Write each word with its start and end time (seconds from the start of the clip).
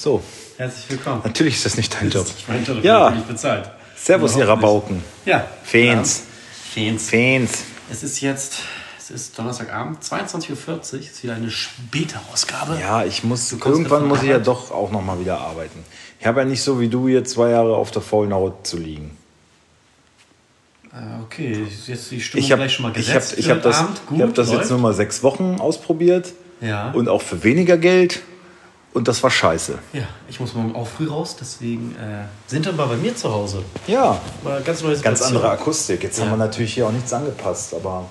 So, 0.00 0.22
Herzlich 0.56 0.88
willkommen. 0.88 1.20
natürlich 1.24 1.56
ist 1.56 1.66
das 1.66 1.76
nicht 1.76 1.94
dein 1.94 2.08
Job. 2.08 2.26
Ich 2.38 2.48
mein 2.48 2.64
Job 2.64 2.82
Ja. 2.82 3.10
nicht 3.10 3.28
bezahlt. 3.28 3.70
Servus, 3.94 4.34
ihr 4.34 4.48
Rabauken. 4.48 5.04
Ja. 5.26 5.46
Fans. 5.62 6.22
Fans. 6.74 7.10
Fans. 7.10 7.64
Es 7.92 8.02
ist 8.02 8.22
jetzt, 8.22 8.60
es 8.98 9.10
ist 9.10 9.38
Donnerstagabend, 9.38 10.02
22.40 10.02 10.94
Uhr, 10.94 11.00
ist 11.00 11.22
wieder 11.22 11.34
eine 11.34 11.50
späte 11.50 12.18
Ausgabe. 12.32 12.78
Ja, 12.80 13.04
ich 13.04 13.24
muss, 13.24 13.52
irgendwann 13.52 14.08
muss 14.08 14.22
ich 14.22 14.30
ja 14.30 14.38
doch 14.38 14.70
auch 14.70 14.90
nochmal 14.90 15.20
wieder 15.20 15.38
arbeiten. 15.38 15.84
Ich 16.18 16.26
habe 16.26 16.40
ja 16.40 16.46
nicht 16.46 16.62
so 16.62 16.80
wie 16.80 16.88
du 16.88 17.06
hier 17.06 17.22
zwei 17.24 17.50
Jahre 17.50 17.76
auf 17.76 17.90
der 17.90 18.00
faulen 18.00 18.32
Haut 18.32 18.66
zu 18.66 18.78
liegen. 18.78 19.18
Äh, 20.94 21.22
okay, 21.22 21.66
ist 21.68 21.88
jetzt 21.88 22.10
die 22.10 22.22
Stimmung 22.22 22.46
Ich 22.46 22.52
habe 22.52 22.62
gleich 22.62 22.72
schon 22.72 22.84
mal 22.84 22.88
hab, 22.88 22.96
gesetzt. 22.96 23.34
ich 23.36 23.44
für 23.44 23.50
hab 23.50 23.62
das, 23.62 23.80
Abend. 23.80 24.00
ich 24.14 24.20
hab 24.22 24.28
Gut, 24.28 24.38
das 24.38 24.50
jetzt 24.50 24.70
nur 24.70 24.78
mal 24.78 24.94
sechs 24.94 25.22
Wochen 25.22 25.56
ausprobiert. 25.60 26.32
Ja. 26.62 26.90
Und 26.92 27.06
auch 27.10 27.20
für 27.20 27.44
weniger 27.44 27.76
Geld. 27.76 28.22
Und 28.92 29.06
das 29.06 29.22
war 29.22 29.30
scheiße. 29.30 29.78
Ja, 29.92 30.02
ich 30.28 30.40
muss 30.40 30.52
morgen 30.54 30.74
auch 30.74 30.86
früh 30.86 31.08
raus, 31.08 31.36
deswegen 31.40 31.94
äh, 31.94 32.24
sind 32.48 32.66
wir 32.66 32.72
mal 32.72 32.86
bei 32.86 32.96
mir 32.96 33.14
zu 33.14 33.32
Hause. 33.32 33.62
Ja, 33.86 34.20
Mal 34.42 34.60
ganz 34.62 34.82
neue 34.82 34.92
ganz 34.94 35.18
Situation. 35.20 35.36
andere 35.36 35.50
Akustik. 35.52 36.02
Jetzt 36.02 36.18
Ja. 36.18 36.24
haben 36.24 36.32
wir 36.32 36.36
natürlich 36.38 36.74
hier 36.74 36.86
auch 36.88 36.92
nichts 36.92 37.12
angepasst, 37.12 37.72
aber 37.74 38.06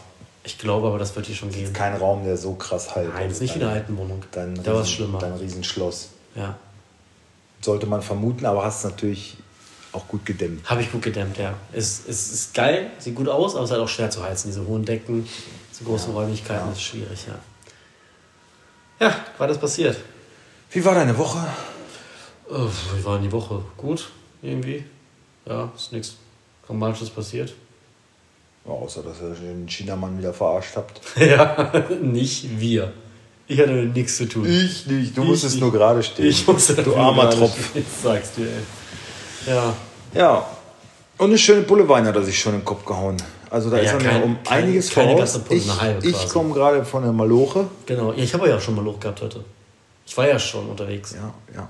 Ich 0.45 0.57
glaube 0.57 0.87
aber, 0.87 0.97
das 0.97 1.13
wird 1.17 1.25
hier 1.25 1.35
schon 1.35 1.49
gehen. 1.51 1.73
kein 1.73 1.95
Raum, 1.97 2.23
der 2.23 2.37
so 2.37 2.53
krass 2.53 2.95
halt. 2.95 3.13
Nein, 3.13 3.29
ist 3.29 3.41
nicht 3.41 3.55
wie 3.55 3.59
in 3.59 3.65
der 3.65 3.69
alten 3.73 3.97
Wohnung. 3.97 4.23
Dein, 4.31 4.55
da 4.63 4.73
war 4.73 4.81
es 4.81 4.89
schlimmer. 4.89 5.19
Dein 5.19 5.33
Riesenschloss. 5.33 6.09
Ja. 6.35 6.55
Sollte 7.59 7.85
man 7.85 8.01
vermuten, 8.01 8.45
aber 8.45 8.63
hast 8.63 8.85
natürlich 8.85 9.35
auch 9.91 10.07
gut 10.07 10.25
gedämmt. 10.25 10.69
Habe 10.69 10.81
ich 10.81 10.91
gut 10.93 11.01
gedämmt, 11.01 11.37
ja. 11.37 11.55
Es 11.73 11.99
ist, 12.07 12.31
ist 12.31 12.53
geil, 12.53 12.89
sieht 12.99 13.15
gut 13.15 13.27
aus, 13.27 13.55
aber 13.55 13.65
es 13.65 13.69
ist 13.69 13.73
halt 13.73 13.83
auch 13.83 13.89
schwer 13.89 14.09
zu 14.09 14.23
heizen. 14.23 14.47
Diese 14.47 14.65
hohen 14.65 14.85
Decken, 14.85 15.27
diese 15.73 15.83
großen 15.83 16.13
Räumlichkeiten, 16.13 16.61
ja. 16.63 16.69
das 16.69 16.77
ist 16.77 16.83
schwierig, 16.85 17.25
ja. 17.27 17.35
Ja, 19.07 19.15
war 19.37 19.47
das 19.47 19.57
passiert? 19.57 19.97
Wie 20.71 20.83
war 20.85 20.95
deine 20.95 21.17
Woche? 21.17 21.39
Wie 22.49 23.05
war 23.05 23.15
denn 23.15 23.23
die 23.23 23.31
Woche? 23.31 23.61
Gut, 23.77 24.09
irgendwie. 24.41 24.83
Ja, 25.45 25.71
ist 25.75 25.91
nichts 25.91 26.15
Dramatisches 26.67 27.09
passiert. 27.09 27.53
Ja, 28.65 28.71
außer, 28.73 29.01
dass 29.01 29.19
ihr 29.21 29.29
den 29.35 29.67
Chinamann 29.67 30.17
wieder 30.17 30.33
verarscht 30.33 30.75
habt. 30.75 31.01
ja, 31.17 31.71
nicht 32.01 32.59
wir. 32.59 32.93
Ich 33.47 33.59
hatte 33.59 33.71
nichts 33.71 34.17
zu 34.17 34.27
tun. 34.27 34.45
Ich 34.47 34.85
nicht, 34.85 35.17
du 35.17 35.23
Ich 35.23 35.27
musstest 35.27 35.55
nicht. 35.55 35.61
nur 35.61 35.71
gerade 35.71 36.03
stehen. 36.03 36.25
Ich 36.27 36.45
musste 36.47 36.75
du 36.75 36.95
armer 36.95 37.31
Tropf. 37.31 37.69
stehen, 37.71 37.81
Ich 37.81 38.03
sag's 38.03 38.33
dir, 38.33 38.45
ey. 38.47 39.51
Ja. 39.53 39.73
Ja. 40.13 40.47
Und 41.17 41.29
eine 41.29 41.37
schöne 41.39 41.63
Pullewein 41.63 42.05
hat 42.05 42.15
er 42.15 42.23
sich 42.23 42.39
schon 42.39 42.53
im 42.53 42.63
Kopf 42.63 42.85
gehauen. 42.85 43.17
Also 43.49 43.71
da 43.71 43.77
Ja, 43.77 43.83
ist 43.83 43.91
er 43.93 43.97
mir 43.97 44.03
kein- 44.09 44.23
um 44.23 44.43
kein- 44.43 44.63
einiges 44.65 44.91
keine 44.91 45.13
voraus. 45.13 45.33
ganze 45.33 45.39
Pulle, 45.39 45.59
Ich, 46.03 46.09
ich 46.23 46.29
komme 46.29 46.53
gerade 46.53 46.85
von 46.85 47.01
der 47.01 47.11
Maloche. 47.11 47.65
Genau. 47.87 48.11
Ja, 48.13 48.23
ich 48.23 48.33
habe 48.35 48.47
ja 48.47 48.59
schon 48.61 48.75
mal 48.75 48.85
Loch 48.85 48.99
gehabt 48.99 49.21
heute. 49.23 49.43
Ich 50.09 50.17
war 50.17 50.27
ja 50.27 50.39
schon 50.39 50.67
unterwegs. 50.67 51.13
Ja, 51.13 51.31
ja, 51.55 51.67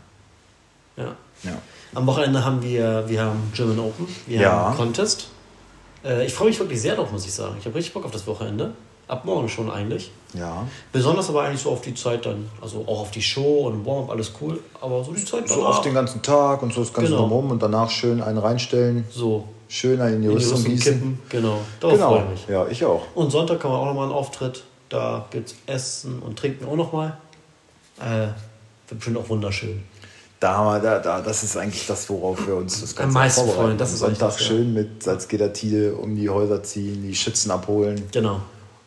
Ja. 1.03 1.15
ja. 1.43 1.57
Am 1.93 2.07
Wochenende 2.07 2.43
haben 2.45 2.61
wir, 2.63 3.03
wir 3.07 3.21
haben 3.21 3.51
German 3.53 3.79
Open, 3.79 4.07
wir 4.27 4.39
Ja. 4.41 4.51
haben 4.51 4.77
Contest. 4.77 5.27
Äh, 6.05 6.25
ich 6.25 6.33
freue 6.33 6.47
mich 6.47 6.57
wirklich 6.59 6.81
sehr 6.81 6.95
drauf, 6.95 7.11
muss 7.11 7.25
ich 7.25 7.33
sagen. 7.33 7.55
Ich 7.59 7.65
habe 7.65 7.75
richtig 7.75 7.93
Bock 7.93 8.05
auf 8.05 8.11
das 8.11 8.25
Wochenende. 8.27 8.71
Ab 9.09 9.25
morgen 9.25 9.49
schon 9.49 9.69
eigentlich. 9.69 10.11
Ja. 10.33 10.65
Besonders 10.93 11.27
aber 11.29 11.41
eigentlich 11.41 11.61
so 11.63 11.71
auf 11.71 11.81
die 11.81 11.93
Zeit 11.95 12.25
dann. 12.25 12.49
Also 12.61 12.85
auch 12.87 13.01
auf 13.01 13.11
die 13.11 13.21
Show 13.21 13.67
und 13.67 13.85
Warm-up, 13.85 14.11
alles 14.11 14.31
cool. 14.39 14.59
Aber 14.79 15.03
so 15.03 15.11
die 15.11 15.25
Zeit 15.25 15.49
So 15.49 15.65
auf 15.65 15.81
den 15.81 15.95
ganzen 15.95 16.21
Tag 16.21 16.61
und 16.61 16.71
so 16.71 16.79
das 16.81 16.93
Ganze 16.93 17.09
Genau. 17.11 17.23
drumherum 17.23 17.51
und 17.51 17.61
danach 17.61 17.89
schön 17.89 18.21
einen 18.21 18.37
reinstellen, 18.37 19.03
So. 19.11 19.45
schön 19.67 19.99
einen 19.99 20.17
in 20.17 20.21
die 20.21 20.27
Rüstung 20.29 20.63
gießen. 20.63 20.93
kippen. 20.93 21.19
Genau. 21.27 21.57
Darauf 21.81 21.97
freue 21.99 22.19
Genau. 22.19 22.23
ich 22.35 22.39
mich. 22.41 22.47
Ja, 22.49 22.67
ich 22.67 22.85
auch. 22.85 23.01
Und 23.15 23.31
Sonntag 23.31 23.61
haben 23.65 23.71
wir 23.73 23.79
auch 23.79 23.85
nochmal 23.85 24.05
einen 24.05 24.13
Auftritt. 24.13 24.63
Da 24.89 25.25
gibt 25.31 25.49
es 25.49 25.55
Essen 25.65 26.19
und 26.19 26.37
Trinken 26.39 26.65
auch 26.67 26.75
nochmal. 26.75 27.17
Äh, 27.99 28.27
wird 28.87 28.99
bestimmt 28.99 29.17
auch 29.17 29.29
wunderschön. 29.29 29.83
Da, 30.39 30.79
da, 30.79 30.99
da, 30.99 31.19
das 31.21 31.43
ist 31.43 31.57
eigentlich 31.57 31.85
das, 31.85 32.09
worauf 32.09 32.47
wir 32.47 32.55
uns 32.55 32.79
das 32.79 32.95
Ganze 32.95 33.13
meisten 33.13 33.41
vorbereiten. 33.41 33.61
freuen, 33.65 33.77
das 33.77 33.91
ist 33.91 33.99
Sonntag 33.99 34.19
das, 34.31 34.39
ja. 34.39 34.45
schön 34.45 34.73
mit 34.73 35.03
Salzgitter 35.03 35.51
Tide 35.51 35.95
um 35.95 36.15
die 36.15 36.29
Häuser 36.29 36.63
ziehen, 36.63 37.03
die 37.03 37.13
Schützen 37.13 37.51
abholen 37.51 38.01
Genau. 38.13 38.41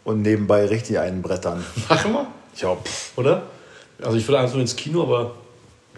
und 0.05 0.23
nebenbei 0.23 0.65
richtig 0.67 0.99
einen 0.99 1.21
brettern. 1.21 1.63
Machen 1.91 2.13
wir? 2.13 2.27
Ja, 2.57 2.75
pff, 2.75 3.19
Oder? 3.19 3.43
Also 4.03 4.17
ich 4.17 4.27
will 4.27 4.35
einfach 4.37 4.55
nur 4.55 4.63
ins 4.63 4.75
Kino, 4.77 5.03
aber 5.03 5.35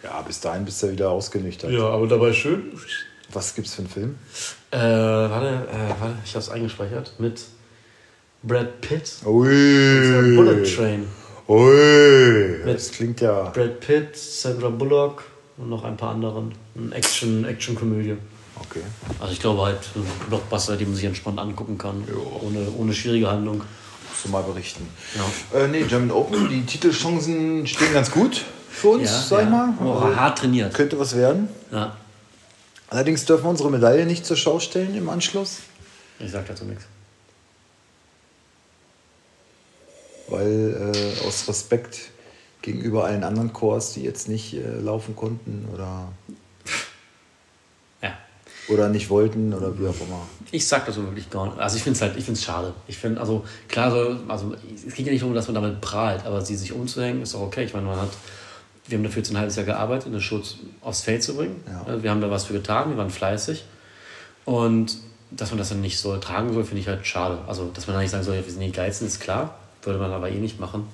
ja, 0.02 0.20
bis 0.22 0.40
dahin 0.40 0.64
bist 0.64 0.82
du 0.82 0.90
wieder 0.90 1.10
ausgenüchtert. 1.10 1.70
ja, 1.70 1.88
aber 1.88 2.06
dabei 2.08 2.32
schön. 2.32 2.72
Was 3.32 3.54
gibt's 3.54 3.74
für 3.74 3.82
einen 3.82 3.88
Film? 3.90 4.18
Äh, 4.72 4.78
warte, 4.78 5.46
äh, 5.46 6.00
warte, 6.00 6.14
ich 6.24 6.30
habe 6.32 6.40
es 6.40 6.50
eingespeichert 6.50 7.12
mit 7.18 7.40
Brad 8.42 8.80
Pitt. 8.80 9.12
Ui. 9.24 10.34
Bullet 10.36 10.64
Train. 10.76 11.06
Ui. 11.48 12.64
Mit- 12.64 12.74
Das 12.74 12.90
klingt 12.92 13.20
ja. 13.20 13.42
Brad 13.50 13.80
Pitt, 13.80 14.16
Sandra 14.16 14.68
Bullock 14.70 15.24
und 15.58 15.68
noch 15.68 15.84
ein 15.84 15.96
paar 15.96 16.10
anderen. 16.10 16.52
Ein 16.74 16.92
Action, 16.92 17.44
Action-Komödie. 17.44 18.16
Okay. 18.58 18.80
Also 19.20 19.32
ich 19.32 19.40
glaube 19.40 19.62
halt 19.62 19.78
ein 19.94 20.04
Blockbuster, 20.28 20.76
den 20.76 20.88
man 20.88 20.96
sich 20.96 21.04
entspannt 21.04 21.38
angucken 21.38 21.76
kann. 21.76 22.04
Ohne, 22.40 22.66
ohne 22.78 22.94
schwierige 22.94 23.28
Handlung. 23.30 23.58
Musst 23.58 24.24
du 24.24 24.28
mal 24.30 24.42
berichten. 24.42 24.88
Ja. 25.52 25.58
Äh, 25.60 25.68
nee, 25.68 25.82
German 25.82 26.10
Open, 26.12 26.48
die 26.48 26.62
Titelchancen 26.64 27.66
stehen 27.66 27.92
ganz 27.92 28.10
gut 28.10 28.42
für 28.70 28.88
uns, 28.90 29.28
sag 29.28 29.42
ich 29.44 29.50
mal. 29.50 29.74
Oh, 29.84 29.90
Also, 29.92 30.16
hart 30.16 30.38
trainiert. 30.38 30.72
könnte 30.72 30.98
was 30.98 31.16
werden. 31.16 31.48
Ja, 31.72 31.96
Allerdings 32.90 33.24
dürfen 33.24 33.44
wir 33.44 33.50
unsere 33.50 33.70
Medaille 33.72 34.06
nicht 34.06 34.24
zur 34.24 34.36
Schau 34.36 34.60
stellen 34.60 34.94
im 34.94 35.08
Anschluss, 35.08 35.58
ich 36.20 36.30
sag 36.30 36.46
dazu 36.46 36.64
nichts. 36.64 36.84
Weil 40.28 40.92
äh, 40.94 41.26
aus 41.26 41.48
Respekt 41.48 42.10
gegenüber 42.62 43.04
allen 43.04 43.24
anderen 43.24 43.52
Chors, 43.52 43.92
die 43.92 44.02
jetzt 44.02 44.28
nicht 44.28 44.54
äh, 44.54 44.80
laufen 44.80 45.14
konnten 45.14 45.68
oder, 45.72 46.08
Ja. 48.02 48.16
oder 48.68 48.88
nicht 48.88 49.10
wollten 49.10 49.52
oder 49.52 49.78
wie 49.78 49.86
auch 49.86 50.00
immer. 50.00 50.26
Ich 50.50 50.66
sag 50.66 50.86
das 50.86 50.96
wirklich 50.96 51.28
gar 51.30 51.46
nicht. 51.46 51.58
Also 51.58 51.76
ich 51.76 51.82
finde 51.82 51.96
es 51.96 52.02
halt, 52.02 52.16
ich 52.16 52.24
finde 52.24 52.38
es 52.38 52.44
schade. 52.44 52.72
Ich 52.86 52.96
finde, 52.96 53.20
also 53.20 53.44
klar, 53.68 53.90
so, 53.90 54.16
also 54.28 54.54
es 54.74 54.94
geht 54.94 55.04
ja 55.06 55.12
nicht 55.12 55.22
darum, 55.22 55.34
dass 55.34 55.46
man 55.48 55.54
damit 55.56 55.80
prahlt, 55.80 56.24
aber 56.24 56.40
sie 56.42 56.56
sich 56.56 56.72
umzuhängen, 56.72 57.22
ist 57.22 57.34
auch 57.34 57.42
okay. 57.42 57.64
Ich 57.64 57.74
meine, 57.74 57.86
man 57.86 58.00
hat, 58.00 58.10
wir 58.86 58.96
haben 58.96 59.04
dafür 59.04 59.22
jetzt 59.22 59.30
ein 59.30 59.36
halbes 59.38 59.56
Jahr 59.56 59.66
gearbeitet, 59.66 60.06
eine 60.08 60.20
Show 60.20 60.40
aufs 60.80 61.02
Feld 61.02 61.22
zu 61.22 61.34
bringen. 61.36 61.62
Ja. 61.66 62.02
Wir 62.02 62.10
haben 62.10 62.20
da 62.20 62.30
was 62.30 62.44
für 62.44 62.52
getan, 62.54 62.90
wir 62.90 62.96
waren 62.96 63.10
fleißig. 63.10 63.64
Und 64.46 64.96
dass 65.30 65.50
man 65.50 65.58
das 65.58 65.70
dann 65.70 65.80
nicht 65.80 65.98
so 65.98 66.16
tragen 66.16 66.52
soll, 66.54 66.64
finde 66.64 66.80
ich 66.80 66.88
halt 66.88 67.06
schade. 67.06 67.38
Also, 67.46 67.70
dass 67.74 67.86
man 67.86 67.96
da 67.96 68.00
nicht 68.02 68.10
sagen 68.10 68.24
soll, 68.24 68.36
wir 68.36 68.42
sind 68.44 68.60
die 68.60 68.72
Geilsten, 68.72 69.06
ist 69.06 69.20
klar. 69.20 69.58
Würde 69.84 69.98
man 69.98 70.12
aber 70.12 70.30
eh 70.30 70.38
nicht 70.38 70.60
machen. 70.60 70.88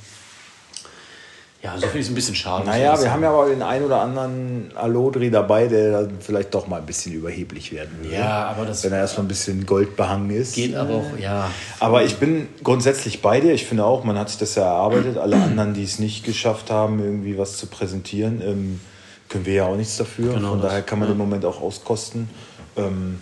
Ja, 1.63 1.75
so 1.75 1.83
finde 1.83 1.99
ich 1.99 2.07
es 2.07 2.11
ein 2.11 2.15
bisschen 2.15 2.35
schade. 2.35 2.65
Naja, 2.65 2.99
wir 2.99 3.13
haben 3.13 3.23
ja 3.23 3.31
aber 3.31 3.51
den 3.51 3.61
einen 3.61 3.85
oder 3.85 4.01
anderen 4.01 4.73
Alodri 4.77 5.31
dabei, 5.31 5.67
der 5.67 5.93
dann 5.93 6.13
vielleicht 6.21 6.55
doch 6.55 6.67
mal 6.67 6.79
ein 6.79 6.87
bisschen 6.87 7.13
überheblich 7.13 7.71
werden 7.71 7.99
will. 8.01 8.13
Ja, 8.15 8.47
aber 8.47 8.65
das 8.65 8.83
Wenn 8.83 8.93
er 8.93 9.01
erstmal 9.01 9.27
ein 9.27 9.29
bisschen 9.29 9.67
goldbehangen 9.67 10.31
ist. 10.31 10.55
geht 10.55 10.75
aber 10.75 10.95
auch, 10.95 11.19
ja. 11.21 11.51
Aber 11.79 12.03
ich 12.03 12.17
bin 12.17 12.49
grundsätzlich 12.65 13.21
bei 13.21 13.41
dir. 13.41 13.53
Ich 13.53 13.67
finde 13.67 13.85
auch, 13.85 14.05
man 14.05 14.19
hat 14.19 14.31
sich 14.31 14.39
das 14.39 14.55
ja 14.55 14.63
erarbeitet. 14.63 15.19
Alle 15.19 15.37
anderen, 15.37 15.75
die 15.75 15.85
es 15.85 15.99
nicht 15.99 16.25
geschafft 16.25 16.71
haben, 16.71 16.99
irgendwie 16.99 17.37
was 17.37 17.59
zu 17.59 17.67
präsentieren, 17.67 18.41
ähm, 18.41 18.81
können 19.29 19.45
wir 19.45 19.55
ja 19.55 19.67
auch 19.67 19.77
nichts 19.77 19.99
dafür. 19.99 20.33
Genau 20.33 20.53
Von 20.53 20.63
daher 20.63 20.81
kann 20.81 20.99
man 20.99 21.09
ja. 21.09 21.15
den 21.15 21.19
Moment 21.19 21.45
auch 21.45 21.61
auskosten. 21.61 22.31
Ähm, 22.79 23.21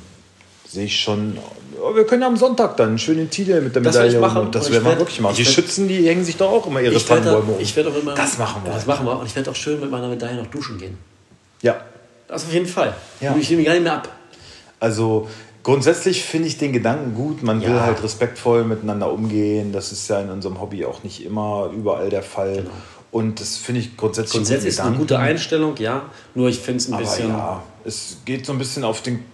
Sehe 0.71 0.85
ich 0.85 1.01
schon. 1.01 1.39
Aber 1.81 1.97
wir 1.97 2.05
können 2.07 2.23
ja 2.23 2.29
am 2.29 2.37
Sonntag 2.37 2.77
dann 2.77 2.89
einen 2.91 2.99
schönen 2.99 3.31
Titel 3.31 3.61
mit 3.61 3.75
der 3.75 3.83
Das 3.83 3.95
Medaille. 3.95 4.19
machen. 4.21 4.43
und 4.43 4.55
das 4.55 4.71
werden 4.71 4.85
wir 4.85 4.99
wirklich 4.99 5.21
machen. 5.21 5.37
Die 5.37 5.45
werd- 5.45 5.55
Schützen, 5.55 5.89
die 5.89 6.07
hängen 6.09 6.25
sich 6.25 6.37
doch 6.37 6.51
auch 6.51 6.67
immer 6.67 6.81
ihre 6.81 7.03
Tannenbäume 7.03 7.53
um. 7.55 7.61
ich 7.61 7.75
werde 7.77 7.91
auch 7.91 7.97
immer, 7.97 8.15
Das 8.15 8.37
machen 8.39 8.63
wir. 8.65 8.73
Das 8.73 8.85
machen 8.87 9.07
wir. 9.07 9.19
Und 9.19 9.27
ich 9.27 9.35
werde 9.37 9.51
auch 9.51 9.55
schön 9.57 9.81
mit 9.81 9.91
meiner 9.91 10.09
Medaille 10.09 10.37
noch 10.37 10.47
duschen 10.49 10.77
gehen. 10.79 10.99
Ja, 11.63 11.77
Das 12.27 12.45
auf 12.45 12.53
jeden 12.53 12.67
Fall. 12.67 12.95
Ja. 13.21 13.35
Ich 13.39 13.49
nehme 13.51 13.63
gar 13.65 13.73
nicht 13.73 13.83
mehr 13.85 13.95
ab. 13.95 14.09
Also 14.81 15.29
grundsätzlich 15.63 16.23
finde 16.25 16.49
ich 16.49 16.59
den 16.59 16.73
Gedanken 16.73 17.15
gut. 17.15 17.43
Man 17.43 17.63
will 17.63 17.71
Ja. 17.71 17.81
halt 17.81 18.03
respektvoll 18.03 18.65
miteinander 18.65 19.11
umgehen. 19.13 19.73
Das 19.73 19.93
ist 19.93 20.09
ja 20.09 20.21
in 20.21 20.29
unserem 20.31 20.61
Hobby 20.61 20.85
auch 20.85 21.03
nicht 21.05 21.25
immer 21.25 21.71
überall 21.75 22.11
der 22.11 22.23
Fall. 22.23 22.57
Genau. 22.57 22.71
Und 23.11 23.41
das 23.41 23.57
finde 23.57 23.81
ich 23.81 23.97
grundsätzlich, 23.97 24.33
Grundsätzlich 24.33 24.69
ist 24.69 24.77
guten 24.77 24.89
eine 24.89 24.97
gute 24.99 25.07
Gedanken. 25.15 25.31
Einstellung, 25.31 25.77
ja. 25.79 26.03
Nur 26.35 26.49
ich 26.51 26.59
finde 26.59 26.79
es 26.79 26.89
ein 26.89 26.95
Aber 26.95 27.03
bisschen. 27.05 27.29
ja, 27.31 27.63
es 27.85 28.19
geht 28.27 28.45
so 28.45 28.53
ein 28.53 28.59
bisschen 28.59 28.85
auf, 28.85 29.01
den, 29.01 29.25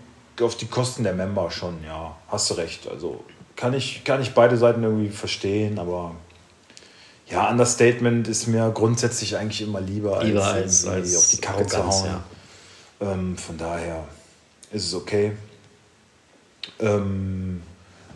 auf 0.40 0.56
die 0.56 0.66
Kosten 0.66 1.02
der 1.04 1.12
Member 1.14 1.50
schon, 1.50 1.82
ja. 1.84 2.16
Hast 2.28 2.50
du 2.50 2.54
recht. 2.54 2.88
Also 2.88 3.24
kann 3.56 3.72
ich, 3.74 4.02
kann 4.04 4.20
ich 4.20 4.34
beide 4.34 4.56
Seiten 4.56 4.82
irgendwie 4.82 5.10
verstehen, 5.10 5.78
aber 5.78 6.14
ja, 7.28 7.48
Understatement 7.48 8.28
ist 8.28 8.46
mir 8.48 8.70
grundsätzlich 8.74 9.36
eigentlich 9.36 9.62
immer 9.62 9.80
lieber, 9.80 10.22
Lieber 10.24 10.44
als, 10.44 10.84
als- 10.84 10.86
als 10.86 11.16
auf 11.16 11.30
die 11.30 11.36
Kacke 11.40 11.66
zu 11.66 11.76
hauen. 11.86 12.20
Ähm, 13.00 13.36
von 13.38 13.56
daher 13.56 14.04
ist 14.72 14.86
es 14.86 14.94
okay. 14.94 15.32
Ähm, 16.80 17.62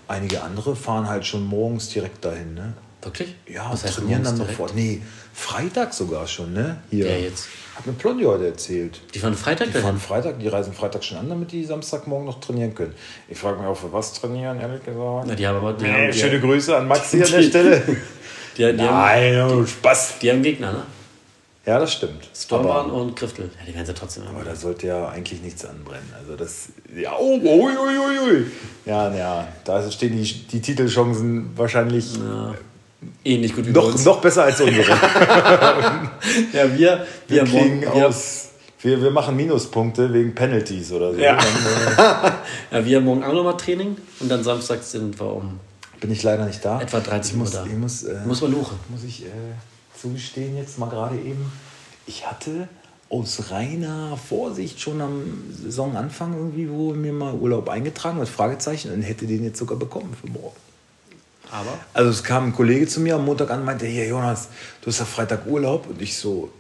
einige 0.09 0.43
andere 0.43 0.75
fahren 0.77 1.09
halt 1.09 1.27
schon 1.27 1.45
morgens 1.47 1.89
direkt 1.91 2.25
dahin, 2.25 2.55
ne? 2.55 2.75
Wirklich? 3.03 3.35
Ja, 3.47 3.69
Was 3.73 3.85
heißt 3.85 3.95
trainieren 3.97 4.25
dann 4.25 4.39
noch 4.39 4.51
vor. 4.51 4.69
Nee, 4.75 5.01
Freitag 5.33 5.95
sogar 5.95 6.27
schon, 6.27 6.53
ne? 6.53 6.79
Hier. 6.91 7.05
Wer 7.05 7.21
jetzt? 7.23 7.47
Hat 7.77 7.87
mir 7.87 7.93
Plondi 7.93 8.25
heute 8.25 8.47
erzählt. 8.49 9.01
Die 9.15 9.21
fahren 9.21 9.35
Freitag 9.35 9.67
Die 9.69 9.73
fahren 9.75 9.85
dahin. 9.85 10.01
Freitag, 10.01 10.41
die 10.41 10.49
reisen 10.49 10.73
Freitag 10.73 11.05
schon 11.05 11.19
an, 11.19 11.29
damit 11.29 11.53
die 11.53 11.65
Samstagmorgen 11.65 12.27
noch 12.27 12.41
trainieren 12.41 12.75
können. 12.75 12.93
Ich 13.29 13.39
frage 13.39 13.59
mich 13.59 13.67
auch, 13.69 13.77
für 13.77 13.93
was 13.93 14.15
trainieren, 14.15 14.59
ehrlich 14.61 14.85
gesagt. 14.85 15.27
Na, 15.29 15.35
die 15.37 15.47
haben 15.47 15.59
aber. 15.59 15.75
Die 15.75 15.85
Nee, 15.85 15.93
haben, 15.93 16.11
die, 16.13 16.19
schöne 16.19 16.41
Grüße 16.41 16.77
an 16.77 16.89
Maxi 16.89 17.23
an 17.23 17.31
der 17.31 17.43
Stelle. 17.43 17.83
die, 17.87 17.97
die, 18.57 18.65
haben, 18.65 18.77
Nein, 18.77 19.43
oh, 19.43 19.65
Spaß. 19.65 20.15
die 20.21 20.31
haben 20.33 20.43
Gegner, 20.43 20.73
ne? 20.73 20.83
Ja, 21.67 21.79
das 21.79 21.93
stimmt. 21.93 22.29
Stormbahn 22.35 22.91
und 22.91 23.15
Griftel. 23.15 23.51
Ja, 23.61 23.67
die 23.67 23.75
werden 23.75 23.85
sie 23.87 23.93
trotzdem 23.95 24.25
Aber 24.27 24.43
da 24.43 24.57
sollte 24.57 24.87
ja 24.87 25.09
eigentlich 25.11 25.43
nichts 25.43 25.65
anbrennen. 25.65 26.09
Also 26.19 26.35
das. 26.35 26.71
Ja, 26.97 27.13
oh, 27.17 27.39
ui, 27.39 27.73
ui, 27.77 28.29
ui. 28.31 28.47
Ja, 28.87 29.15
ja, 29.15 29.47
da 29.65 29.89
stehen 29.91 30.17
die, 30.17 30.25
die 30.49 30.61
Titelchancen 30.63 31.51
wahrscheinlich 31.57 32.17
Ja. 32.17 32.55
Ähnlich 33.25 33.55
gut 33.55 33.67
wie 33.67 33.71
noch, 33.71 33.85
bei 33.85 33.93
uns. 33.93 34.05
noch 34.05 34.21
besser 34.21 34.45
als 34.45 34.61
unsere. 34.61 34.91
Ja, 36.53 36.65
wir, 36.77 36.79
Wir, 36.79 37.07
wir, 37.29 37.45
kriegen 37.45 37.81
morgen, 37.81 37.81
wir, 37.83 38.09
aus. 38.09 38.49
Wir, 38.81 39.01
wir 39.03 39.11
machen 39.11 39.37
Minuspunkte 39.37 40.13
wegen 40.13 40.35
Penalties 40.35 40.93
oder 40.93 41.13
so. 41.15 41.21
Ja. 41.21 41.37
Dann 41.37 42.35
ja, 42.73 42.85
wir 42.85 42.97
haben 42.97 43.05
morgen 43.05 43.23
auch 43.25 43.33
nochmal 43.33 43.57
Training 43.57 43.97
und 44.21 44.29
dann 44.29 44.43
Samstag 44.43 44.83
sind 44.83 45.19
wir 45.19 45.33
um. 45.33 45.61
äh, 45.97 46.01
bin 46.01 46.11
ich 46.13 46.23
leider 46.23 46.45
nicht 46.47 46.65
da. 46.65 46.81
Etwa 46.81 47.01
13 47.01 47.33
ich 47.33 47.37
muss, 47.39 47.55
Uhr 47.55 47.61
da. 47.61 47.67
Ich 47.67 47.77
muss, 47.77 48.03
äh, 48.05 48.21
Muss 48.27 48.41
man 48.41 48.53
luchen. 48.53 48.79
muss 48.89 49.05
ich 49.05 49.25
äh, 49.25 49.29
zugestehen 50.01 50.57
jetzt 50.57 50.79
mal 50.79 50.89
gerade 50.89 51.17
eben. 51.17 51.51
Ich 52.07 52.27
hatte 52.27 52.69
aus 53.11 53.51
reiner 53.51 54.17
Vorsicht 54.17 54.81
schon 54.81 55.01
am 55.01 55.45
Saisonanfang 55.51 56.35
irgendwie 56.35 56.69
wo 56.69 56.93
mir 56.93 57.13
mal 57.13 57.35
Urlaub 57.35 57.69
eingetragen 57.69 58.19
mit 58.19 58.29
Fragezeichen 58.29 58.93
und 58.93 59.03
hätte 59.03 59.27
den 59.27 59.45
jetzt 59.45 59.59
sogar 59.59 59.79
bekommen 59.79 60.15
für 60.21 60.29
morgen. 60.31 60.57
Aber 61.51 61.71
Also 61.95 62.11
es 62.11 62.23
kam 62.23 62.47
ein 62.49 62.53
Kollege 62.55 62.87
zu 62.87 63.01
mir 63.01 63.15
am 63.17 63.25
Montag 63.25 63.51
an 63.51 63.61
und 63.61 63.65
meinte, 63.67 63.87
hier 63.87 64.07
Jonas, 64.07 64.49
du 64.83 64.89
hast 64.91 64.99
ja 64.99 65.05
Freitag 65.05 65.47
Urlaub. 65.47 65.87
Und 65.89 66.01
ich 66.03 66.17
so, 66.17 66.51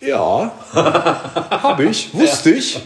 ja, 0.00 0.52
habe 0.72 1.84
ich, 1.84 2.12
wusste 2.14 2.50
ich. 2.50 2.80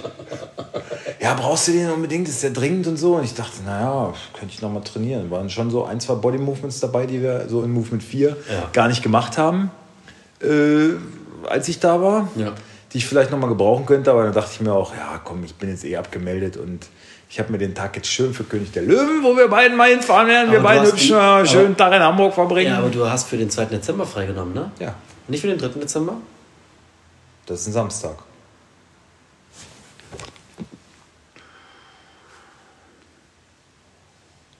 Ja, 1.20 1.34
brauchst 1.34 1.68
du 1.68 1.72
den 1.72 1.90
unbedingt, 1.90 2.28
ist 2.28 2.42
der 2.42 2.50
dringend 2.50 2.86
und 2.86 2.96
so. 2.96 3.16
Und 3.16 3.24
ich 3.24 3.34
dachte, 3.34 3.62
naja, 3.64 4.12
könnte 4.38 4.54
ich 4.54 4.62
noch 4.62 4.70
mal 4.70 4.80
trainieren. 4.80 5.30
Waren 5.30 5.50
schon 5.50 5.70
so 5.70 5.84
ein, 5.84 6.00
zwei 6.00 6.14
Body 6.14 6.38
Movements 6.38 6.80
dabei, 6.80 7.06
die 7.06 7.22
wir 7.22 7.48
so 7.48 7.62
in 7.62 7.72
Movement 7.72 8.02
4 8.02 8.28
Ja. 8.28 8.36
gar 8.72 8.88
nicht 8.88 9.02
gemacht 9.02 9.36
haben, 9.38 9.70
äh, 10.40 10.90
als 11.48 11.68
ich 11.68 11.80
da 11.80 12.00
war. 12.00 12.28
Ja. 12.36 12.52
Die 12.92 12.98
ich 12.98 13.06
vielleicht 13.06 13.30
noch 13.30 13.38
mal 13.38 13.48
gebrauchen 13.48 13.84
könnte. 13.84 14.10
Aber 14.12 14.24
dann 14.24 14.32
dachte 14.32 14.50
ich 14.54 14.60
mir 14.60 14.72
auch, 14.72 14.94
ja 14.94 15.20
komm, 15.24 15.42
ich 15.44 15.54
bin 15.56 15.68
jetzt 15.70 15.84
eh 15.84 15.96
abgemeldet 15.96 16.56
und 16.56 16.86
ich 17.30 17.38
habe 17.38 17.52
mir 17.52 17.58
den 17.58 17.74
Tag 17.74 17.94
jetzt 17.96 18.08
schön 18.08 18.32
für 18.32 18.44
König 18.44 18.72
der 18.72 18.82
Löwen, 18.82 19.22
wo 19.22 19.36
wir 19.36 19.48
beiden 19.48 19.76
mal 19.76 19.90
hinfahren 19.90 20.28
werden. 20.28 20.50
Wir 20.50 20.60
beiden 20.60 20.90
einen 20.90 21.12
aber- 21.14 21.46
schönen 21.46 21.76
Tag 21.76 21.92
in 21.92 22.00
Hamburg 22.02 22.34
verbringen. 22.34 22.70
Ja, 22.72 22.78
aber 22.78 22.88
du 22.88 23.08
hast 23.08 23.28
für 23.28 23.36
den 23.36 23.50
2. 23.50 23.66
Dezember 23.66 24.06
freigenommen, 24.06 24.54
ne? 24.54 24.70
Ja, 24.78 24.94
Nicht 25.28 25.42
für 25.42 25.48
den 25.48 25.58
3. 25.58 25.68
Dezember? 25.80 26.14
das 27.46 27.60
ist 27.62 27.66
ein 27.68 27.72
Samstag. 27.72 28.16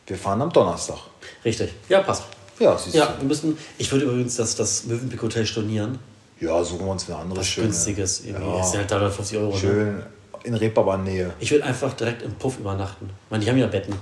Wir 0.06 0.16
fahren 0.16 0.40
am 0.42 0.52
Donnerstag. 0.52 0.98
Richtig. 1.44 1.72
Ja, 1.88 2.00
passt. 2.02 2.24
Ja, 2.58 2.76
siehst 2.76 2.96
Ja, 2.96 3.06
du. 3.06 3.18
wir 3.20 3.28
müssen. 3.28 3.58
Ich 3.76 3.90
würde 3.92 4.06
übrigens 4.06 4.36
das, 4.36 4.56
das 4.56 4.84
Mövenpick 4.84 5.20
Hotel 5.22 5.46
stornieren. 5.46 5.98
Ja, 6.40 6.62
suchen 6.64 6.86
wir 6.86 6.92
uns 6.92 7.08
eine 7.08 7.18
andere 7.18 7.40
Was 7.40 7.46
schöne. 7.48 7.66
günstiges. 7.68 8.24
Irgendwie. 8.24 8.46
Ja. 8.48 8.58
Das 8.58 8.70
sind 8.70 8.80
halt 8.80 8.90
350 8.90 9.38
Euro. 9.38 9.56
Ne? 9.58 10.06
In 10.44 10.54
Reeperbahn-Nähe. 10.54 11.32
Ich 11.40 11.50
würde 11.50 11.64
einfach 11.64 11.92
direkt 11.94 12.22
im 12.22 12.32
Puff 12.34 12.58
übernachten. 12.58 13.10
Ich 13.10 13.30
meine, 13.30 13.44
die 13.44 13.50
haben 13.50 13.58
ja 13.58 13.66
Betten. 13.66 13.94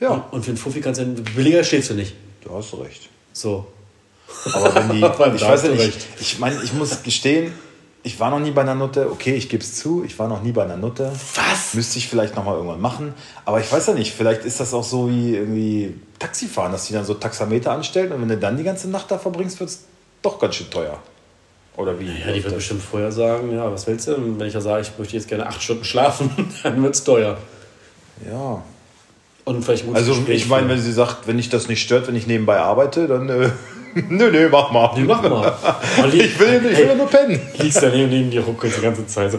Ja, 0.00 0.24
Und 0.30 0.44
für 0.44 0.50
einen 0.50 0.58
Fuffi 0.58 0.80
kannst 0.80 1.00
du 1.00 1.06
billiger 1.06 1.62
schläfst 1.64 1.90
du 1.90 1.94
nicht. 1.94 2.14
du 2.42 2.54
hast 2.54 2.74
recht. 2.74 3.08
So. 3.32 3.66
Aber 4.52 4.74
wenn 4.74 4.90
die, 4.90 4.98
ich 5.36 5.42
weiß 5.42 5.64
nicht, 5.64 5.80
recht. 5.80 6.06
ich 6.18 6.38
meine, 6.38 6.62
ich 6.62 6.72
muss 6.72 7.02
gestehen, 7.02 7.52
ich 8.02 8.20
war 8.20 8.30
noch 8.30 8.38
nie 8.40 8.50
bei 8.50 8.60
einer 8.60 8.74
Nutte. 8.74 9.10
Okay, 9.10 9.34
ich 9.34 9.48
gebe 9.48 9.62
es 9.62 9.76
zu, 9.76 10.04
ich 10.04 10.18
war 10.18 10.28
noch 10.28 10.42
nie 10.42 10.52
bei 10.52 10.62
einer 10.64 10.76
Nutte. 10.76 11.10
Was? 11.36 11.74
Müsste 11.74 11.98
ich 11.98 12.08
vielleicht 12.08 12.36
noch 12.36 12.44
mal 12.44 12.54
irgendwann 12.54 12.80
machen. 12.80 13.14
Aber 13.46 13.60
ich 13.60 13.72
weiß 13.72 13.86
ja 13.86 13.94
nicht, 13.94 14.12
vielleicht 14.12 14.44
ist 14.44 14.60
das 14.60 14.74
auch 14.74 14.84
so 14.84 15.08
wie 15.08 15.34
irgendwie 15.36 15.94
Taxifahren, 16.18 16.72
dass 16.72 16.86
die 16.86 16.92
dann 16.92 17.04
so 17.06 17.14
Taxameter 17.14 17.72
anstellen 17.72 18.12
und 18.12 18.20
wenn 18.20 18.28
du 18.28 18.36
dann 18.36 18.56
die 18.58 18.62
ganze 18.62 18.90
Nacht 18.90 19.10
da 19.10 19.18
verbringst, 19.18 19.58
wird 19.58 19.70
es 19.70 19.84
doch 20.20 20.38
ganz 20.38 20.56
schön 20.56 20.70
teuer. 20.70 20.98
Oder 21.76 21.98
wie? 21.98 22.06
Ja, 22.06 22.32
die 22.32 22.42
wird 22.44 22.54
bestimmt 22.54 22.82
vorher 22.82 23.10
sagen, 23.10 23.52
ja, 23.52 23.70
was 23.70 23.86
willst 23.86 24.06
du? 24.06 24.14
Und 24.14 24.38
wenn 24.38 24.46
ich 24.46 24.54
ja 24.54 24.60
sage, 24.60 24.82
ich 24.82 24.92
möchte 24.98 25.16
jetzt 25.16 25.28
gerne 25.28 25.46
acht 25.46 25.62
Stunden 25.62 25.84
schlafen, 25.84 26.30
dann 26.62 26.82
wird 26.82 26.94
es 26.94 27.04
teuer. 27.04 27.36
ja. 28.30 28.62
Und 29.46 29.62
vielleicht 29.62 29.84
gutes 29.84 30.00
Also 30.00 30.14
Gespräch 30.14 30.36
ich 30.36 30.48
meine, 30.48 30.70
wenn 30.70 30.80
sie 30.80 30.92
sagt, 30.92 31.26
wenn 31.26 31.36
dich 31.36 31.50
das 31.50 31.68
nicht 31.68 31.82
stört, 31.82 32.08
wenn 32.08 32.16
ich 32.16 32.26
nebenbei 32.26 32.58
arbeite, 32.60 33.06
dann 33.06 33.28
äh, 33.28 33.50
nö, 34.08 34.30
nö, 34.30 34.48
mach 34.50 34.70
mal. 34.70 34.92
Nee, 34.96 35.04
mach 35.04 35.20
mal. 35.22 35.52
Ich 36.12 36.38
will, 36.40 36.64
ich 36.64 36.78
will 36.78 36.86
ja 36.86 36.94
nur 36.94 37.08
pennen. 37.08 37.38
Liegst 37.58 37.82
daneben 37.82 38.08
neben 38.08 38.30
dir, 38.30 38.40
ruckelt 38.40 38.74
die 38.74 38.80
ganze 38.80 39.06
Zeit 39.06 39.32
so. 39.32 39.38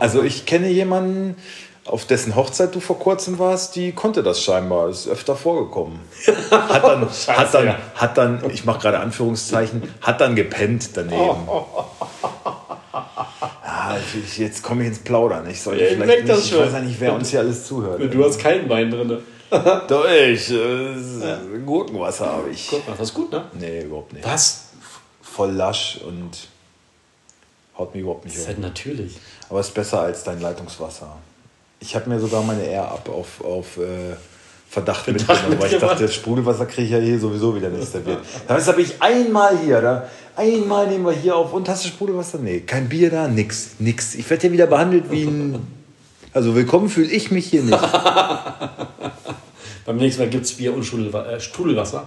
Also 0.00 0.22
ich 0.22 0.44
kenne 0.44 0.68
jemanden, 0.68 1.36
auf 1.88 2.04
dessen 2.04 2.36
Hochzeit 2.36 2.74
du 2.74 2.80
vor 2.80 2.98
kurzem 2.98 3.38
warst, 3.38 3.74
die 3.76 3.92
konnte 3.92 4.22
das 4.22 4.42
scheinbar. 4.42 4.88
Ist 4.88 5.08
öfter 5.08 5.34
vorgekommen. 5.36 6.00
Hat 6.50 6.84
dann, 6.84 7.08
hat 7.28 7.54
dann, 7.54 7.66
ja. 7.66 7.78
hat 7.94 8.18
dann 8.18 8.50
ich 8.50 8.64
mache 8.64 8.80
gerade 8.80 9.00
Anführungszeichen, 9.00 9.82
hat 10.00 10.20
dann 10.20 10.36
gepennt 10.36 10.90
daneben. 10.94 11.48
Ja, 13.64 13.96
ich, 13.96 14.36
jetzt 14.36 14.62
komme 14.62 14.82
ich 14.82 14.88
ins 14.88 14.98
Plaudern. 14.98 15.48
Ich 15.48 15.62
sollte 15.62 15.82
Ja, 15.82 15.90
ich 15.90 15.96
vielleicht 15.96 16.24
nicht, 16.24 16.28
das 16.28 16.44
ich 16.44 16.58
weiß 16.58 16.72
ja 16.72 16.80
nicht, 16.80 17.00
wer 17.00 17.14
uns 17.14 17.30
hier 17.30 17.40
alles 17.40 17.66
zuhört. 17.66 18.02
Du 18.12 18.24
hast 18.24 18.38
keinen 18.38 18.68
Wein 18.68 18.90
drin. 18.90 19.18
Doch, 19.50 20.04
ich, 20.06 20.50
äh, 20.50 20.94
Gurkenwasser 21.64 22.26
habe 22.26 22.50
ich. 22.50 22.70
Das 22.86 23.00
ist 23.00 23.14
gut, 23.14 23.32
ne? 23.32 23.44
Nee, 23.58 23.82
überhaupt 23.82 24.12
nicht. 24.12 24.26
Was? 24.26 24.64
Voll 25.22 25.52
lasch 25.52 26.00
und 26.06 26.48
haut 27.78 27.94
mich 27.94 28.02
überhaupt 28.02 28.24
nicht 28.24 28.36
Das 28.36 28.42
ist 28.42 28.48
halt 28.48 28.58
natürlich. 28.58 29.16
Aber 29.48 29.60
es 29.60 29.68
ist 29.68 29.74
besser 29.74 30.00
als 30.00 30.22
dein 30.24 30.40
Leitungswasser. 30.40 31.16
Ich 31.80 31.94
habe 31.94 32.10
mir 32.10 32.18
sogar 32.18 32.42
meine 32.42 32.64
Air 32.64 32.90
Up 32.90 33.08
auf, 33.08 33.44
auf 33.44 33.76
äh, 33.76 34.16
Verdacht, 34.68 35.06
mitgenommen, 35.08 35.58
weil 35.58 35.72
ich 35.72 35.78
dachte, 35.78 36.08
Sprudelwasser 36.08 36.66
kriege 36.66 36.82
ich 36.82 36.90
ja 36.90 36.98
hier 36.98 37.18
sowieso 37.18 37.56
wieder 37.56 37.70
nicht 37.70 37.90
serviert. 37.90 38.18
Das 38.46 38.68
habe 38.68 38.82
ich 38.82 39.00
einmal 39.00 39.56
hier, 39.58 39.80
da, 39.80 40.08
einmal 40.36 40.86
nehmen 40.88 41.06
wir 41.06 41.12
hier 41.12 41.36
auf 41.36 41.54
und 41.54 41.68
hast 41.68 41.84
du 41.84 41.88
Sprudelwasser? 41.88 42.38
Nee, 42.38 42.60
kein 42.60 42.88
Bier 42.88 43.10
da, 43.10 43.28
nix, 43.28 43.70
nix. 43.78 44.14
Ich 44.14 44.28
werde 44.28 44.42
hier 44.42 44.52
wieder 44.52 44.66
behandelt 44.66 45.10
wie 45.10 45.24
ein. 45.24 45.66
Also 46.34 46.54
willkommen 46.54 46.90
fühle 46.90 47.08
ich 47.08 47.30
mich 47.30 47.46
hier 47.46 47.62
nicht. 47.62 47.78
Beim 49.86 49.96
nächsten 49.96 50.22
Mal 50.22 50.28
gibt 50.28 50.44
es 50.44 50.52
Bier 50.52 50.74
und 50.74 50.84
Strudelwa 50.84 51.24
äh. 51.24 51.40
Strudelwasser? 51.40 52.06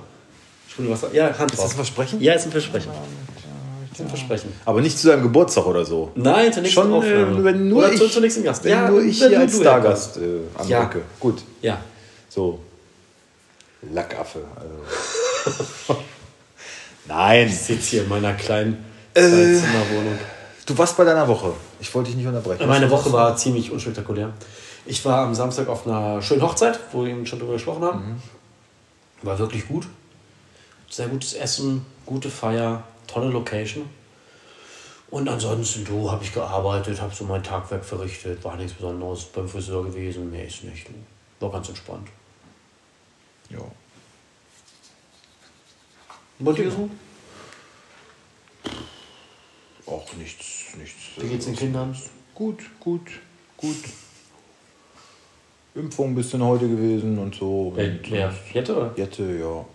Ja, 1.14 1.38
Hand 1.38 1.52
Ist 1.52 1.62
das 1.62 1.72
ein 1.72 1.76
Versprechen? 1.76 2.22
Ja, 2.22 2.34
ist 2.34 2.46
ein 2.46 2.52
Versprechen. 2.52 2.92
Ein 4.00 4.08
Versprechen. 4.08 4.54
Aber 4.66 4.82
nicht 4.82 4.98
zu 4.98 5.08
deinem 5.08 5.24
Geburtstag 5.24 5.66
oder 5.66 5.84
so. 5.86 6.12
Nein, 6.16 6.52
zur 6.54 6.62
nächsten 6.62 6.82
Schon, 6.82 6.94
Aufnahme. 6.94 7.40
äh, 7.40 7.44
wenn 7.44 7.68
nur 7.70 7.80
Oder 7.80 7.92
ich, 7.92 8.00
zu, 8.00 8.08
zur 8.08 8.22
nächsten 8.22 8.44
Gast. 8.44 8.64
Wenn 8.64 8.72
ja, 8.72 8.90
nur 8.90 9.02
ich 9.04 9.20
wenn 9.22 9.30
hier 9.30 9.40
als 9.42 9.58
Stargast 9.58 10.18
äh, 10.18 10.40
anrücke. 10.58 11.00
Ja. 11.00 11.04
Gut. 11.20 11.42
Ja. 11.62 11.78
So. 12.30 12.60
Lackaffe. 13.94 14.40
Also. 14.56 16.00
Nein. 17.08 17.48
Ich 17.48 17.58
sitze 17.60 17.90
hier 17.92 18.04
in 18.04 18.10
meiner 18.10 18.34
kleinen 18.34 18.84
Äh. 19.14 19.22
Zwei-Zimmer-Wohnung. 19.22 20.18
Du 20.66 20.78
warst 20.78 20.96
bei 20.96 21.04
deiner 21.04 21.28
Woche. 21.28 21.54
Ich 21.80 21.94
wollte 21.94 22.10
dich 22.10 22.18
nicht 22.18 22.28
unterbrechen. 22.28 22.68
Meine 22.68 22.90
Woche 22.90 23.12
war 23.12 23.36
ziemlich 23.36 23.72
unspektakulär. 23.72 24.32
Ich 24.86 25.04
war 25.04 25.26
am 25.26 25.36
Samstag 25.36 25.68
auf 25.68 25.86
einer 25.86 26.22
schönen 26.22 26.42
Hochzeit, 26.42 26.80
wo 26.92 27.04
wir 27.04 27.12
eben 27.12 27.26
schon 27.26 27.40
drüber 27.40 27.54
gesprochen 27.54 27.84
haben. 27.84 28.22
War 29.22 29.38
wirklich 29.38 29.68
gut. 29.68 29.86
Sehr 30.90 31.08
gutes 31.08 31.34
Essen, 31.34 31.86
gute 32.06 32.30
Feier, 32.30 32.84
tolle 33.12 33.30
Location. 33.30 33.90
Und 35.10 35.28
ansonsten, 35.28 35.84
du, 35.84 36.10
habe 36.10 36.24
ich 36.24 36.34
gearbeitet, 36.34 37.02
habe 37.02 37.14
so 37.14 37.26
mein 37.26 37.44
Tagwerk 37.44 37.84
verrichtet, 37.84 38.42
war 38.46 38.56
nichts 38.56 38.74
Besonderes 38.74 39.26
beim 39.26 39.48
Friseur 39.48 39.84
gewesen, 39.84 40.32
mehr 40.32 40.48
ist 40.48 40.64
nicht. 40.64 40.88
War 41.40 41.52
ganz 41.52 41.68
entspannt. 41.68 42.08
Ja. 43.50 43.60
Bei 46.40 46.54
dir 46.54 46.72
so? 46.72 46.90
Auch 49.86 50.14
nichts, 50.14 50.76
nichts. 50.78 50.96
Wie 51.18 51.28
geht's 51.28 51.46
den 51.46 51.56
Kindern? 51.56 51.96
Gut, 52.34 52.62
gut, 52.80 53.02
gut. 53.58 53.84
Impfung 55.76 56.12
ein 56.12 56.16
bisschen 56.16 56.44
heute 56.44 56.68
gewesen 56.68 57.18
und 57.18 57.36
so. 57.36 57.74
Wer, 57.76 57.92
und 57.92 58.12
wer? 58.12 58.34
Jette 58.54 58.76
oder? 58.76 58.94
Jette, 58.96 59.24
ja. 59.38 59.66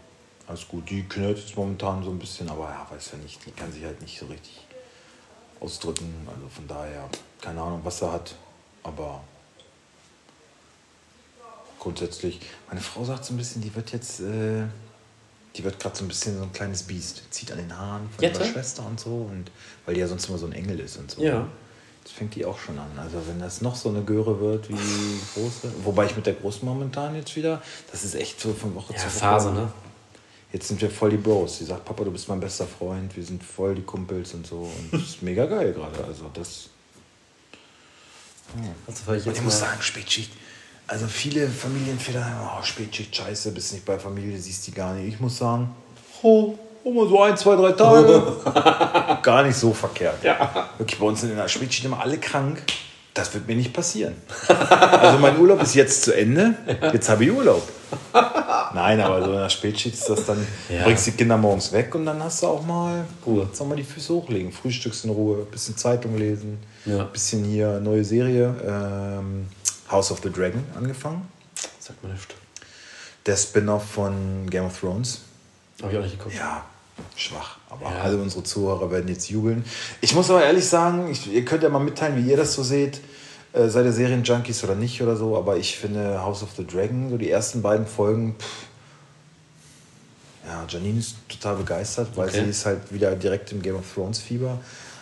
Alles 0.47 0.69
gut. 0.69 0.89
Die 0.89 1.03
knurrt 1.03 1.39
jetzt 1.39 1.57
momentan 1.57 2.05
so 2.05 2.11
ein 2.11 2.19
bisschen, 2.19 2.49
aber 2.49 2.71
ja, 2.71 2.87
weiß 2.91 3.13
ja 3.13 3.19
nicht. 3.19 3.45
Die 3.45 3.51
kann 3.51 3.73
sich 3.73 3.85
halt 3.85 4.01
nicht 4.01 4.19
so 4.19 4.27
richtig 4.27 4.61
ausdrücken. 5.61 6.13
Also 6.27 6.49
von 6.49 6.69
daher, 6.69 7.09
keine 7.41 7.61
Ahnung, 7.61 7.81
was 7.83 8.01
er 8.03 8.13
hat. 8.13 8.35
Aber 8.83 9.23
grundsätzlich, 11.79 12.41
meine 12.69 12.81
Frau 12.81 13.05
sagt 13.05 13.25
so 13.25 13.35
ein 13.35 13.37
bisschen, 13.37 13.61
die 13.63 13.75
wird 13.75 13.91
jetzt, 13.93 14.21
äh, 14.21 14.65
die 15.57 15.65
wird 15.65 15.81
gerade 15.81 15.97
so 15.97 16.05
ein 16.05 16.09
bisschen 16.09 16.37
so 16.37 16.45
ein 16.45 16.53
kleines 16.53 16.83
Biest. 16.85 17.23
Zieht 17.31 17.51
an 17.51 17.59
den 17.59 17.77
Haaren 17.77 18.09
von 18.11 18.23
Jette? 18.23 18.41
ihrer 18.41 18.53
Schwester 18.53 18.87
und 18.87 19.01
so. 19.01 19.11
Und 19.11 19.51
weil 19.85 19.95
die 19.95 20.01
ja 20.01 20.07
sonst 20.07 20.29
immer 20.29 20.39
so 20.39 20.47
ein 20.47 20.53
Engel 20.53 20.79
ist 20.81 20.97
und 20.97 21.11
so. 21.11 21.23
Ja. 21.23 21.49
Jetzt 22.05 22.15
fängt 22.15 22.37
die 22.37 22.45
auch 22.45 22.59
schon 22.59 22.79
an. 22.79 22.91
Also 22.99 23.17
wenn 23.27 23.41
das 23.41 23.63
noch 23.63 23.75
so 23.75 23.89
eine 23.89 24.03
Göre 24.03 24.39
wird 24.39 24.69
wie 24.69 24.75
die 24.75 25.21
große, 25.35 25.73
wobei 25.83 26.07
ich 26.07 26.15
mit 26.15 26.27
der 26.27 26.35
großen 26.35 26.65
momentan 26.65 27.17
jetzt 27.17 27.35
wieder, 27.35 27.61
das 27.91 28.05
ist 28.05 28.15
echt 28.15 28.41
so 28.41 28.53
von 28.53 28.77
Woche 28.77 28.93
Ja, 28.93 29.01
zu 29.01 29.07
Woche. 29.07 29.19
Phase, 29.19 29.53
ne? 29.53 29.73
Jetzt 30.53 30.69
sind 30.69 30.81
wir 30.81 30.91
voll 30.91 31.11
die 31.11 31.17
Bros. 31.17 31.59
Sie 31.59 31.65
sagt, 31.65 31.85
Papa, 31.85 32.05
du 32.05 32.11
bist 32.11 32.29
mein 32.29 32.41
bester 32.41 32.67
Freund, 32.67 33.15
wir 33.17 33.25
sind 33.25 33.43
voll 33.43 33.75
die 33.75 33.83
Kumpels 33.83 34.33
und 34.35 34.47
so. 34.47 34.57
Und 34.57 34.93
das 34.93 35.03
ist 35.03 35.23
mega 35.23 35.47
geil 35.47 35.73
gerade. 35.73 36.05
Also 36.05 36.31
das. 36.33 36.71
Also 38.87 39.07
war 39.07 39.17
ich 39.17 39.27
ich 39.27 39.43
muss 39.43 39.59
sagen, 39.59 39.83
Spätschicht. 39.83 40.31
Also 40.87 41.09
viele 41.09 41.49
Familienväter 41.49 42.21
sagen, 42.21 42.49
oh, 42.59 42.63
Spätschicht, 42.63 43.15
scheiße, 43.15 43.51
bist 43.51 43.73
nicht 43.73 43.85
bei 43.85 43.99
Familie, 43.99 44.39
siehst 44.39 44.67
die 44.69 44.73
gar 44.73 44.95
nicht. 44.95 45.15
Ich 45.15 45.21
muss 45.21 45.37
sagen, 45.37 45.75
oh, 46.23 46.57
oh, 46.85 46.93
mal 46.93 47.09
so 47.09 47.23
ein, 47.23 47.37
zwei, 47.37 47.57
drei 47.57 47.73
Tage. 47.73 49.19
Gar 49.23 49.43
nicht 49.43 49.57
so 49.57 49.73
verkehrt. 49.75 50.23
Ja. 50.23 50.71
Wirklich, 50.79 51.01
bei 51.01 51.07
uns 51.07 51.23
in 51.25 51.35
der 51.35 51.49
stehen 51.49 51.69
immer 51.85 52.01
alle 52.01 52.19
krank. 52.19 52.63
Das 53.13 53.33
wird 53.35 53.49
mir 53.49 53.57
nicht 53.57 53.73
passieren. 53.73 54.15
Also 54.47 55.19
mein 55.19 55.39
Urlaub 55.39 55.63
ist 55.63 55.75
jetzt 55.75 56.03
zu 56.03 56.15
Ende. 56.15 56.55
Jetzt 56.93 57.09
habe 57.09 57.25
ich 57.25 57.33
Urlaub. 57.33 57.67
Nein, 58.77 59.01
aber 59.01 59.23
so 59.25 59.33
in 59.33 59.39
der 59.39 59.49
Spätschicht 59.49 59.95
ist 59.97 60.09
das 60.09 60.25
dann, 60.27 60.39
Ja. 60.69 60.85
bringst 60.85 61.07
die 61.07 61.13
Kinder 61.13 61.37
morgens 61.37 61.73
weg 61.73 61.95
und 61.95 62.07
dann 62.07 62.23
hast 62.23 62.43
du 62.43 62.47
auch 62.47 62.65
mal 62.65 63.05
Ruhe. 63.27 63.45
Kannst 63.47 63.61
auch 63.63 63.67
mal 63.67 63.77
die 63.77 63.83
Füße 63.85 64.13
hochlegen. 64.15 64.53
Frühstückst 64.53 65.05
in 65.07 65.11
Ruhe, 65.11 65.45
bisschen 65.45 65.77
Zeitung 65.77 66.17
lesen, 66.17 66.59
Ja. 66.85 67.05
bisschen 67.05 67.45
hier 67.45 67.81
neue 67.81 68.05
Serie, 68.05 68.55
ähm, 68.67 69.49
House 69.91 70.11
of 70.13 70.21
the 70.23 70.31
Dragon 70.31 70.63
angefangen. 70.77 71.27
Sagt 71.81 72.03
mir 72.05 72.11
nicht. 72.13 72.35
Der 73.27 73.37
Spin-off 73.37 73.85
von 73.89 74.49
Game 74.51 74.65
of 74.67 74.79
Thrones. 74.79 75.21
Habe 75.83 75.93
ich 75.93 75.99
auch 75.99 76.03
nicht 76.03 76.19
geguckt. 76.19 76.35
Ja, 76.37 76.65
schwach. 77.17 77.57
Aber 77.71 77.91
Ja. 77.91 78.01
alle 78.03 78.17
unsere 78.19 78.43
Zuhörer 78.45 78.91
werden 78.91 79.09
jetzt 79.09 79.29
jubeln. 79.29 79.65
Ich 80.01 80.15
muss 80.15 80.31
aber 80.31 80.45
ehrlich 80.45 80.67
sagen, 80.67 81.11
ich, 81.11 81.31
ihr 81.33 81.45
könnt 81.45 81.63
ja 81.63 81.69
mal 81.69 81.79
mitteilen, 81.81 82.17
wie 82.25 82.31
ihr 82.31 82.37
das 82.37 82.55
so 82.55 82.63
seht. 82.63 83.01
Äh, 83.57 83.69
seid 83.71 83.87
ihr 83.87 83.93
Serienjunkies 83.93 84.63
oder 84.65 84.75
nicht 84.75 85.01
oder 85.03 85.17
so, 85.17 85.37
aber 85.37 85.57
ich 85.57 85.77
finde 85.79 86.21
House 86.23 86.43
of 86.43 86.51
the 86.57 86.67
Dragon, 86.67 87.09
so 87.11 87.17
die 87.17 87.31
ersten 87.31 87.63
beiden 87.63 87.87
Folgen, 87.87 88.35
pff, 88.39 88.67
ja, 90.47 90.65
Janine 90.69 90.99
ist 91.01 91.17
total 91.29 91.57
begeistert, 91.57 92.09
weil 92.17 92.29
Okay. 92.29 92.45
sie 92.45 92.51
ist 92.51 92.67
halt 92.67 92.93
wieder 92.93 93.17
direkt 93.17 93.51
im 93.53 93.63
Game 93.63 93.77
of 93.77 93.85
Thrones 93.95 94.19
Fieber. 94.19 94.59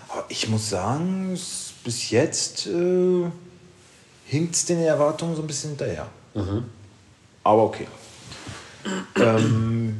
Aber 0.08 0.24
ich 0.28 0.48
muss 0.48 0.70
sagen, 0.70 1.38
bis 1.84 2.10
jetzt 2.10 2.66
äh, 2.66 3.24
hinkt 4.26 4.54
es 4.54 4.64
den 4.64 4.80
Erwartungen 4.80 5.34
so 5.34 5.42
ein 5.42 5.46
bisschen 5.46 5.70
hinterher. 5.70 6.06
Mhm. 6.34 6.64
Aber 7.42 7.64
okay. 7.64 7.88
ähm, 9.16 9.96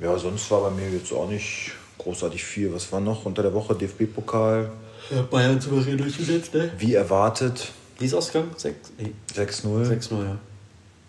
ja, 0.00 0.16
sonst 0.16 0.50
war 0.50 0.62
bei 0.62 0.70
mir 0.70 0.88
jetzt 0.90 1.12
auch 1.12 1.28
nicht 1.28 1.72
großartig 1.98 2.42
viel. 2.44 2.72
Was 2.72 2.90
war 2.92 3.00
noch 3.00 3.24
unter 3.26 3.42
der 3.42 3.52
Woche? 3.52 3.74
DFB-Pokal, 3.74 4.70
Ja, 5.10 5.22
Bayern 5.22 5.60
souverän 5.60 5.98
durchgesetzt, 5.98 6.54
ne? 6.54 6.70
wie 6.78 6.94
erwartet, 6.94 7.72
Wie 7.98 8.04
ist 8.04 8.14
ausgegangen? 8.14 8.52
6, 8.56 8.92
nee, 8.98 9.12
6-0. 9.34 9.86
6-0, 9.86 10.24
ja. 10.24 10.38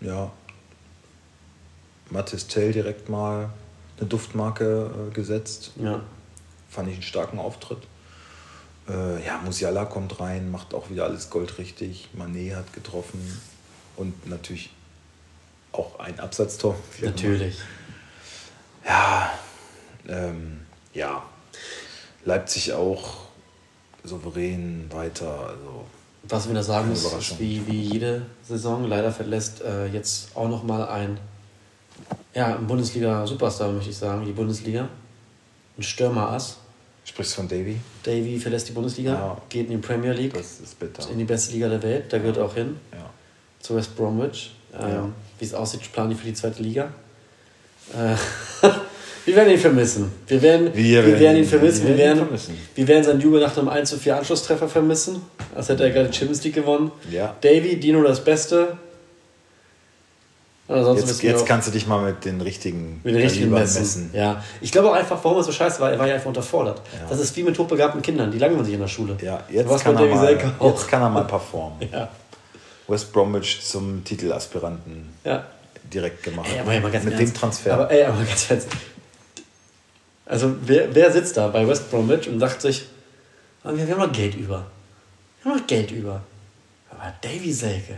Ja. 0.02 0.32
Mathis 2.10 2.48
Tell 2.48 2.72
direkt 2.72 3.10
mal 3.10 3.50
eine 3.98 4.08
Duftmarke 4.08 5.10
äh, 5.10 5.14
gesetzt. 5.14 5.72
Ja. 5.76 6.02
Fand 6.70 6.88
ich 6.88 6.96
einen 6.96 7.04
starken 7.04 7.40
Auftritt. 7.40 7.80
Äh, 8.88 9.26
ja, 9.26 9.40
Musiala 9.44 9.86
kommt 9.86 10.20
rein, 10.20 10.50
macht 10.50 10.74
auch 10.74 10.90
wieder 10.90 11.06
alles 11.06 11.30
goldrichtig. 11.30 12.10
Manet 12.14 12.56
hat 12.56 12.74
getroffen 12.74 13.20
und 13.98 14.28
natürlich 14.28 14.72
auch 15.74 16.00
ein 16.00 16.20
Absatztor. 16.20 16.76
Natürlich. 17.02 17.58
Ja, 18.86 19.34
ähm, 20.08 20.62
ja. 20.94 21.24
Leipzig 22.24 22.74
auch 22.74 23.28
souverän 24.04 24.88
weiter. 24.92 25.50
Also, 25.50 25.86
Was 26.30 26.48
wir 26.48 26.56
da 26.56 26.64
sagen 26.64 26.92
Überraschung. 26.92 27.20
ist 27.38 27.40
wie, 27.40 27.66
wie 27.68 27.82
jede 27.94 28.22
Saison, 28.48 28.86
leider 28.88 29.12
verlässt 29.12 29.62
äh, 29.62 29.86
jetzt 29.88 30.36
auch 30.36 30.50
nochmal 30.50 30.88
ein, 30.90 31.18
ja, 32.34 32.56
Bundesliga-Superstar, 32.58 33.72
möchte 33.72 33.90
ich 33.92 33.98
sagen, 33.98 34.26
die 34.26 34.32
Bundesliga. 34.34 34.88
Ein 35.78 35.84
Stürmerass. 35.84 36.58
sprichst 37.06 37.36
von 37.36 37.48
Davy? 37.48 37.78
Davy 38.04 38.38
verlässt 38.40 38.68
die 38.68 38.74
Bundesliga, 38.74 39.14
Ja. 39.14 39.38
geht 39.48 39.68
in 39.70 39.72
die 39.72 39.78
Premier 39.88 40.12
League, 40.12 40.34
Das 40.34 40.60
ist 40.60 40.78
bitter. 40.78 41.10
in 41.10 41.18
die 41.18 41.24
beste 41.24 41.54
Liga 41.54 41.70
der 41.70 41.82
Welt, 41.82 42.12
da 42.12 42.18
gehört 42.18 42.38
auch 42.40 42.54
hin, 42.54 42.78
Ja. 42.92 43.10
zu 43.62 43.76
West 43.76 43.96
Bromwich. 43.96 44.54
Ähm, 44.74 44.90
Ja. 44.90 45.10
Wie 45.40 45.46
es 45.46 45.54
aussieht, 45.54 45.90
planen 45.94 46.10
die 46.10 46.16
für 46.16 46.26
die 46.26 46.34
zweite 46.34 46.62
Liga. 46.62 46.90
Äh, 47.94 48.16
wir 49.28 49.36
werden 49.36 49.52
ihn 49.52 49.60
vermissen. 49.60 50.10
Wir 50.26 50.42
werden, 50.42 50.74
wir 50.74 51.06
Wir 51.06 51.20
werden, 51.20 51.38
ihn 51.40 51.44
vermissen. 51.44 51.84
wir 51.86 51.90
Wir 51.90 51.98
werden 51.98 52.18
ihn 52.20 52.24
vermissen. 52.24 52.58
wir 52.76 52.88
werden 52.88 53.04
seinen 53.04 53.20
Jubel 53.20 53.42
nach 53.42 53.58
einem 53.58 53.68
1 53.68 53.90
zu 53.90 53.98
4 53.98 54.16
Anschlusstreffer 54.20 54.70
vermissen. 54.70 55.22
Als 55.54 55.68
hätte 55.68 55.84
er 55.84 55.90
gerade 55.90 56.08
die 56.08 56.18
Champions 56.18 56.46
League 56.46 56.56
gewonnen. 56.56 56.92
Ja. 57.12 57.36
Davy, 57.42 57.76
Dino 57.76 58.02
das 58.04 58.24
Beste. 58.24 58.78
Jetzt, 60.70 61.24
jetzt 61.24 61.42
auch 61.42 61.46
kannst 61.46 61.68
du 61.68 61.72
dich 61.74 61.88
mal 61.88 62.02
mit 62.06 62.24
den 62.24 62.40
richtigen, 62.40 63.02
mit 63.04 63.16
den 63.16 63.22
richtigen 63.22 63.52
Kalibern 63.52 63.74
messen. 63.74 64.12
Ja. 64.14 64.42
Ich 64.62 64.72
glaube 64.72 64.92
auch 64.92 64.96
einfach, 64.96 65.22
warum 65.22 65.40
er 65.40 65.44
so 65.44 65.52
scheiße 65.52 65.82
war, 65.82 65.92
er 65.92 66.00
war 66.00 66.08
ja 66.08 66.14
einfach 66.16 66.28
unterfordert. 66.28 66.82
Ja. 66.94 67.10
Das 67.10 67.20
ist 67.20 67.36
wie 67.36 67.44
mit 67.44 67.60
hochbegabten 67.60 68.02
Kindern, 68.02 68.32
die 68.32 68.38
langweilen 68.38 68.64
sich 68.64 68.76
in 68.76 68.80
der 68.80 68.88
Schule. 68.88 69.18
Ja, 69.22 69.44
jetzt, 69.50 69.70
Was 69.70 69.84
kann 69.84 69.98
er, 69.98 70.06
mal, 70.06 70.54
jetzt 70.62 70.88
kann 70.88 71.02
er 71.02 71.10
mal 71.10 71.26
performen. 71.26 71.90
Ja. 71.92 72.08
West 72.88 73.12
Bromwich 73.12 73.60
zum 73.62 74.06
Titelaspiranten 74.06 75.10
ja. 75.26 75.46
direkt 75.94 76.24
gemacht. 76.24 76.48
Ey, 76.54 76.62
aber 76.62 76.74
ja 76.74 76.80
mal 76.80 76.92
ganz 76.92 77.04
mit 77.04 77.16
Ernst. 77.16 77.36
dem 77.36 77.40
Transfer. 77.40 77.74
Aber, 77.74 77.92
ey, 77.92 78.04
aber 78.06 78.24
ganz 78.24 78.50
ernst. 78.50 78.70
Also, 80.28 80.56
wer, 80.66 80.94
wer 80.94 81.12
sitzt 81.12 81.38
da 81.38 81.48
bei 81.48 81.68
West 81.68 81.90
Bromwich 81.90 82.28
und 82.28 82.40
sagt 82.40 82.62
sich, 82.62 82.86
"Ah, 83.64 83.72
wir, 83.74 83.88
haben 83.90 84.00
noch 84.00 84.12
Geld 84.12 84.36
über. 84.36 84.66
Wir 85.44 85.52
haben 85.52 85.60
noch 85.60 85.68
Geld 85.68 85.92
über. 85.92 86.22
Aber 86.90 87.14
Davy 87.22 87.52
Selke 87.54 87.98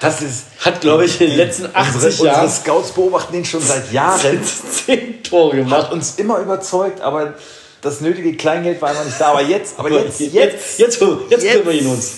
das 0.00 0.22
ist, 0.22 0.44
hat, 0.60 0.80
glaube 0.80 1.04
ich, 1.04 1.20
in 1.20 1.28
den 1.28 1.36
letzten 1.36 1.66
80 1.74 1.94
unsere, 1.94 2.26
Jahren 2.26 2.44
unsere 2.46 2.62
Scouts 2.62 2.92
beobachten 2.92 3.34
ihn 3.34 3.44
schon 3.44 3.60
seit 3.60 3.92
Jahren. 3.92 4.40
10 4.86 5.22
Tore 5.22 5.58
Hat 5.58 5.64
gemacht. 5.64 5.92
uns 5.92 6.14
immer 6.14 6.38
überzeugt, 6.38 7.02
aber 7.02 7.34
das 7.82 8.00
nötige 8.00 8.34
Kleingeld 8.34 8.80
war 8.80 8.88
einfach 8.90 9.04
nicht 9.04 9.20
da. 9.20 9.28
Aber 9.32 9.42
jetzt, 9.42 9.78
aber 9.78 9.90
jetzt, 9.90 10.18
jetzt, 10.20 10.32
jetzt, 10.34 10.78
jetzt, 10.78 11.00
jetzt, 11.30 11.44
jetzt- 11.44 11.66
wir 11.66 11.72
ihn 11.72 11.86
uns. 11.86 12.12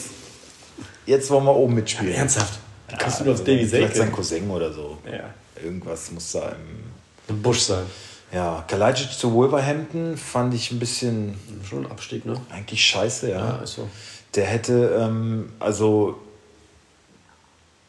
jetzt 1.07 1.29
wollen 1.31 1.45
wir 1.45 1.57
oben 1.57 1.75
mitspielen. 1.75 2.15
Ernsthaft. 2.15 2.61
Wie 2.87 2.93
Ja, 2.93 2.99
kommst 2.99 3.19
du 3.21 3.25
nur 3.25 3.35
auf 3.35 3.41
also 3.41 3.53
Davy 3.53 3.67
Vielleicht 3.67 3.95
sein 3.97 4.03
Selke? 4.03 4.13
Cousin 4.13 4.51
oder 4.51 4.73
so. 4.73 4.99
Ja. 5.11 5.31
Irgendwas 5.61 6.11
muss 6.13 6.31
da 6.33 6.51
im. 6.51 7.35
Ein 7.35 7.43
Busch 7.43 7.61
sein. 7.61 7.85
Ja, 8.33 8.65
Kalajdzic 8.67 9.13
zu 9.13 9.35
Wolverhampton 9.35 10.17
fand 10.17 10.55
ich 10.55 10.71
ein 10.71 10.79
bisschen 10.79 11.35
Schon 11.69 11.85
ein 11.85 11.91
Abstieg, 11.91 12.25
ne? 12.25 12.35
eigentlich 12.51 12.83
scheiße, 12.85 13.31
ja. 13.31 13.39
Ja, 13.39 13.57
ist 13.57 13.75
so. 13.75 13.89
Der 14.35 14.47
hätte, 14.47 14.97
ähm, 14.99 15.53
also 15.61 16.19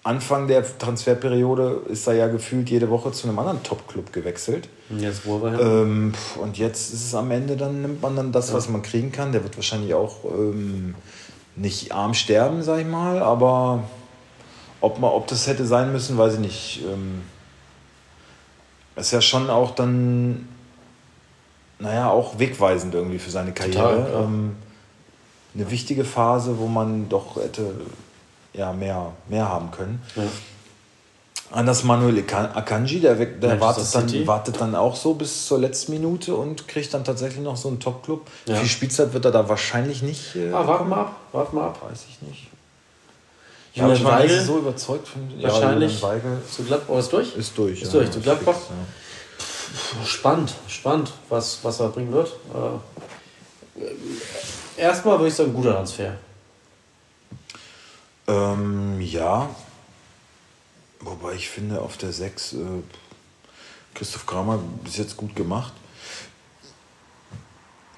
Anfang 0.03 0.47
der 0.50 0.65
Transferperiode 0.77 1.83
ist 1.88 2.07
er 2.07 2.15
ja 2.15 2.27
gefühlt 2.27 2.69
jede 2.69 2.89
Woche 2.89 3.13
zu 3.13 3.27
einem 3.27 3.39
anderen 3.39 3.63
Top-Club 3.63 4.12
gewechselt. 4.12 4.67
Und 4.89 5.00
jetzt 5.00 5.25
Wolverhampton. 5.25 5.81
Ähm, 5.81 6.13
und 6.41 6.57
jetzt 6.57 6.93
ist 6.93 7.05
es 7.05 7.15
am 7.15 7.31
Ende, 7.31 7.55
dann 7.55 7.81
nimmt 7.81 8.01
man 8.01 8.17
dann 8.17 8.33
das, 8.33 8.51
was 8.51 8.67
man 8.67 8.81
kriegen 8.81 9.13
kann. 9.13 9.31
Der 9.31 9.43
wird 9.43 9.55
wahrscheinlich 9.55 9.93
auch 9.93 10.25
ähm, 10.25 10.95
nicht 11.55 11.93
arm 11.93 12.13
sterben, 12.13 12.63
sag 12.63 12.81
ich 12.81 12.88
mal, 12.88 13.19
aber 13.21 13.85
ob, 14.81 15.00
man, 15.00 15.12
ob 15.12 15.27
das 15.27 15.47
hätte 15.47 15.65
sein 15.65 15.93
müssen, 15.93 16.17
weiß 16.17 16.33
ich 16.33 16.39
nicht. 16.41 16.81
Ähm, 16.83 17.21
ist 18.95 19.12
ja 19.12 19.21
schon 19.21 19.50
auch 19.50 19.71
dann, 19.71 20.47
naja, 21.79 22.09
auch 22.09 22.38
wegweisend 22.39 22.93
irgendwie 22.93 23.19
für 23.19 23.31
seine 23.31 23.51
Karriere. 23.51 24.05
Total, 24.05 24.23
ähm, 24.23 24.55
eine 25.55 25.69
wichtige 25.71 26.03
Phase, 26.05 26.57
wo 26.57 26.67
man 26.67 27.09
doch 27.09 27.35
hätte 27.38 27.73
ja, 28.53 28.71
mehr, 28.73 29.12
mehr 29.29 29.47
haben 29.50 29.71
können. 29.71 30.01
ja. 30.15 30.23
Anders 31.51 31.83
Manuel 31.83 32.17
Aka- 32.17 32.50
Akanji, 32.55 33.00
der, 33.00 33.13
der 33.13 33.62
wartet, 33.62 33.93
dann, 33.93 34.09
City. 34.09 34.25
wartet 34.25 34.59
dann 34.59 34.73
auch 34.73 34.95
so 34.95 35.13
bis 35.13 35.45
zur 35.45 35.59
letzten 35.59 35.91
Minute 35.93 36.33
und 36.35 36.67
kriegt 36.67 36.91
dann 36.95 37.03
tatsächlich 37.03 37.43
noch 37.43 37.57
so 37.57 37.67
einen 37.67 37.79
Top-Club. 37.79 38.25
Ja. 38.47 38.55
Viel 38.55 38.67
Spielzeit 38.67 39.13
wird 39.13 39.23
er 39.25 39.29
da 39.31 39.47
wahrscheinlich 39.47 40.01
nicht. 40.01 40.35
Äh, 40.35 40.51
Ah, 40.51 40.65
warten 40.65 40.89
wir 40.89 40.97
ab. 40.97 41.15
Warten 41.31 41.55
wir 41.57 41.62
ab. 41.65 41.79
Weiß 41.88 42.05
ich 42.09 42.27
nicht. 42.27 42.47
Ich 43.75 43.82
Julian 43.82 44.03
mal 44.03 44.20
Weigel? 44.20 44.39
so 44.39 44.60
überzeugt 44.60 45.08
von 45.08 45.42
Wahrscheinlich. 45.42 46.00
Ja, 46.00 46.08
Weigel 46.10 46.42
Zu 46.48 46.63
Gladbach 46.63 47.00
ist 47.00 47.12
durch? 47.12 47.36
ist 47.36 47.58
durch. 47.58 47.82
Ist 47.82 47.92
durch, 47.92 48.12
zu 48.12 48.22
Gladbach? 48.22 48.56
fix, 48.56 48.70
ja. 48.70 50.06
Spannend, 50.06 50.53
spannend, 50.68 51.12
was, 51.27 51.58
was 51.63 51.80
er 51.80 51.89
bringen 51.89 52.12
wird. 52.12 52.34
Äh, 53.80 54.80
erstmal 54.80 55.18
würde 55.18 55.30
ich 55.30 55.34
sagen, 55.34 55.53
guter 55.53 55.74
Transfer. 55.74 56.18
Ähm, 58.27 59.01
ja. 59.01 59.50
Wobei 61.00 61.34
ich 61.34 61.50
finde, 61.50 61.82
auf 61.82 61.98
der 61.98 62.13
6 62.13 62.53
äh, 62.53 62.58
Christoph 63.96 64.27
Kramer 64.27 64.60
bis 64.84 64.98
jetzt 64.98 65.18
gut 65.18 65.36
gemacht. 65.36 65.74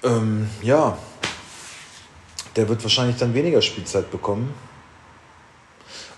Ähm, 0.02 0.48
ja. 0.62 0.96
Der 2.56 2.66
wird 2.66 2.82
wahrscheinlich 2.82 3.18
dann 3.18 3.34
weniger 3.34 3.60
Spielzeit 3.60 4.10
bekommen. 4.10 4.54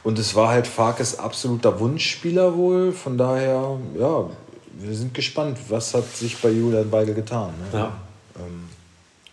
Und 0.04 0.18
es 0.18 0.34
war 0.34 0.48
halt 0.48 0.66
Farkes 0.66 1.18
absoluter 1.18 1.80
Wunschspieler 1.80 2.56
wohl. 2.56 2.92
Von 2.92 3.18
daher, 3.18 3.78
ja, 3.98 4.24
wir 4.78 4.96
sind 4.96 5.12
gespannt, 5.12 5.58
was 5.68 5.94
hat 5.94 6.16
sich 6.16 6.40
bei 6.40 6.50
Julian 6.50 6.90
Weigel 6.92 7.14
getan. 7.14 7.52
Ne? 7.72 7.78
Ja. 7.78 7.92
Ähm, 8.36 8.68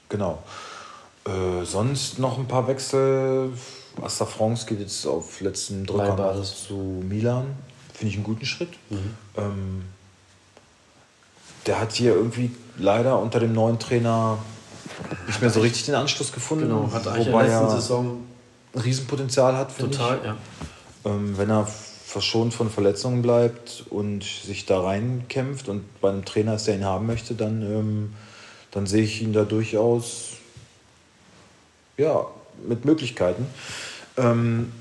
genau. 0.10 0.40
Äh, 1.26 1.64
sonst 1.66 2.20
noch 2.20 2.38
ein 2.38 2.48
paar 2.48 2.68
Wechsel. 2.68 3.52
Asta 4.02 4.26
France 4.26 4.66
geht 4.66 4.80
jetzt 4.80 5.06
auf 5.06 5.40
letzten 5.42 5.86
Drücker 5.86 6.44
zu 6.44 6.74
Milan. 7.08 7.46
Finde 7.94 8.10
ich 8.10 8.16
einen 8.16 8.26
guten 8.26 8.46
Schritt. 8.46 8.74
Ähm, 9.38 9.84
der 11.66 11.80
hat 11.80 11.94
hier 11.94 12.14
irgendwie 12.14 12.52
leider 12.78 13.18
unter 13.20 13.40
dem 13.40 13.54
neuen 13.54 13.80
Trainer 13.80 14.38
nicht 15.28 15.42
mehr 15.42 15.50
so 15.50 15.62
richtig 15.62 15.86
den 15.86 15.96
Anschluss 15.96 16.32
gefunden. 16.32 16.68
Genau, 16.68 16.92
hat 16.92 17.08
eigentlich 17.08 17.28
in 17.28 17.34
der 17.34 17.44
letzten 17.44 17.70
Saison 17.70 18.18
Riesenpotenzial 18.84 19.56
hat, 19.56 19.72
finde 19.72 19.98
total, 19.98 20.22
ja. 20.24 20.38
ich. 21.04 21.12
Ähm, 21.12 21.38
wenn 21.38 21.50
er 21.50 21.66
verschont 21.66 22.54
von 22.54 22.70
Verletzungen 22.70 23.22
bleibt 23.22 23.86
und 23.90 24.24
sich 24.24 24.66
da 24.66 24.80
reinkämpft 24.80 25.68
und 25.68 25.84
bei 26.02 26.10
einem 26.10 26.24
Trainer 26.24 26.56
ist, 26.56 26.68
der 26.68 26.76
ihn 26.76 26.86
haben 26.86 27.06
möchte, 27.08 27.36
dann, 27.36 27.62
ähm, 27.62 28.14
dann 28.72 28.88
sehe 28.88 29.04
ich 29.04 29.22
ihn 29.22 29.34
da 29.34 29.44
durchaus 29.44 30.38
ja, 31.98 32.26
mit 32.68 32.86
Möglichkeiten. 32.86 33.46
Ähm, 34.18 34.72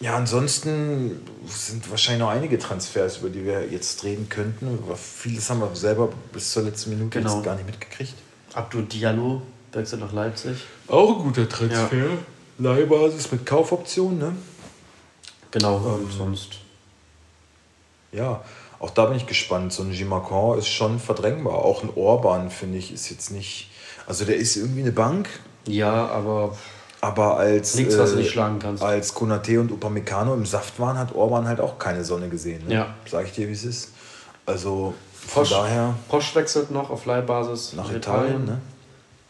ja, 0.00 0.16
ansonsten 0.16 1.20
sind 1.46 1.88
wahrscheinlich 1.90 2.20
noch 2.20 2.30
einige 2.30 2.58
Transfers, 2.58 3.18
über 3.18 3.30
die 3.30 3.44
wir 3.44 3.70
jetzt 3.70 4.02
reden 4.02 4.28
könnten. 4.28 4.78
Aber 4.84 4.96
vieles 4.96 5.48
haben 5.48 5.60
wir 5.60 5.74
selber 5.76 6.08
bis 6.32 6.52
zur 6.52 6.64
letzten 6.64 6.90
Minute 6.90 7.20
Genau. 7.20 7.40
gar 7.42 7.54
nicht 7.54 7.66
mitgekriegt. 7.66 8.14
Abdul 8.52 8.82
Diallo 8.82 9.42
wechselt 9.72 10.00
nach 10.00 10.12
Leipzig. 10.12 10.58
Auch 10.88 11.18
ein 11.18 11.22
guter 11.24 11.48
Transfer. 11.48 12.06
Leihbasis 12.58 13.30
mit 13.32 13.46
Kaufoption, 13.46 14.18
ne? 14.18 14.34
Genau, 15.50 15.76
Ähm, 15.78 16.10
sonst. 16.10 16.58
Ja, 18.12 18.42
auch 18.78 18.90
da 18.90 19.06
bin 19.06 19.16
ich 19.16 19.26
gespannt. 19.26 19.72
So 19.72 19.82
ein 19.82 19.90
Gimacan 19.92 20.58
ist 20.58 20.68
schon 20.68 20.98
verdrängbar. 20.98 21.54
Auch 21.54 21.82
ein 21.82 21.90
Orban, 21.94 22.50
finde 22.50 22.78
ich, 22.78 22.92
ist 22.92 23.10
jetzt 23.10 23.30
nicht. 23.30 23.70
Also 24.06 24.24
der 24.24 24.36
ist 24.36 24.56
irgendwie 24.56 24.80
eine 24.80 24.92
Bank, 24.92 25.28
Ja, 25.66 26.06
aber 26.08 26.56
aber 27.00 27.36
als. 27.36 27.74
Nichts, 27.74 27.98
was 27.98 28.12
du 28.12 28.16
nicht 28.16 28.30
schlagen 28.30 28.58
kannst. 28.58 28.82
Als 28.82 29.12
Konate 29.14 29.60
und 29.60 29.72
Upamecano 29.72 30.34
im 30.34 30.46
Saft 30.46 30.78
waren, 30.78 30.98
hat 30.98 31.14
Orban 31.14 31.46
halt 31.48 31.60
auch 31.60 31.78
keine 31.78 32.04
Sonne 32.04 32.28
gesehen. 32.28 32.66
Ne? 32.66 32.74
Ja. 32.74 32.94
Sag 33.10 33.26
ich 33.26 33.32
dir, 33.32 33.48
wie 33.48 33.52
es 33.52 33.64
ist. 33.64 33.90
Also 34.46 34.94
von 35.26 35.42
Posch, 35.42 35.50
daher 35.50 35.94
Posch 36.08 36.34
wechselt 36.34 36.70
noch 36.70 36.90
auf 36.90 37.06
Leihbasis 37.06 37.74
nach 37.74 37.92
Italien. 37.92 38.44
Ne? 38.44 38.60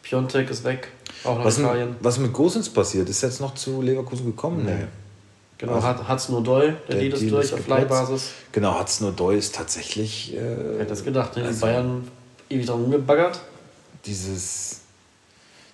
Piontek 0.01 0.49
ist 0.49 0.63
weg, 0.63 0.89
auch 1.25 1.37
nach 1.37 1.45
Was, 1.45 1.59
Italien. 1.59 1.95
was 2.01 2.17
mit 2.19 2.33
Gosens 2.33 2.69
passiert? 2.69 3.09
Ist 3.09 3.21
jetzt 3.21 3.41
noch 3.41 3.53
zu 3.55 3.81
Leverkusen 3.81 4.25
gekommen? 4.25 4.63
Nee. 4.65 4.71
Nee. 4.75 4.85
Genau, 5.57 5.73
Also, 5.75 5.87
hat 5.87 6.07
Hat's 6.07 6.27
nur 6.29 6.43
Doll, 6.43 6.75
der, 6.89 6.97
Deal 6.97 7.13
ist 7.13 7.21
Deal 7.21 7.31
durch 7.31 7.45
ist 7.45 7.53
auf. 7.53 7.67
Leihbasis. 7.67 8.31
Genau, 8.51 8.77
Hudson 8.79 9.07
Odoi 9.09 9.37
ist 9.37 9.55
tatsächlich. 9.55 10.33
Äh, 10.35 10.39
Wer 10.39 10.79
hätte 10.79 10.89
das 10.89 11.03
gedacht, 11.05 11.35
ne? 11.37 11.43
Die 11.43 11.47
also- 11.47 11.61
Bayern 11.61 12.07
ewig 12.49 12.65
dran 12.65 12.81
rumgebaggert. 12.81 13.39
dieses, 14.05 14.81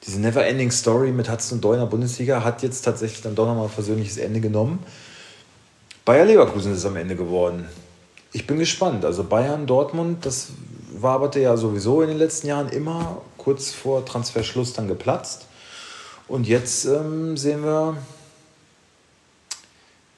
diese 0.06 0.20
Never-Ending 0.20 0.70
Story 0.72 1.12
mit 1.12 1.32
Hudson 1.32 1.58
Odoi 1.60 1.74
in 1.76 1.80
der 1.80 1.88
Bundesliga 1.88 2.44
hat 2.44 2.62
jetzt 2.62 2.82
tatsächlich 2.82 3.22
dann 3.22 3.34
doch 3.36 3.48
nochmal 3.48 3.64
ein 3.66 3.70
versöhnliches 3.72 4.18
Ende 4.18 4.40
genommen. 4.42 4.80
Bayer 6.06 6.26
Leverkusen 6.26 6.74
ist 6.74 6.86
am 6.86 6.96
Ende 6.96 7.16
geworden. 7.16 7.66
Ich 8.32 8.46
bin 8.46 8.60
gespannt. 8.60 9.06
Also 9.06 9.24
Bayern, 9.24 9.66
Dortmund, 9.66 10.26
das 10.26 10.50
waberte 10.94 11.40
ja 11.40 11.58
sowieso 11.58 12.02
in 12.04 12.10
den 12.10 12.18
letzten 12.18 12.48
Jahren 12.48 12.70
immer 12.70 13.22
kurz 13.40 13.72
vor 13.72 14.06
Transferschluss 14.06 14.74
dann 14.74 14.88
geplatzt. 14.88 15.48
Und 16.28 16.48
jetzt 16.48 16.86
ähm, 16.86 17.36
sehen 17.36 17.64
wir 17.64 17.98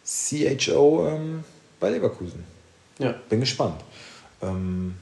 CHO 0.05 1.07
ähm, 1.07 1.45
bei 1.79 1.89
Leverkusen. 1.89 2.43
Ja. 2.99 3.15
Bin 3.29 3.39
gespannt. 3.39 3.81
Ähm, 4.41 4.95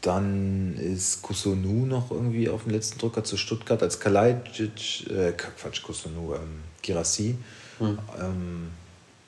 dann 0.00 0.76
ist 0.76 1.22
Kusunu 1.22 1.86
noch 1.86 2.10
irgendwie 2.10 2.48
auf 2.48 2.64
dem 2.64 2.72
letzten 2.72 2.98
Drücker 2.98 3.24
zu 3.24 3.36
Stuttgart 3.36 3.82
als 3.82 4.00
Kalajdzic, 4.00 5.10
äh, 5.10 5.32
Quatsch, 5.32 5.82
Kusunu, 5.82 6.34
ähm, 6.34 6.62
Girassi, 6.82 7.36
ähm, 7.80 8.70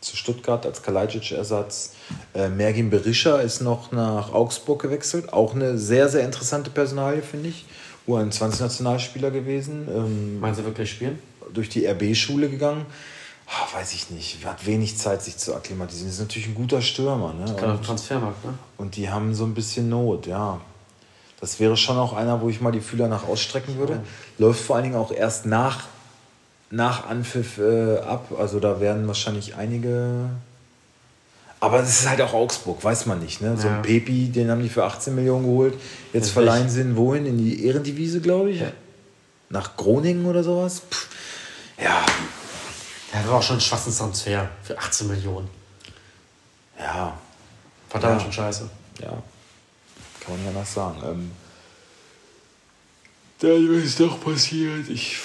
zu 0.01 0.17
Stuttgart 0.17 0.65
als 0.67 0.83
Kalajdzic-Ersatz. 0.83 1.93
Äh, 2.35 2.49
Mergin 2.49 2.91
Berisha 2.91 3.39
ist 3.39 3.61
noch 3.61 3.93
nach 3.93 4.33
Augsburg 4.33 4.83
gewechselt. 4.83 5.33
Auch 5.33 5.55
eine 5.55 5.79
sehr, 5.79 6.09
sehr 6.09 6.25
interessante 6.25 6.71
Personalie, 6.71 7.23
finde 7.23 7.49
ich. 7.49 7.65
U21-Nationalspieler 8.07 9.31
gewesen. 9.31 9.89
Ähm, 9.91 10.41
Meinen 10.41 10.55
Sie 10.55 10.65
wirklich 10.65 10.91
spielen? 10.91 11.19
durch 11.53 11.69
die 11.69 11.87
RB-Schule 11.87 12.49
gegangen. 12.49 12.87
Ah, 13.47 13.77
weiß 13.79 13.95
ich 13.95 14.11
nicht. 14.11 14.45
Hat 14.45 14.67
wenig 14.67 14.99
Zeit, 14.99 15.23
sich 15.23 15.37
zu 15.37 15.55
akklimatisieren. 15.55 16.11
Ist 16.11 16.19
natürlich 16.19 16.49
ein 16.49 16.55
guter 16.55 16.83
Stürmer. 16.83 17.33
Ne? 17.33 17.45
Auf 17.45 17.63
Und, 17.63 17.85
Transfermarkt, 17.85 18.45
ne? 18.45 18.55
und 18.77 18.97
die 18.97 19.09
haben 19.09 19.35
so 19.35 19.45
ein 19.45 19.55
bisschen 19.55 19.89
Not, 19.89 20.27
ja. 20.27 20.61
Das 21.41 21.61
wäre 21.61 21.77
schon 21.77 21.99
auch 21.99 22.15
einer, 22.15 22.41
wo 22.41 22.49
ich 22.49 22.61
mal 22.61 22.73
die 22.73 22.81
Fühler 22.81 23.09
nach 23.09 23.29
ausstrecken 23.29 23.77
würde. 23.79 24.03
Läuft 24.39 24.61
vor 24.61 24.77
allen 24.77 24.85
Dingen 24.85 24.97
auch 24.97 25.13
erst 25.13 25.47
nach, 25.47 25.85
nach 26.71 27.07
Anpfiff 27.09 27.59
äh, 27.59 27.99
ab. 27.99 28.33
Also 28.39 28.61
da 28.61 28.81
werden 28.81 29.07
wahrscheinlich 29.07 29.55
einige. 29.57 30.31
Aber 31.61 31.81
es 31.81 31.89
ist 32.01 32.09
halt 32.09 32.21
auch 32.21 32.35
Augsburg, 32.35 32.83
weiß 32.85 33.07
man 33.07 33.19
nicht. 33.21 33.41
Ne? 33.41 33.57
So 33.57 33.69
Ja. 33.69 33.77
ein 33.77 33.83
Pepi, 33.83 34.29
den 34.29 34.51
haben 34.51 34.63
die 34.63 34.69
für 34.69 34.85
18 34.85 35.15
Millionen 35.15 35.45
geholt. 35.45 35.75
Jetzt 36.13 36.31
verleihen 36.31 36.69
sie 36.69 36.83
ihn 36.83 36.97
wohin? 36.97 37.25
In 37.27 37.39
die 37.39 37.65
Ehrendivise, 37.65 38.21
glaube 38.21 38.51
ich. 38.51 38.61
Ja. 38.61 38.73
Nach 39.49 39.77
Groningen 39.77 40.27
oder 40.27 40.45
sowas. 40.45 40.83
Pff. 40.91 41.09
Ja, 41.83 42.05
Der 43.13 43.27
war 43.29 43.39
auch 43.39 43.43
schon 43.43 43.57
ein 43.57 43.61
schwarzes 43.61 43.97
Transfer 43.99 44.49
für 44.63 44.77
18 44.79 45.07
Millionen. 45.09 45.49
ja, 46.79 47.17
Verdammt 47.89 48.17
Ja. 48.17 48.21
schon 48.25 48.33
scheiße. 48.33 48.69
ja. 49.01 49.09
Kann 50.21 50.37
man 50.37 50.45
ja 50.45 50.51
nach 50.61 50.67
sagen. 50.67 51.01
Ähm, 51.07 51.31
dann 53.39 53.83
ist 53.83 54.01
doch 54.01 54.21
passiert. 54.21 54.89
Ich, 54.89 55.17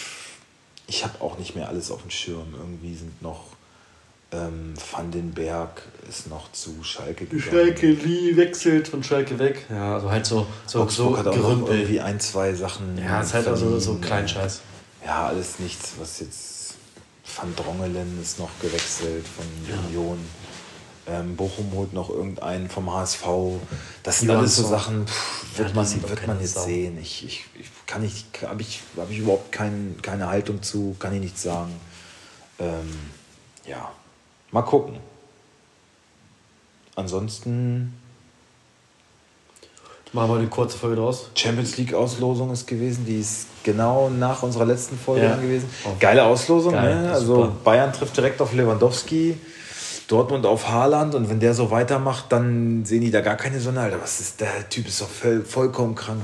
ich 0.88 1.04
habe 1.04 1.22
auch 1.22 1.38
nicht 1.38 1.56
mehr 1.56 1.67
alles 1.67 1.91
auf 1.91 2.02
dem 2.02 2.12
Schirm. 2.12 2.54
Irgendwie 2.58 2.96
sind 2.96 3.22
noch 3.22 3.46
ähm, 4.34 4.74
Van 4.91 5.12
den 5.12 5.32
Berg 5.32 5.82
ist 6.08 6.28
noch 6.28 6.52
zu 6.52 6.84
Schalke 6.84 7.26
gegangen. 7.26 7.41
Schalke 7.41 7.91
Lee 7.91 8.36
wechselt 8.38 8.88
von 8.88 9.04
Schalke 9.04 9.38
weg. 9.39 9.65
Ja, 9.70 9.96
also 9.96 10.10
halt 10.10 10.26
so, 10.26 10.48
so, 10.65 10.84
Augsburg 10.84 11.12
so 11.12 11.17
hat 11.17 11.28
auch 11.28 11.36
noch 11.36 11.41
Gerümpel. 11.44 11.76
irgendwie 11.76 12.00
ein, 12.00 12.20
zwei 12.20 12.54
Sachen. 12.54 12.98
Ja, 12.98 13.22
ist 13.22 13.34
halt 13.34 13.48
also 13.48 13.78
so 13.80 13.91
verliehen. 13.91 14.02
Kleinscheiß. 14.02 14.62
Ja, 15.06 15.28
alles 15.28 15.60
nichts, 15.60 15.94
was 16.00 16.20
jetzt. 16.20 16.76
Van 17.36 17.56
Drongelen 17.56 18.20
ist 18.22 18.39
noch 18.39 18.50
gewechselt 18.62 19.26
von 19.26 19.46
Union. 19.86 20.17
Ähm, 21.08 21.36
Bochum 21.36 21.72
holt 21.74 21.94
noch 21.94 22.10
irgendeinen 22.10 22.70
vom 22.70 22.92
HSV. 22.94 23.26
Das 24.04 24.20
sind 24.20 24.30
alles 24.30 24.56
so. 24.56 24.68
Sachen, 24.68 25.08
pff, 25.08 25.44
Ja, 25.54 25.58
wird 25.60 25.70
die 25.72 25.76
man, 25.76 26.10
wird 26.10 26.28
man 26.28 26.40
jetzt 26.42 26.54
Sau. 26.54 26.64
sehen. 26.66 26.98
Ich, 27.02 27.26
ich, 27.26 27.46
ich 27.60 27.68
kann 27.88 28.02
nicht, 28.04 28.26
habe 28.48 28.62
ich, 28.62 28.82
hab 28.96 29.10
ich 29.10 29.18
überhaupt 29.18 29.52
kein, 29.52 29.96
keine 30.02 30.28
Haltung 30.28 30.62
zu, 30.62 30.96
kann 31.00 31.14
ich 31.14 31.20
nichts 31.22 31.42
sagen. 31.42 31.72
Ähm, 32.60 32.88
ja, 33.66 33.92
mal 34.52 34.62
gucken. 34.62 34.98
Ansonsten 36.96 37.94
Machen 40.14 40.30
wir 40.30 40.40
eine 40.40 40.48
kurze 40.48 40.78
Folge 40.78 40.98
draus. 40.98 41.30
Champions 41.36 41.78
League 41.78 41.94
Auslosung 41.94 42.52
ist 42.52 42.68
gewesen, 42.68 43.06
die 43.06 43.22
ist 43.22 43.46
genau 43.64 44.10
nach 44.10 44.44
unserer 44.44 44.66
letzten 44.66 44.98
Folge 44.98 45.24
Ja. 45.26 45.38
gewesen. 45.38 45.70
Oh. 45.86 45.92
Geile 46.02 46.26
Auslosung, 46.26 46.74
Geil, 46.74 47.04
ne? 47.04 47.14
Also 47.14 47.36
super. 47.36 47.56
Bayern 47.64 47.94
trifft 47.94 48.18
direkt 48.18 48.42
auf 48.42 48.52
Lewandowski, 48.54 49.38
Dortmund 50.12 50.45
auf 50.45 50.67
Haaland 50.67 51.15
und 51.15 51.30
wenn 51.30 51.39
der 51.39 51.54
so 51.54 51.71
weitermacht, 51.71 52.26
dann 52.30 52.84
sehen 52.84 53.02
die 53.02 53.12
da 53.12 53.21
gar 53.21 53.38
keine 53.38 53.62
Sonne. 53.62 53.80
Alter, 53.80 54.02
was 54.02 54.19
ist 54.19 54.41
der 54.41 54.67
Typ 54.69 54.88
ist 54.88 55.00
doch 55.00 55.10
voll, 55.10 55.43
vollkommen 55.45 55.95
krank. 55.95 56.21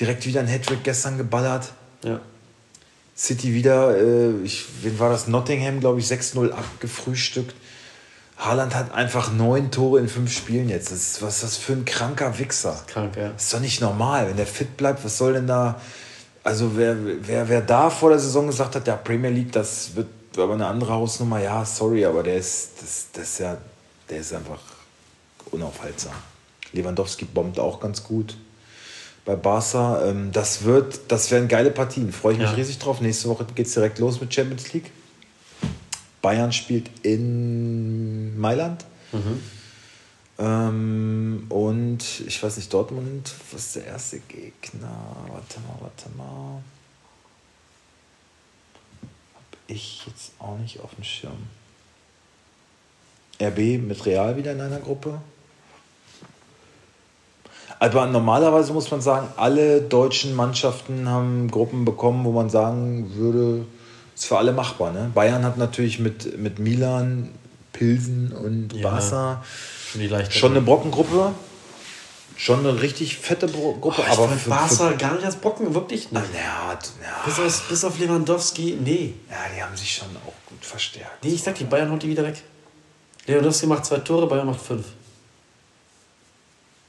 Direkt 0.00 0.26
wieder 0.26 0.40
ein 0.40 0.48
Hattrick 0.48 0.82
gestern 0.82 1.18
geballert. 1.18 1.72
Ja. 2.02 2.20
City 3.16 3.54
wieder, 3.54 3.96
äh, 3.96 4.30
ich, 4.42 4.66
wen 4.82 4.98
war 4.98 5.10
das? 5.10 5.28
Nottingham, 5.28 5.78
glaube 5.78 6.00
ich, 6.00 6.06
6-0 6.06 6.50
abgefrühstückt. 6.50 7.54
Haaland 8.38 8.74
hat 8.74 8.92
einfach 8.92 9.32
neun 9.32 9.70
Tore 9.70 10.00
in 10.00 10.08
fünf 10.08 10.32
Spielen 10.32 10.68
jetzt. 10.68 10.90
Das 10.90 10.98
ist, 10.98 11.22
was 11.22 11.36
ist 11.36 11.42
das 11.44 11.56
für 11.56 11.74
ein 11.74 11.84
kranker 11.84 12.38
Wichser? 12.38 12.80
Krank, 12.88 13.16
ja. 13.16 13.30
Das 13.30 13.44
ist 13.44 13.54
doch 13.54 13.60
nicht 13.60 13.80
normal. 13.80 14.28
Wenn 14.28 14.36
der 14.36 14.46
fit 14.46 14.76
bleibt, 14.76 15.04
was 15.04 15.16
soll 15.16 15.34
denn 15.34 15.46
da. 15.46 15.80
Also, 16.42 16.76
wer, 16.76 16.96
wer, 17.22 17.48
wer 17.48 17.60
da 17.60 17.90
vor 17.90 18.10
der 18.10 18.18
Saison 18.18 18.46
gesagt 18.46 18.74
hat, 18.74 18.86
der 18.86 18.94
Premier 18.94 19.30
League, 19.30 19.52
das 19.52 19.94
wird 19.94 20.06
aber 20.38 20.54
eine 20.54 20.66
andere 20.66 20.92
Hausnummer, 20.92 21.40
ja, 21.40 21.64
sorry, 21.64 22.04
aber 22.04 22.22
der 22.22 22.36
ist, 22.36 22.70
das, 22.80 23.06
das 23.12 23.24
ist 23.30 23.38
ja, 23.40 23.58
der 24.08 24.18
ist 24.18 24.32
einfach 24.32 24.60
unaufhaltsam. 25.50 26.12
Lewandowski 26.72 27.24
bombt 27.24 27.58
auch 27.58 27.80
ganz 27.80 28.04
gut 28.04 28.36
bei 29.24 29.36
Barca. 29.36 30.04
Ähm, 30.06 30.30
das 30.32 30.64
wird, 30.64 31.00
das 31.08 31.30
werden 31.30 31.48
geile 31.48 31.70
Partien. 31.70 32.12
Freue 32.12 32.34
ich 32.34 32.38
mich 32.38 32.50
Ja. 32.50 32.54
riesig 32.56 32.78
drauf. 32.78 33.00
Nächste 33.00 33.28
Woche 33.28 33.46
geht 33.54 33.66
es 33.66 33.74
direkt 33.74 33.98
los 33.98 34.20
mit 34.20 34.32
Champions 34.34 34.72
League. 34.72 34.90
Bayern 36.22 36.52
spielt 36.52 36.90
in 37.04 38.38
Mailand. 38.38 38.84
Ähm, 40.38 41.46
und 41.48 41.98
ich 42.26 42.42
weiß 42.42 42.56
nicht, 42.56 42.72
Dortmund, 42.72 43.34
was 43.52 43.66
ist 43.66 43.76
der 43.76 43.86
erste 43.86 44.20
Gegner? 44.20 45.16
Warte 45.28 45.60
mal, 45.60 45.76
warte 45.80 46.08
mal. 46.16 46.62
Ich 49.68 50.04
jetzt 50.06 50.32
auch 50.38 50.58
nicht 50.58 50.80
auf 50.80 50.94
dem 50.94 51.04
Schirm. 51.04 51.46
RB 53.40 53.80
mit 53.80 54.04
Real 54.06 54.36
wieder 54.36 54.52
in 54.52 54.60
einer 54.60 54.80
Gruppe. 54.80 55.20
Aber 57.78 58.06
normalerweise 58.06 58.72
muss 58.72 58.90
man 58.90 59.00
sagen, 59.00 59.28
alle 59.36 59.80
deutschen 59.80 60.34
Mannschaften 60.34 61.08
haben 61.08 61.48
Gruppen 61.50 61.84
bekommen, 61.84 62.24
wo 62.24 62.32
man 62.32 62.50
sagen 62.50 63.14
würde, 63.14 63.66
ist 64.16 64.24
für 64.26 64.38
alle 64.38 64.52
machbar. 64.52 64.90
Ne? 64.90 65.12
Bayern 65.14 65.44
hat 65.44 65.58
natürlich 65.58 66.00
mit, 66.00 66.38
mit 66.38 66.58
Milan, 66.58 67.28
Pilsen 67.72 68.32
und 68.32 68.72
Ja. 68.72 68.90
Barca 68.90 69.44
leichte. 69.94 70.36
Schon 70.36 70.52
eine 70.52 70.60
Brockengruppe. 70.60 71.32
Schon 72.38 72.60
eine 72.60 72.80
richtig 72.80 73.18
fette 73.18 73.48
Gruppe. 73.48 74.00
Oh, 74.00 74.12
aber 74.12 74.28
für, 74.28 74.48
Barca 74.48 74.90
für, 74.90 74.96
gar 74.96 75.14
nicht 75.14 75.24
als 75.24 75.36
Brocken, 75.36 75.74
wirklich 75.74 76.10
nicht. 76.12 76.24
Ja, 76.32 76.70
ja. 76.70 77.24
Bis, 77.24 77.38
auf, 77.38 77.68
bis 77.68 77.84
auf 77.84 77.98
Lewandowski, 77.98 78.78
nee. 78.80 79.14
Ja, 79.28 79.36
die 79.54 79.62
haben 79.62 79.76
sich 79.76 79.96
schon 79.96 80.08
auch 80.24 80.48
gut 80.48 80.64
verstärkt. 80.64 81.24
Nee, 81.24 81.32
ich 81.32 81.42
sag, 81.42 81.56
die 81.56 81.64
Bayern 81.64 81.90
holt 81.90 82.02
die 82.02 82.08
wieder 82.08 82.22
weg. 82.22 82.40
Lewandowski 83.26 83.66
macht 83.66 83.84
zwei 83.84 83.98
Tore, 83.98 84.28
Bayern 84.28 84.46
macht 84.46 84.60
fünf. 84.60 84.86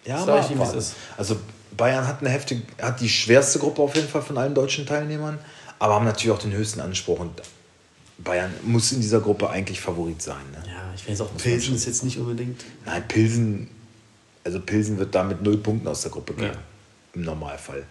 Ja, 0.06 0.18
aber 0.18 0.40
ich, 0.40 0.50
wie 0.50 0.78
ist. 0.78 0.96
Also 1.18 1.36
Bayern 1.76 2.08
hat 2.08 2.22
eine 2.22 2.30
heftige, 2.30 2.62
hat 2.80 3.02
die 3.02 3.10
schwerste 3.10 3.58
Gruppe 3.58 3.82
auf 3.82 3.96
jeden 3.96 4.08
Fall 4.08 4.22
von 4.22 4.38
allen 4.38 4.54
deutschen 4.54 4.86
Teilnehmern, 4.86 5.40
aber 5.80 5.96
haben 5.96 6.06
natürlich 6.06 6.32
auch 6.32 6.42
den 6.42 6.52
höchsten 6.52 6.80
Anspruch 6.80 7.20
und 7.20 7.42
Bayern 8.20 8.54
muss 8.64 8.92
in 8.92 9.02
dieser 9.02 9.20
Gruppe 9.20 9.50
eigentlich 9.50 9.82
Favorit 9.82 10.22
sein. 10.22 10.44
Ne? 10.52 10.64
Ja, 10.68 10.94
ich 10.96 11.10
weiß 11.10 11.22
auch, 11.22 11.36
Pilsen 11.38 11.76
ist 11.76 11.86
jetzt 11.86 12.04
nicht 12.04 12.20
unbedingt. 12.20 12.64
Nein, 12.86 13.08
Pilsen, 13.08 13.70
also 14.50 14.66
Pilsen 14.66 14.98
wird 14.98 15.14
da 15.14 15.24
mit 15.24 15.42
null 15.44 15.58
Punkten 15.58 15.88
aus 15.88 16.02
der 16.02 16.12
Gruppe 16.12 16.34
gehen. 16.34 16.52
Ja. 16.52 16.60
Im 17.14 17.22
Normalfall. 17.22 17.86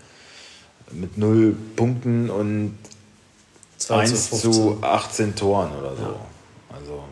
Mit 0.90 1.16
null 1.16 1.56
Punkten 1.76 2.30
und 2.30 2.76
1 3.88 4.30
zu 4.30 4.78
18 4.82 5.36
Toren 5.36 5.70
oder 5.76 5.94
so. 5.94 6.02
Ja. 6.02 6.16
Also. 6.74 7.04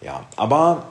Ja, 0.00 0.26
aber. 0.36 0.86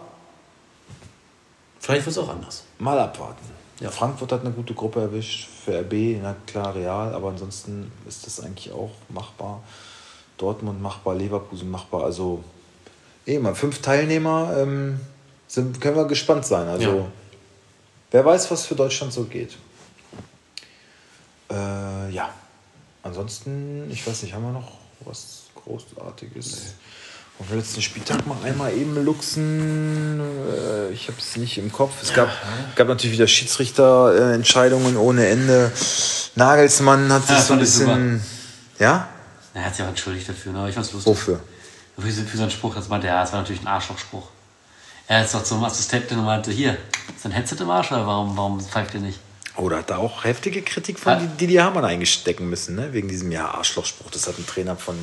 Vielleicht 1.80 2.06
wird 2.06 2.18
es 2.18 2.22
auch 2.22 2.30
anders. 2.30 2.64
Mal 2.80 3.00
abwarten. 3.00 3.44
Ja. 3.80 3.90
Frankfurt 3.90 4.32
hat 4.32 4.42
eine 4.42 4.52
gute 4.52 4.74
Gruppe 4.74 5.02
erwischt, 5.02 5.48
für 5.48 5.80
RB, 5.80 6.20
na 6.22 6.36
klar, 6.46 6.76
Real, 6.76 7.14
aber 7.14 7.30
ansonsten 7.30 7.92
ist 8.08 8.26
das 8.26 8.40
eigentlich 8.40 8.72
auch 8.72 8.92
machbar. 9.10 9.62
Dortmund 10.38 10.82
machbar, 10.82 11.16
Leverkusen 11.16 11.70
machbar. 11.70 12.04
Also, 12.04 12.44
eh 13.26 13.40
mal 13.40 13.56
fünf 13.56 13.82
Teilnehmer 13.82 14.56
ähm, 14.58 15.00
sind, 15.54 15.80
können 15.80 15.96
wir 15.96 16.06
gespannt 16.06 16.46
sein. 16.46 16.68
Also, 16.68 16.90
ja. 16.90 17.06
wer 18.10 18.26
weiß, 18.26 18.50
was 18.50 18.66
für 18.66 18.74
Deutschland 18.74 19.14
so 19.14 19.26
geht. 19.26 19.56
Äh, 21.52 22.10
ja, 22.10 22.30
ansonsten, 23.04 23.90
ich 23.92 24.06
weiß 24.06 24.24
nicht, 24.24 24.34
haben 24.34 24.44
wir 24.44 24.52
noch 24.52 24.72
was 25.02 25.44
Großartiges? 25.54 26.56
Nee. 26.56 26.62
Auf 27.40 27.48
dem 27.50 27.58
letzten 27.58 27.82
Spieltag 27.82 28.26
mal 28.26 28.38
einmal 28.44 28.74
eben 28.74 29.04
luxen. 29.06 30.20
Äh, 30.20 30.92
ich 30.92 31.08
habe 31.08 31.18
es 31.20 31.36
nicht 31.36 31.58
im 31.60 31.72
Kopf. 31.72 32.02
Es 32.02 32.14
gab, 32.14 32.30
gab 32.76 32.88
natürlich 32.88 33.16
wieder 33.16 33.28
Schiedsrichterentscheidungen 33.28 34.98
ohne 34.98 35.28
Ende. 35.28 35.72
Nagelsmann 36.36 37.12
hat 37.12 37.28
sich 37.28 37.38
ja, 37.38 37.42
so 37.42 37.54
ein 37.54 37.60
bisschen. 37.60 38.24
Ja? 38.80 39.08
Er 39.54 39.66
hat 39.66 39.76
sich 39.76 39.86
auch 39.86 39.90
entschuldigt 39.90 40.30
dafür, 40.30 40.52
ne? 40.52 40.70
ich 40.70 40.74
fand's 40.74 40.92
lustig. 40.94 41.12
Wofür? 41.12 41.40
Für, 42.00 42.12
für 42.12 42.38
seinen 42.38 42.50
Spruch, 42.50 42.74
das 42.74 42.88
meinte 42.88 43.08
er, 43.08 43.22
das 43.22 43.32
war 43.34 43.42
natürlich 43.42 43.62
ein 43.62 43.68
Arschlochspruch. 43.68 44.28
Er 45.08 45.24
ist 45.24 45.34
doch 45.34 45.44
zum 45.44 45.64
Assistenten 45.64 46.20
und 46.20 46.26
meinte, 46.26 46.52
hier, 46.52 46.78
ist 47.16 47.26
ein 47.26 47.32
Headset 47.32 47.58
im 47.60 47.70
Arsch 47.70 47.92
oder 47.92 48.08
warum, 48.08 48.38
warum 48.38 48.60
pfeift 48.62 48.94
ihr 48.94 49.02
nicht? 49.02 49.20
Oh, 49.56 49.70
da 49.70 49.78
hat 49.78 49.90
er 49.92 50.00
auch 50.00 50.24
heftige 50.24 50.62
Kritik 50.62 50.98
von 50.98 51.14
ja. 51.14 51.20
Didi 51.40 51.56
Hamann 51.56 51.86
eingestecken 51.86 52.50
müssen, 52.50 52.76
ne? 52.76 52.94
wegen 52.94 53.08
diesem 53.08 53.32
ja 53.32 53.52
Arschlochspruch. 53.52 54.10
Das 54.10 54.28
hat 54.28 54.38
ein 54.40 54.48
Trainer 54.48 54.76
von 54.76 54.96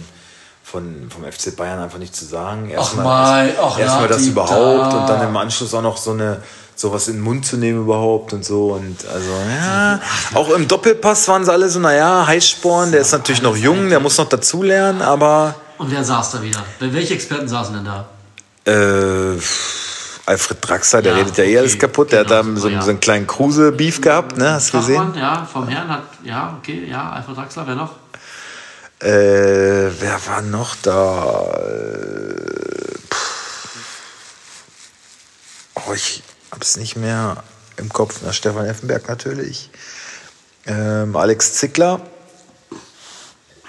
von, 0.62 1.10
vom 1.10 1.24
FC 1.24 1.56
Bayern 1.56 1.80
einfach 1.80 1.98
nicht 1.98 2.14
zu 2.14 2.24
sagen. 2.24 2.70
Erstmal 2.70 3.48
erst, 3.48 3.78
erst 3.78 4.10
das 4.10 4.26
überhaupt 4.26 4.92
da. 4.92 5.00
und 5.00 5.08
dann 5.08 5.28
im 5.28 5.36
Anschluss 5.36 5.74
auch 5.74 5.82
noch 5.82 5.96
so 5.96 6.12
eine 6.12 6.42
sowas 6.76 7.08
in 7.08 7.16
den 7.16 7.22
Mund 7.22 7.44
zu 7.44 7.56
nehmen 7.56 7.82
überhaupt 7.82 8.32
und 8.32 8.42
so 8.42 8.72
und 8.72 9.04
also 9.06 9.30
ja 9.50 10.00
auch 10.32 10.48
im 10.50 10.66
Doppelpass 10.66 11.28
waren 11.28 11.44
sie 11.44 11.52
alle 11.52 11.68
so 11.68 11.78
naja 11.78 12.26
Heißsporn 12.26 12.90
der 12.90 13.02
ist 13.02 13.12
natürlich 13.12 13.42
noch 13.42 13.54
jung 13.54 13.90
der 13.90 14.00
muss 14.00 14.16
noch 14.16 14.30
dazulernen 14.30 15.02
aber 15.02 15.56
und 15.76 15.90
wer 15.90 16.02
saß 16.02 16.30
da 16.30 16.42
wieder 16.42 16.64
welche 16.78 17.12
Experten 17.12 17.48
saßen 17.48 17.74
denn 17.74 17.84
da 17.84 18.08
äh, 18.64 19.38
Alfred 20.26 20.58
Draxler, 20.60 21.02
der 21.02 21.12
ja, 21.12 21.18
redet 21.18 21.36
ja 21.38 21.44
eh 21.44 21.58
alles 21.58 21.78
kaputt. 21.78 22.12
Der 22.12 22.24
genau, 22.24 22.36
hat 22.36 22.46
da 22.46 22.60
so, 22.60 22.68
ja. 22.68 22.82
so 22.82 22.90
einen 22.90 23.00
kleinen 23.00 23.26
Kruse-Beef 23.26 24.00
gehabt, 24.00 24.36
ne? 24.36 24.52
Hast 24.52 24.72
du 24.72 24.78
gesehen? 24.78 25.14
Ja, 25.16 25.44
vom 25.50 25.66
Herrn 25.68 25.88
hat, 25.88 26.02
ja, 26.22 26.56
okay, 26.58 26.86
ja, 26.88 27.10
Alfred 27.10 27.36
Draxler, 27.36 27.66
wer 27.66 27.74
noch? 27.74 27.94
Äh, 29.00 29.90
wer 30.00 30.26
war 30.26 30.42
noch 30.42 30.76
da? 30.82 31.58
Oh, 35.74 35.92
ich 35.94 36.22
hab's 36.52 36.76
nicht 36.76 36.96
mehr 36.96 37.42
im 37.78 37.88
Kopf. 37.88 38.20
Na, 38.22 38.32
Stefan 38.32 38.66
Effenberg 38.66 39.08
natürlich. 39.08 39.70
Ähm, 40.66 41.16
Alex 41.16 41.54
Zickler. 41.54 42.00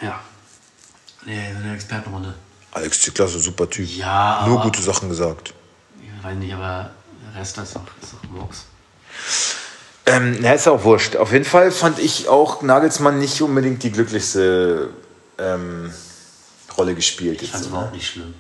Ja. 0.02 0.20
Nee, 1.26 1.54
der 1.64 1.74
Expertenrunde. 1.74 2.34
Alex 2.74 3.02
Zickler 3.02 3.26
ist 3.26 3.36
ein 3.36 3.42
super 3.42 3.70
Typ. 3.70 3.90
Ja. 3.90 4.46
Nur 4.48 4.62
gute 4.62 4.82
Sachen 4.82 5.08
gesagt. 5.08 5.54
Weiß 6.22 6.38
nicht, 6.38 6.54
aber 6.54 6.92
der 7.34 7.42
Rest 7.42 7.58
ist 7.58 7.76
auch, 7.76 7.82
ist 8.02 8.14
auch 8.14 8.30
Murks. 8.30 8.66
Ähm, 10.06 10.38
na, 10.42 10.54
ist 10.54 10.68
auch 10.68 10.84
wurscht. 10.84 11.16
Auf 11.16 11.32
jeden 11.32 11.46
Fall 11.46 11.72
fand 11.72 12.00
ich 12.00 12.28
auch 12.28 12.62
Nagelsmann 12.62 13.20
nicht 13.20 13.42
unbedingt 13.42 13.84
die 13.84 13.92
glücklichste 13.92 14.90
ähm, 15.38 15.92
Rolle 16.78 16.96
gespielt. 16.96 17.42
Ich 17.42 17.52
fand 17.52 17.64
es 17.64 17.70
überhaupt 17.70 17.94
nicht 17.94 18.08
schlimm. 18.08 18.34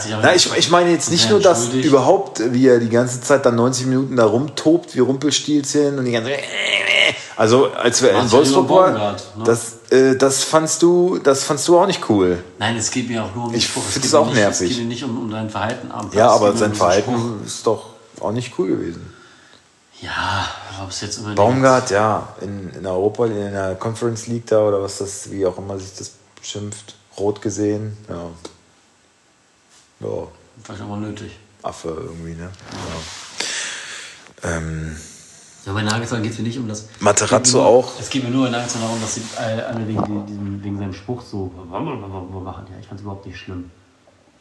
Sich 0.00 0.14
Na, 0.22 0.34
ich, 0.34 0.50
ich 0.56 0.70
meine 0.70 0.90
jetzt 0.90 1.10
nicht 1.10 1.28
nur, 1.28 1.38
dass 1.38 1.68
überhaupt, 1.68 2.40
wie 2.52 2.66
er 2.66 2.78
die 2.78 2.88
ganze 2.88 3.20
Zeit 3.20 3.44
dann 3.44 3.56
90 3.56 3.86
Minuten 3.86 4.16
da 4.16 4.24
rumtobt, 4.24 4.94
wie 4.94 5.00
Rumpelstilzchen 5.00 5.98
und 5.98 6.06
die 6.06 6.12
ganze. 6.12 6.30
Also 7.36 7.70
als 7.72 8.00
wir 8.02 8.10
in 8.12 8.30
Wolfsburg 8.30 8.70
waren, 8.70 8.94
ne? 8.94 9.16
das, 9.44 9.79
äh, 9.90 10.16
das 10.16 10.44
fandst 10.44 10.82
du, 10.82 11.18
das 11.18 11.44
fandst 11.44 11.66
du 11.68 11.78
auch 11.78 11.86
nicht 11.86 12.08
cool. 12.08 12.42
Nein, 12.58 12.76
es 12.76 12.90
geht 12.90 13.08
mir 13.08 13.24
auch 13.24 13.34
nur 13.34 13.46
um 13.46 13.54
Ich 13.54 13.68
finde 13.68 14.06
es 14.06 14.14
auch 14.14 14.26
nicht, 14.26 14.36
nervig. 14.36 14.70
Es 14.70 14.76
geht 14.76 14.84
mir 14.84 14.88
nicht 14.88 15.04
um, 15.04 15.18
um 15.18 15.30
dein 15.30 15.50
Verhalten 15.50 15.90
am 15.90 16.10
Platz. 16.10 16.14
Ja, 16.14 16.30
aber 16.30 16.56
sein 16.56 16.74
Verhalten 16.74 17.12
Spruch. 17.12 17.46
ist 17.46 17.66
doch 17.66 17.86
auch 18.20 18.32
nicht 18.32 18.58
cool 18.58 18.68
gewesen. 18.68 19.14
Ja, 20.00 20.48
ob 20.82 20.90
es 20.90 21.00
jetzt 21.02 21.18
immer. 21.18 21.34
Baumgart, 21.34 21.90
ja, 21.90 22.28
in, 22.40 22.70
in 22.70 22.86
Europa, 22.86 23.26
in 23.26 23.52
der 23.52 23.74
Conference 23.74 24.26
League 24.28 24.46
da 24.46 24.60
oder 24.60 24.82
was 24.82 24.98
das, 24.98 25.30
wie 25.30 25.44
auch 25.44 25.58
immer 25.58 25.78
sich 25.78 25.94
das 25.96 26.12
schimpft. 26.42 26.94
Rot 27.18 27.42
gesehen, 27.42 27.96
ja. 28.08 28.30
Ja. 30.00 30.28
Vielleicht 30.62 30.82
auch 30.82 30.88
mal 30.88 31.00
nötig. 31.00 31.32
Affe 31.62 31.88
irgendwie, 31.88 32.34
ne? 32.34 32.50
Ja. 34.42 34.56
Ähm, 34.56 34.96
ja, 35.66 35.72
bei 35.72 35.82
Nagelsmann 35.82 36.22
geht 36.22 36.32
es 36.32 36.38
mir 36.38 36.44
nicht 36.44 36.58
um 36.58 36.68
das. 36.68 36.88
Materazzo 37.00 37.58
nur, 37.58 37.66
auch. 37.66 38.00
Es 38.00 38.08
geht 38.08 38.24
mir 38.24 38.30
nur 38.30 38.46
bei 38.46 38.50
Nagelsmann 38.50 38.84
darum, 38.84 39.00
dass 39.00 39.14
sie 39.14 39.22
alle 39.38 39.86
wegen, 39.86 40.26
diesem, 40.26 40.64
wegen 40.64 40.78
seinem 40.78 40.94
Spruch 40.94 41.20
so 41.22 41.52
machen. 41.68 42.66
Ja, 42.70 42.78
ich 42.80 42.86
fand 42.86 43.00
es 43.00 43.02
überhaupt 43.02 43.26
nicht 43.26 43.38
schlimm. 43.38 43.70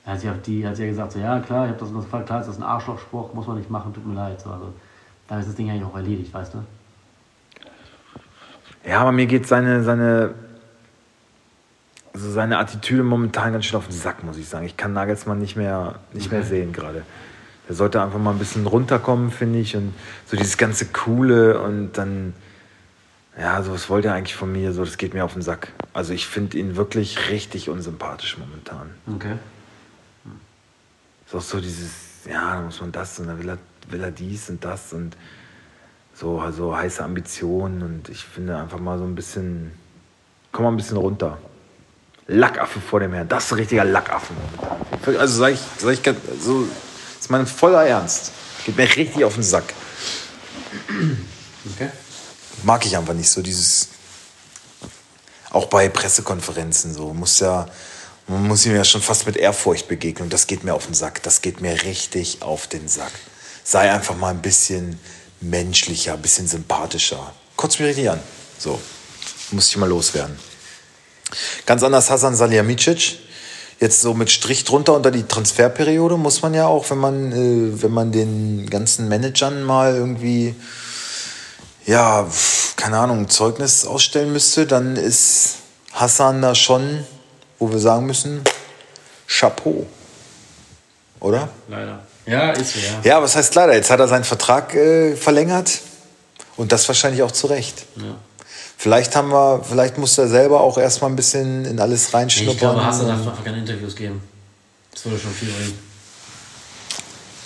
Er 0.06 0.14
hat 0.14 0.24
ja, 0.24 0.34
die, 0.34 0.66
hat 0.66 0.78
ja 0.80 0.86
gesagt, 0.86 1.12
so, 1.12 1.20
ja 1.20 1.40
klar, 1.40 1.66
ich 1.66 1.72
habe 1.72 1.80
das 1.80 1.90
und 1.90 1.96
das 1.96 2.06
gefragt, 2.06 2.28
klar, 2.28 2.42
ist 2.42 2.48
das 2.48 2.58
ein 2.58 2.64
Arschlochspruch, 2.64 3.34
muss 3.34 3.48
man 3.48 3.58
nicht 3.58 3.70
machen, 3.70 3.94
tut 3.94 4.06
mir 4.06 4.16
leid. 4.16 4.40
So, 4.42 4.50
also, 4.50 4.74
da 5.28 5.40
ist 5.40 5.48
das 5.48 5.56
Ding 5.56 5.70
eigentlich 5.70 5.84
auch 5.84 5.96
erledigt, 5.96 6.34
weißt 6.34 6.54
du? 6.54 6.64
Ja, 8.90 9.02
aber 9.02 9.12
mir 9.12 9.26
geht 9.26 9.48
seine, 9.48 9.84
seine 9.84 10.34
also 12.14 12.32
seine 12.32 12.58
Attitüde 12.58 13.04
momentan 13.04 13.54
ganz 13.54 13.66
schön 13.66 13.78
auf 13.78 13.88
den 13.88 13.96
Sack, 13.96 14.24
muss 14.24 14.38
ich 14.38 14.48
sagen. 14.48 14.66
Ich 14.66 14.78
kann 14.78 14.94
Nagelsmann 14.94 15.40
nicht 15.40 15.56
mehr, 15.56 15.96
nicht 16.14 16.28
okay. 16.28 16.36
mehr 16.36 16.46
sehen 16.46 16.74
gerade. 16.74 17.04
Er 17.70 17.76
sollte 17.76 18.02
einfach 18.02 18.18
mal 18.18 18.32
ein 18.32 18.40
bisschen 18.40 18.66
runterkommen, 18.66 19.30
finde 19.30 19.60
ich. 19.60 19.76
Und 19.76 19.94
so 20.26 20.36
dieses 20.36 20.58
ganze 20.58 20.88
Coole 20.88 21.62
und 21.62 21.94
dann, 21.94 22.34
ja, 23.40 23.62
so 23.62 23.72
was 23.72 23.90
wollte 23.90 24.08
er 24.08 24.16
eigentlich 24.16 24.36
von 24.36 24.52
mir, 24.52 24.74
so 24.74 24.84
das 24.84 24.98
geht 24.98 25.14
mir 25.14 25.24
auf 25.24 25.34
den 25.34 25.44
Sack. 25.44 25.72
Also 25.94 26.12
ich 26.14 26.26
finde 26.26 26.58
ihn 26.58 26.76
wirklich 26.76 27.30
richtig 27.30 27.70
unsympathisch 27.70 28.40
momentan. 28.40 28.90
Okay. 29.16 29.36
Ist 31.28 31.36
auch 31.36 31.42
so 31.42 31.62
dieses, 31.62 31.92
ja, 32.28 32.56
da 32.56 32.62
muss 32.62 32.82
man 32.82 32.92
das 32.92 33.20
und 33.20 33.28
dann 33.28 33.38
will 33.38 33.50
er, 33.50 33.60
will 33.90 34.02
er 34.02 34.12
dies 34.12 34.50
und 34.50 34.66
das 34.66 34.92
und 34.92 35.16
so 36.16 36.40
also 36.40 36.76
heiße 36.76 37.04
Ambitionen 37.04 37.84
und 37.84 38.10
ich 38.10 38.26
finde 38.26 38.58
einfach 38.58 38.80
mal 38.80 38.98
so 38.98 39.04
ein 39.04 39.14
bisschen, 39.14 39.72
komm 40.52 40.64
mal 40.64 40.72
ein 40.72 40.78
bisschen 40.78 40.98
runter. 40.98 41.38
Lackaffe 42.26 42.80
vor 42.82 43.00
dem 43.00 43.14
Herrn. 43.14 43.28
Das 43.28 43.46
ist 43.46 43.52
ein 43.52 43.60
richtiger 43.60 43.86
Lackaffe 43.86 44.34
momentan. 44.34 45.18
Also 45.20 45.40
sag 45.40 45.54
ich, 45.54 45.62
sag 45.78 45.94
ich 45.94 46.02
so, 46.40 46.68
das 47.20 47.26
ist 47.26 47.32
mein 47.32 47.46
voller 47.46 47.86
Ernst. 47.86 48.32
Geht 48.66 48.78
mir 48.78 48.96
richtig 48.96 49.26
auf 49.26 49.34
den 49.34 49.44
Sack. 49.44 49.74
Okay. 51.74 51.90
Mag 52.64 52.86
ich 52.86 52.96
einfach 52.96 53.14
nicht 53.14 53.30
so 53.30 53.42
dieses. 53.42 53.90
Auch 55.50 55.66
bei 55.66 55.90
Pressekonferenzen 55.90 56.94
so. 56.94 57.14
Muss 57.14 57.42
ja, 57.42 57.68
man 58.28 58.48
muss 58.48 58.66
ihm 58.66 58.74
ja 58.74 58.86
schon 58.86 59.02
fast 59.02 59.26
mit 59.26 59.36
Ehrfurcht 59.36 59.90
begegnen. 59.90 60.30
das 60.30 60.48
geht 60.48 60.64
mir 60.64 60.74
auf 60.74 60.86
den 60.86 60.94
Sack. 60.94 61.22
Das 61.24 61.42
geht 61.42 61.60
mir 61.60 61.84
richtig 61.84 62.42
auf 62.42 62.68
den 62.68 62.88
Sack. 62.88 63.12
Sei 63.66 63.92
einfach 63.92 64.16
mal 64.16 64.30
ein 64.30 64.42
bisschen 64.42 64.98
menschlicher, 65.42 66.14
ein 66.14 66.22
bisschen 66.22 66.48
sympathischer. 66.48 67.34
Kotzt 67.58 67.82
mich 67.82 67.90
richtig 67.90 68.10
an. 68.10 68.22
So. 68.58 68.80
Muss 69.52 69.68
ich 69.68 69.76
mal 69.76 69.90
loswerden. 69.90 70.40
Ganz 71.66 71.84
anders 71.84 72.10
Hasan 72.10 72.36
Salihamidzic. 72.36 73.20
Jetzt 73.80 74.02
so 74.02 74.14
mit 74.14 74.30
Strich 74.30 74.66
drunter 74.66 74.94
unter 74.94 75.10
die 75.10 75.24
Transferperiode 75.24 76.18
muss 76.18 76.42
man 76.42 76.54
ja 76.54 76.68
auch, 76.68 76.90
wenn 76.90 76.98
man, 76.98 77.32
äh, 77.32 77.82
wenn 77.82 77.92
man 77.92 78.12
den 78.12 78.70
ganzen 78.70 79.08
Managern 79.08 79.64
mal 79.64 79.96
irgendwie, 79.96 80.54
ja, 81.86 82.28
keine 82.76 82.98
Ahnung, 82.98 83.20
ein 83.20 83.30
Zeugnis 83.30 83.86
ausstellen 83.86 84.34
müsste, 84.34 84.68
dann 84.68 84.98
ist 84.98 85.56
Hassan 85.94 86.42
da 86.42 86.56
schon, 86.56 87.06
wo 87.58 87.72
wir 87.72 87.80
sagen 87.80 88.06
müssen, 88.06 88.42
Chapeau. 89.28 89.86
Oder? 91.22 91.50
Leider. 91.70 92.00
Ja, 92.26 92.52
ist 92.52 92.74
so, 92.74 92.80
ja. 92.80 93.00
Ja, 93.04 93.22
was 93.22 93.36
heißt 93.36 93.56
leider? 93.56 93.74
Jetzt 93.74 93.90
hat 93.90 94.00
er 94.00 94.08
seinen 94.08 94.26
Vertrag 94.26 94.76
äh, 94.76 95.16
verlängert 95.16 95.80
und 96.58 96.74
das 96.74 96.88
wahrscheinlich 96.88 97.24
auch 97.24 97.32
zu 97.32 97.48
Recht. 97.48 97.86
Ja. 97.96 98.16
Vielleicht 98.82 99.14
haben 99.18 99.34
wir, 99.34 99.62
vielleicht 99.62 99.98
muss 99.98 100.18
er 100.18 100.30
selber 100.30 100.62
auch 100.62 100.78
erstmal 100.78 101.10
ein 101.10 101.18
bisschen 101.18 101.66
in 101.66 101.82
alles 101.82 102.14
reinschnuppern. 102.14 102.54
Ich 102.54 102.60
glaube, 102.60 102.86
Hasse 102.86 103.06
darf 103.06 103.20
einfach 103.20 103.44
keine 103.44 103.58
Interviews 103.58 103.94
geben. 103.94 104.22
Das 104.94 105.04
würde 105.04 105.20
schon 105.20 105.34
viel 105.34 105.50
bringen. 105.50 105.78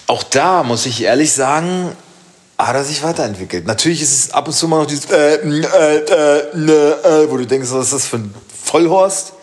Auch 0.05 0.21
da 0.21 0.61
muss 0.61 0.85
ich 0.85 1.01
ehrlich 1.01 1.33
sagen, 1.33 1.91
hat 2.59 2.75
er 2.75 2.83
sich 2.83 3.01
weiterentwickelt. 3.01 3.65
Natürlich 3.65 4.03
ist 4.03 4.13
es 4.13 4.31
ab 4.31 4.47
und 4.47 4.53
zu 4.53 4.67
mal 4.67 4.77
noch 4.77 4.85
dieses 4.85 5.09
äh, 5.09 5.37
äh, 5.37 5.97
äh, 5.97 7.23
äh, 7.23 7.31
wo 7.31 7.37
du 7.37 7.47
denkst, 7.47 7.71
was 7.71 7.85
ist 7.85 7.93
das 7.93 8.05
für 8.05 8.17
ein 8.17 8.35
Vollhorst? 8.63 9.33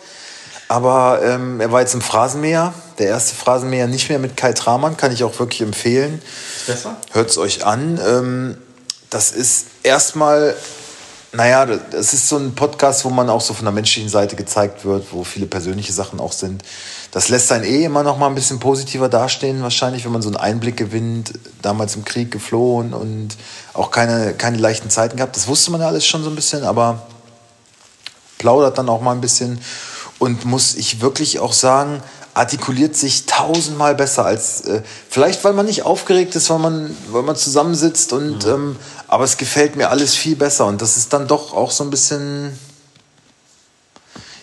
Aber 0.69 1.19
ähm, 1.21 1.59
er 1.59 1.73
war 1.73 1.81
jetzt 1.81 1.93
im 1.93 1.99
Phrasenmäher. 1.99 2.73
Der 2.99 3.07
erste 3.07 3.35
Phrasenmäher 3.35 3.87
nicht 3.87 4.07
mehr 4.07 4.19
mit 4.19 4.37
Kai 4.37 4.53
Tramann, 4.53 4.95
kann 4.95 5.11
ich 5.11 5.25
auch 5.25 5.37
wirklich 5.39 5.59
empfehlen. 5.59 6.21
Ist 6.55 6.67
besser? 6.67 6.95
Hört 7.11 7.31
es 7.31 7.37
euch 7.37 7.65
an. 7.65 7.99
Ähm, 8.07 8.57
das 9.09 9.31
ist 9.31 9.65
erstmal, 9.83 10.55
naja, 11.33 11.65
das 11.65 12.13
ist 12.13 12.27
so 12.27 12.37
ein 12.37 12.55
Podcast, 12.55 13.05
wo 13.05 13.09
man 13.09 13.29
auch 13.29 13.39
so 13.39 13.53
von 13.53 13.63
der 13.63 13.71
menschlichen 13.71 14.09
Seite 14.09 14.35
gezeigt 14.35 14.83
wird, 14.83 15.13
wo 15.13 15.23
viele 15.23 15.45
persönliche 15.45 15.93
Sachen 15.93 16.19
auch 16.19 16.33
sind. 16.33 16.63
Das 17.11 17.29
lässt 17.29 17.51
einen 17.53 17.63
eh 17.63 17.85
immer 17.85 18.03
noch 18.03 18.17
mal 18.17 18.27
ein 18.27 18.35
bisschen 18.35 18.59
positiver 18.59 19.07
dastehen, 19.07 19.63
wahrscheinlich, 19.63 20.03
wenn 20.03 20.11
man 20.11 20.21
so 20.21 20.27
einen 20.27 20.37
Einblick 20.37 20.75
gewinnt. 20.75 21.33
Damals 21.61 21.95
im 21.95 22.03
Krieg 22.03 22.31
geflohen 22.31 22.93
und 22.93 23.29
auch 23.73 23.91
keine, 23.91 24.33
keine 24.33 24.57
leichten 24.57 24.89
Zeiten 24.89 25.15
gehabt. 25.15 25.37
Das 25.37 25.47
wusste 25.47 25.71
man 25.71 25.79
ja 25.79 25.87
alles 25.87 26.05
schon 26.05 26.23
so 26.23 26.29
ein 26.29 26.35
bisschen, 26.35 26.63
aber 26.63 27.03
plaudert 28.37 28.77
dann 28.77 28.89
auch 28.89 29.01
mal 29.01 29.13
ein 29.13 29.21
bisschen 29.21 29.61
und 30.19 30.45
muss 30.45 30.75
ich 30.75 30.99
wirklich 30.99 31.39
auch 31.39 31.53
sagen, 31.53 32.01
artikuliert 32.33 32.95
sich 32.95 33.25
tausendmal 33.25 33.95
besser 33.95 34.25
als 34.25 34.61
äh, 34.61 34.81
vielleicht, 35.09 35.43
weil 35.43 35.53
man 35.53 35.65
nicht 35.65 35.83
aufgeregt 35.83 36.35
ist, 36.35 36.49
weil 36.49 36.59
man, 36.59 36.95
weil 37.09 37.23
man 37.23 37.35
zusammensitzt 37.35 38.13
und 38.13 38.45
ähm, 38.45 38.77
aber 39.11 39.25
es 39.25 39.35
gefällt 39.35 39.75
mir 39.75 39.89
alles 39.89 40.15
viel 40.15 40.37
besser 40.37 40.65
und 40.65 40.81
das 40.81 40.95
ist 40.95 41.11
dann 41.11 41.27
doch 41.27 41.53
auch 41.53 41.69
so 41.71 41.83
ein 41.83 41.89
bisschen 41.89 42.57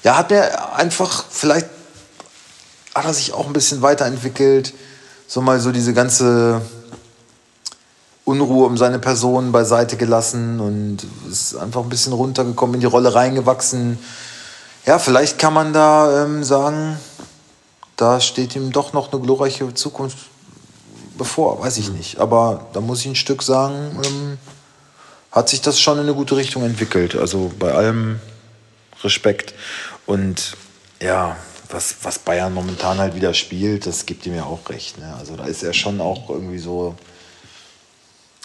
ja, 0.05 0.17
hat 0.17 0.31
mir 0.31 0.75
einfach 0.75 1.25
vielleicht 1.31 1.67
hat 2.95 3.07
er 3.07 3.15
sich 3.15 3.33
auch 3.33 3.47
ein 3.47 3.53
bisschen 3.55 3.81
weiterentwickelt, 3.81 4.75
so 5.27 5.41
mal 5.41 5.59
so 5.59 5.73
diese 5.73 5.95
ganze 5.95 6.61
Unruhe 8.25 8.67
um 8.67 8.77
seine 8.77 8.99
Person 8.99 9.53
beiseite 9.53 9.97
gelassen 9.97 10.61
und 10.61 10.99
ist 11.31 11.57
einfach 11.57 11.83
ein 11.83 11.89
bisschen 11.89 12.13
runtergekommen, 12.13 12.75
in 12.75 12.81
die 12.81 12.87
Rolle 12.87 13.15
reingewachsen. 13.15 13.99
Ja, 14.85 14.99
vielleicht 14.99 15.39
kann 15.39 15.55
man 15.55 15.73
da 15.73 16.25
ähm, 16.25 16.45
sagen, 16.45 16.99
da 17.97 18.21
steht 18.21 18.55
ihm 18.55 18.71
doch 18.71 18.93
noch 18.93 19.13
eine 19.13 19.23
glorreiche 19.23 19.73
Zukunft 19.73 20.19
bevor, 21.17 21.61
weiß 21.61 21.79
ich 21.79 21.91
nicht. 21.91 22.19
Aber 22.19 22.67
da 22.73 22.81
muss 22.81 23.01
ich 23.01 23.07
ein 23.07 23.17
Stück 23.17 23.43
sagen, 23.43 23.99
ähm, 24.05 24.39
hat 25.33 25.49
sich 25.49 25.61
das 25.61 25.81
schon 25.81 25.99
in 25.99 26.05
eine 26.05 26.15
gute 26.15 26.37
Richtung 26.37 26.65
entwickelt. 26.65 27.15
Also 27.15 27.53
bei 27.59 27.73
allem 27.73 28.21
Respekt. 29.03 29.55
Und 30.07 30.57
ja, 31.01 31.37
was, 31.71 31.97
was 32.03 32.19
Bayern 32.19 32.55
momentan 32.55 32.99
halt 32.99 33.15
wieder 33.15 33.35
spielt, 33.35 33.87
das 33.87 34.07
gibt 34.07 34.27
ihm 34.27 34.35
ja 34.35 34.45
auch 34.45 34.69
recht. 34.71 34.99
Ne? 34.99 35.15
Also 35.19 35.37
da 35.37 35.47
ist 35.47 35.63
er 35.63 35.73
schon 35.73 36.01
auch 36.01 36.31
irgendwie 36.31 36.59
so 36.59 36.97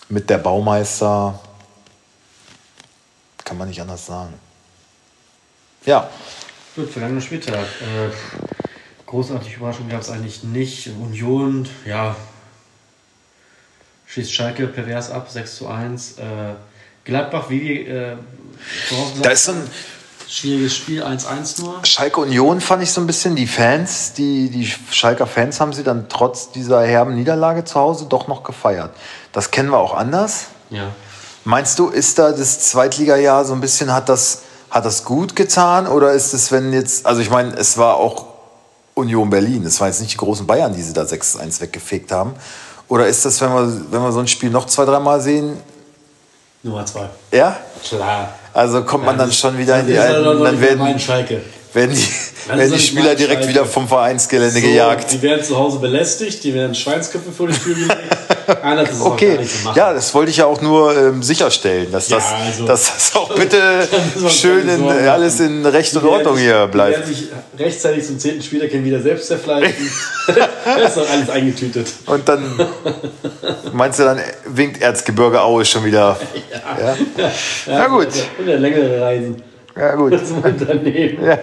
mit 0.09 0.29
der 0.29 0.37
Baumeister, 0.37 1.39
kann 3.43 3.57
man 3.57 3.69
nicht 3.69 3.81
anders 3.81 4.05
sagen. 4.05 4.33
Ja. 5.85 6.09
Gut, 6.75 6.89
vergangener 6.89 7.21
Spieltag. 7.21 7.65
Äh, 7.81 8.09
großartige 9.05 9.57
Überraschung 9.57 9.89
gab 9.89 10.01
es 10.01 10.09
eigentlich 10.09 10.43
nicht. 10.43 10.87
Union, 10.87 11.67
ja, 11.85 12.15
schießt 14.07 14.33
Schalke 14.33 14.67
pervers 14.67 15.11
ab, 15.11 15.29
6 15.29 15.55
zu 15.55 15.67
1. 15.67 16.17
Äh, 16.19 16.23
Gladbach, 17.05 17.49
wie 17.49 17.81
äh, 17.81 18.15
da 19.21 19.29
ist 19.29 19.45
so 19.45 19.51
ein 19.51 19.69
schwieriges 20.27 20.75
Spiel, 20.75 21.03
1-1 21.03 21.61
nur. 21.61 21.85
Schalke 21.85 22.21
Union 22.21 22.61
fand 22.61 22.81
ich 22.83 22.91
so 22.91 23.01
ein 23.01 23.07
bisschen, 23.07 23.35
die 23.35 23.47
Fans, 23.47 24.13
die, 24.13 24.49
die 24.49 24.71
Schalker 24.91 25.27
Fans 25.27 25.59
haben 25.59 25.73
sie 25.73 25.83
dann 25.83 26.07
trotz 26.09 26.51
dieser 26.51 26.83
herben 26.85 27.15
Niederlage 27.15 27.65
zu 27.65 27.75
Hause 27.75 28.05
doch 28.07 28.27
noch 28.27 28.43
gefeiert. 28.43 28.91
Das 29.31 29.51
kennen 29.51 29.69
wir 29.69 29.79
auch 29.79 29.93
anders. 29.93 30.45
Ja. 30.69 30.91
Meinst 31.43 31.77
du, 31.77 31.89
ist 31.89 32.19
da 32.19 32.31
das 32.31 32.59
Zweitligajahr 32.59 33.43
so 33.43 33.53
ein 33.53 33.61
bisschen, 33.61 33.93
hat 33.93 34.07
das, 34.07 34.43
hat 34.69 34.85
das 34.85 35.03
gut 35.03 35.35
getan? 35.35 35.87
Oder 35.87 36.13
ist 36.13 36.33
es, 36.33 36.51
wenn 36.51 36.71
jetzt, 36.71 37.05
also 37.05 37.21
ich 37.21 37.29
meine, 37.29 37.53
es 37.55 37.77
war 37.77 37.97
auch 37.97 38.27
Union 38.93 39.29
Berlin, 39.29 39.65
es 39.65 39.81
war 39.81 39.87
jetzt 39.87 39.99
nicht 39.99 40.13
die 40.13 40.17
großen 40.17 40.47
Bayern, 40.47 40.73
die 40.73 40.81
sie 40.81 40.93
da 40.93 41.03
6-1 41.03 41.59
weggefegt 41.59 42.11
haben. 42.11 42.33
Oder 42.87 43.07
ist 43.07 43.25
das, 43.25 43.41
wenn 43.41 43.49
wir, 43.49 43.91
wenn 43.91 44.01
wir 44.01 44.11
so 44.11 44.19
ein 44.19 44.27
Spiel 44.27 44.51
noch 44.51 44.67
zwei, 44.67 44.85
dreimal 44.85 45.19
sehen? 45.19 45.57
Nummer 46.63 46.85
zwei. 46.85 47.09
Ja? 47.31 47.57
Klar. 47.87 48.33
Also 48.53 48.83
kommt 48.83 49.05
man 49.05 49.17
dann 49.17 49.31
schon 49.31 49.57
wieder 49.57 49.79
in 49.79 49.87
die 49.87 49.97
alten, 49.97 50.23
dann 50.23 50.61
werden, 50.61 50.79
werden 51.73 51.95
die, 51.95 52.49
werden 52.49 52.71
die 52.71 52.79
Spieler 52.79 53.15
direkt 53.15 53.47
wieder 53.47 53.65
vom 53.65 53.87
Vereinsgelände 53.87 54.61
so, 54.61 54.65
gejagt. 54.65 55.11
Die 55.11 55.21
werden 55.21 55.43
zu 55.43 55.57
Hause 55.57 55.79
belästigt, 55.79 56.43
die 56.43 56.53
werden 56.53 56.73
Schweinsköpfe 56.73 57.31
vor 57.31 57.47
die 57.47 57.57
Tür 57.57 57.75
gelegt. 57.75 58.12
Anders 58.63 58.91
ist 58.91 59.01
okay. 59.01 59.39
Ja, 59.75 59.93
das 59.93 60.13
wollte 60.13 60.31
ich 60.31 60.37
ja 60.37 60.45
auch 60.45 60.61
nur 60.61 60.95
ähm, 60.95 61.23
sicherstellen, 61.23 61.91
dass, 61.91 62.07
das, 62.07 62.31
ja, 62.31 62.37
also, 62.37 62.65
dass 62.65 62.93
das 62.93 63.15
auch 63.15 63.33
bitte 63.35 63.87
schön 64.29 64.67
in, 64.67 64.87
alles 64.87 65.39
in 65.39 65.65
Recht 65.65 65.95
und 65.95 66.05
Ordnung 66.05 66.37
hier 66.37 66.67
bleibt. 66.67 66.97
Die 66.97 67.01
werden 67.01 67.13
sich 67.13 67.29
rechtzeitig 67.57 68.05
zum 68.05 68.19
zehnten 68.19 68.41
Spieltag 68.41 68.71
wieder 68.73 69.01
selbst 69.01 69.27
zerfleischen. 69.27 69.89
das 70.65 70.89
ist 70.89 70.97
doch 70.97 71.09
alles 71.09 71.29
eingetütet. 71.29 71.87
Und 72.05 72.27
dann 72.27 72.43
meinst 73.73 73.99
du, 73.99 74.03
dann 74.03 74.19
winkt 74.45 74.81
Erzgebirge 74.81 75.41
Aue 75.41 75.65
schon 75.65 75.85
wieder. 75.85 76.17
Ja. 76.51 76.85
ja? 76.85 76.95
ja. 77.17 77.31
Na 77.67 77.87
gut. 77.87 78.07
Und 78.37 78.45
der 78.45 78.59
längere 78.59 79.01
Reisen. 79.01 79.41
Ja, 79.75 79.95
gut. 79.95 80.25
Zum 80.25 80.43
Unternehmen. 80.43 81.25
Ja. 81.25 81.39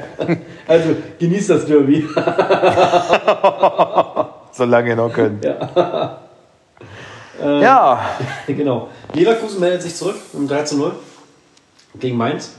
Also 0.67 0.97
genießt 1.19 1.51
das 1.51 1.67
Derby. 1.67 2.07
Solange 4.53 4.91
ihr 4.91 4.97
noch 4.97 5.13
könnt. 5.13 5.45
Ja. 5.45 6.21
Äh, 7.43 7.63
ja. 7.63 8.01
genau. 8.47 8.89
Leverkusen 9.13 9.61
meldet 9.61 9.83
sich 9.83 9.95
zurück 9.95 10.17
um 10.33 10.47
3 10.47 10.63
zu 10.65 10.77
0 10.77 10.93
gegen 11.99 12.17
Mainz. 12.17 12.51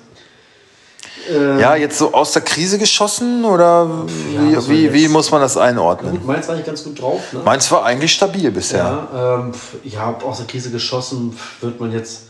Äh, 1.30 1.60
ja, 1.62 1.76
jetzt 1.76 1.98
so 1.98 2.14
aus 2.14 2.32
der 2.32 2.42
Krise 2.42 2.78
geschossen 2.78 3.46
oder 3.46 4.08
wie, 4.08 4.54
ja, 4.54 4.68
wie, 4.68 4.94
wie, 4.94 5.08
muss 5.08 5.30
man 5.30 5.42
das 5.42 5.58
einordnen? 5.58 6.12
Gut, 6.12 6.26
Mainz 6.26 6.48
war 6.48 6.56
eigentlich 6.56 6.66
ganz 6.66 6.84
gut 6.84 7.00
drauf. 7.00 7.34
Ne? 7.34 7.42
Mainz 7.44 7.72
war 7.72 7.86
eigentlich 7.86 8.14
stabil 8.14 8.50
bisher. 8.50 9.08
Ja, 9.14 9.40
ähm, 9.40 9.52
ja, 9.84 10.16
aus 10.24 10.38
der 10.38 10.48
Krise 10.48 10.72
geschossen 10.72 11.38
wird 11.60 11.80
man 11.80 11.92
jetzt 11.92 12.24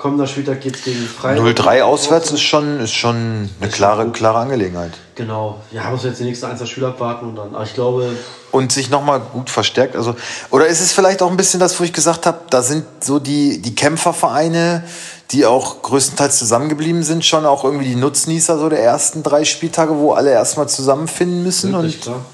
kommender 0.00 0.26
Spieltag 0.26 0.62
geht 0.62 0.76
es 0.76 0.82
gegen 0.82 1.06
Freiburg. 1.06 1.58
0-3 1.58 1.82
auswärts 1.82 2.30
ist 2.30 2.40
schon, 2.40 2.80
ist 2.80 2.94
schon 2.94 3.50
eine 3.60 3.70
klare, 3.70 4.10
klare 4.10 4.38
Angelegenheit. 4.38 4.92
Genau. 5.14 5.60
Ja, 5.70 5.90
muss 5.90 6.04
jetzt 6.04 6.20
die 6.20 6.24
nächsten 6.24 6.46
ein, 6.46 6.66
Spiele 6.66 6.88
abwarten 6.88 7.26
und 7.26 7.36
dann. 7.36 7.54
Aber 7.54 7.64
ich 7.64 7.74
glaube. 7.74 8.16
Und 8.50 8.72
sich 8.72 8.88
nochmal 8.88 9.20
gut 9.20 9.50
verstärkt. 9.50 9.94
Also, 9.96 10.16
oder 10.50 10.66
ist 10.66 10.80
es 10.80 10.92
vielleicht 10.92 11.22
auch 11.22 11.30
ein 11.30 11.36
bisschen 11.36 11.60
das, 11.60 11.78
wo 11.78 11.84
ich 11.84 11.92
gesagt 11.92 12.24
habe, 12.24 12.38
da 12.48 12.62
sind 12.62 12.86
so 13.00 13.18
die, 13.18 13.60
die 13.60 13.74
Kämpfervereine, 13.74 14.84
die 15.32 15.44
auch 15.44 15.82
größtenteils 15.82 16.38
zusammengeblieben 16.38 17.02
sind, 17.02 17.24
schon 17.24 17.44
auch 17.44 17.62
irgendwie 17.62 17.84
die 17.84 17.94
Nutznießer 17.94 18.58
so 18.58 18.70
der 18.70 18.82
ersten 18.82 19.22
drei 19.22 19.44
Spieltage, 19.44 19.96
wo 19.96 20.14
alle 20.14 20.30
erstmal 20.30 20.68
zusammenfinden 20.68 21.44
müssen. 21.44 21.72
Wirklich, 21.72 21.96
und 21.96 22.02
klar. 22.02 22.24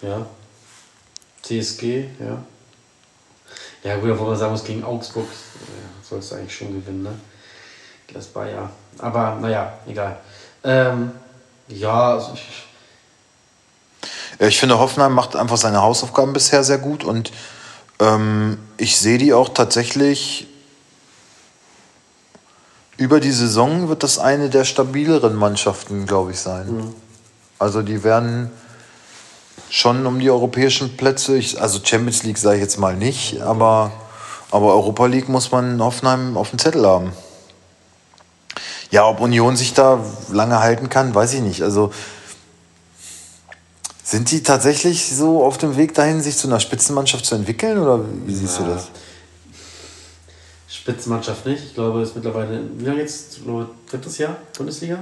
Ja. 0.00 0.26
TSG, 1.42 2.06
ja. 2.18 2.42
Ja, 3.84 3.96
gut, 3.96 4.10
obwohl 4.10 4.28
man 4.28 4.38
sagen 4.38 4.52
muss, 4.52 4.64
gegen 4.64 4.82
Augsburg 4.82 5.26
ja, 5.26 6.01
sollst 6.12 6.32
du 6.32 6.34
eigentlich 6.36 6.54
schon 6.54 6.68
gewinnen, 6.68 7.02
ne? 7.02 7.12
Das 8.12 8.26
Bayer. 8.26 8.70
Aber 8.98 9.36
naja, 9.40 9.72
egal. 9.86 10.18
Ähm, 10.64 11.12
ja, 11.68 12.12
also 12.12 12.32
ich, 12.34 12.66
ich 14.38 14.60
finde, 14.60 14.78
Hoffenheim 14.78 15.14
macht 15.14 15.34
einfach 15.34 15.56
seine 15.56 15.80
Hausaufgaben 15.80 16.32
bisher 16.32 16.62
sehr 16.62 16.78
gut 16.78 17.04
und 17.04 17.32
ähm, 18.00 18.58
ich 18.76 18.98
sehe 18.98 19.18
die 19.18 19.32
auch 19.32 19.48
tatsächlich 19.48 20.46
über 22.98 23.18
die 23.18 23.32
Saison 23.32 23.88
wird 23.88 24.02
das 24.02 24.18
eine 24.18 24.50
der 24.50 24.64
stabileren 24.64 25.34
Mannschaften, 25.34 26.06
glaube 26.06 26.32
ich, 26.32 26.40
sein. 26.40 26.76
Mhm. 26.76 26.94
Also 27.58 27.80
die 27.80 28.04
werden 28.04 28.50
schon 29.70 30.06
um 30.06 30.20
die 30.20 30.30
europäischen 30.30 30.96
Plätze, 30.96 31.36
ich, 31.36 31.60
also 31.60 31.80
Champions 31.82 32.22
League 32.24 32.36
sage 32.36 32.56
ich 32.56 32.62
jetzt 32.62 32.78
mal 32.78 32.94
nicht, 32.94 33.40
aber, 33.40 33.90
aber 34.52 34.74
Europa 34.74 35.06
League 35.06 35.28
muss 35.28 35.50
man 35.50 35.82
Hoffenheim 35.82 36.36
auf 36.36 36.50
dem 36.50 36.58
Zettel 36.58 36.86
haben. 36.86 37.12
Ja, 38.90 39.08
ob 39.08 39.20
Union 39.20 39.56
sich 39.56 39.72
da 39.72 40.04
lange 40.30 40.60
halten 40.60 40.90
kann, 40.90 41.14
weiß 41.14 41.32
ich 41.32 41.40
nicht. 41.40 41.62
Also 41.62 41.90
sind 44.04 44.30
die 44.30 44.42
tatsächlich 44.42 45.14
so 45.14 45.42
auf 45.42 45.56
dem 45.56 45.78
Weg 45.78 45.94
dahin, 45.94 46.20
sich 46.20 46.36
zu 46.36 46.48
einer 46.48 46.60
Spitzenmannschaft 46.60 47.24
zu 47.24 47.34
entwickeln 47.34 47.78
oder 47.78 48.04
wie 48.26 48.34
siehst 48.34 48.58
ja. 48.58 48.66
du 48.66 48.70
das? 48.72 48.88
Spitzenmannschaft 50.68 51.46
nicht. 51.46 51.64
Ich 51.64 51.74
glaube, 51.74 52.02
es 52.02 52.10
ist 52.10 52.16
mittlerweile, 52.16 52.60
wie 52.76 52.84
lange 52.84 53.00
jetzt? 53.00 53.40
Drittes 53.90 54.18
Jahr 54.18 54.36
Bundesliga? 54.56 54.98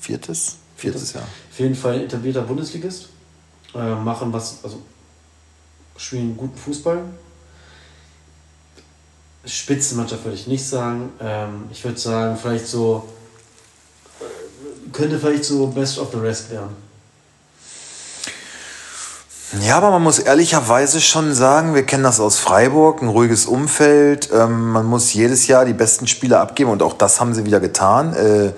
Viertes? 0.00 0.56
Viertes 0.76 1.12
Jahr. 1.12 1.22
Auf 1.22 1.58
jeden 1.58 1.76
Fall 1.76 2.00
etablierter 2.00 2.42
Bundesligist. 2.42 3.10
Äh, 3.74 3.94
machen 3.94 4.32
was, 4.32 4.58
also 4.64 4.82
spielen 5.96 6.36
guten 6.36 6.58
Fußball. 6.58 7.04
Spitzenmannschaft 9.44 10.24
würde 10.24 10.36
ich 10.36 10.46
nicht 10.46 10.66
sagen. 10.66 11.12
Ähm, 11.20 11.64
ich 11.70 11.84
würde 11.84 11.98
sagen, 11.98 12.36
vielleicht 12.40 12.66
so, 12.66 13.08
könnte 14.92 15.18
vielleicht 15.18 15.44
so 15.44 15.66
Best 15.68 15.98
of 15.98 16.08
the 16.12 16.18
Rest 16.18 16.50
werden. 16.50 16.88
Ja, 19.62 19.78
aber 19.78 19.90
man 19.90 20.02
muss 20.02 20.18
ehrlicherweise 20.18 21.00
schon 21.00 21.32
sagen, 21.32 21.74
wir 21.74 21.84
kennen 21.84 22.02
das 22.02 22.20
aus 22.20 22.38
Freiburg, 22.38 23.00
ein 23.00 23.08
ruhiges 23.08 23.46
Umfeld. 23.46 24.28
Ähm, 24.30 24.72
man 24.72 24.84
muss 24.84 25.14
jedes 25.14 25.46
Jahr 25.46 25.64
die 25.64 25.72
besten 25.72 26.06
Spieler 26.06 26.40
abgeben 26.40 26.70
und 26.70 26.82
auch 26.82 26.92
das 26.92 27.18
haben 27.18 27.32
sie 27.32 27.46
wieder 27.46 27.58
getan. 27.58 28.12
Äh, 28.12 28.52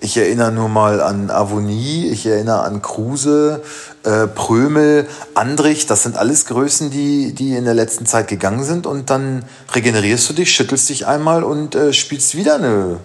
ich 0.00 0.16
erinnere 0.16 0.50
nur 0.50 0.70
mal 0.70 1.02
an 1.02 1.30
Avonie, 1.30 2.08
ich 2.08 2.24
erinnere 2.24 2.62
an 2.62 2.80
Kruse, 2.80 3.62
äh, 4.04 4.26
Prömel, 4.26 5.08
Andrich. 5.34 5.86
Das 5.86 6.02
sind 6.02 6.16
alles 6.16 6.46
Größen, 6.46 6.90
die, 6.90 7.32
die 7.32 7.54
in 7.54 7.64
der 7.64 7.74
letzten 7.74 8.06
Zeit 8.06 8.28
gegangen 8.28 8.64
sind. 8.64 8.86
Und 8.86 9.10
dann 9.10 9.44
regenerierst 9.72 10.28
du 10.30 10.32
dich, 10.32 10.52
schüttelst 10.52 10.88
dich 10.88 11.06
einmal 11.06 11.44
und 11.44 11.74
äh, 11.74 11.92
spielst 11.92 12.34
wieder 12.34 12.54
eine 12.56 13.00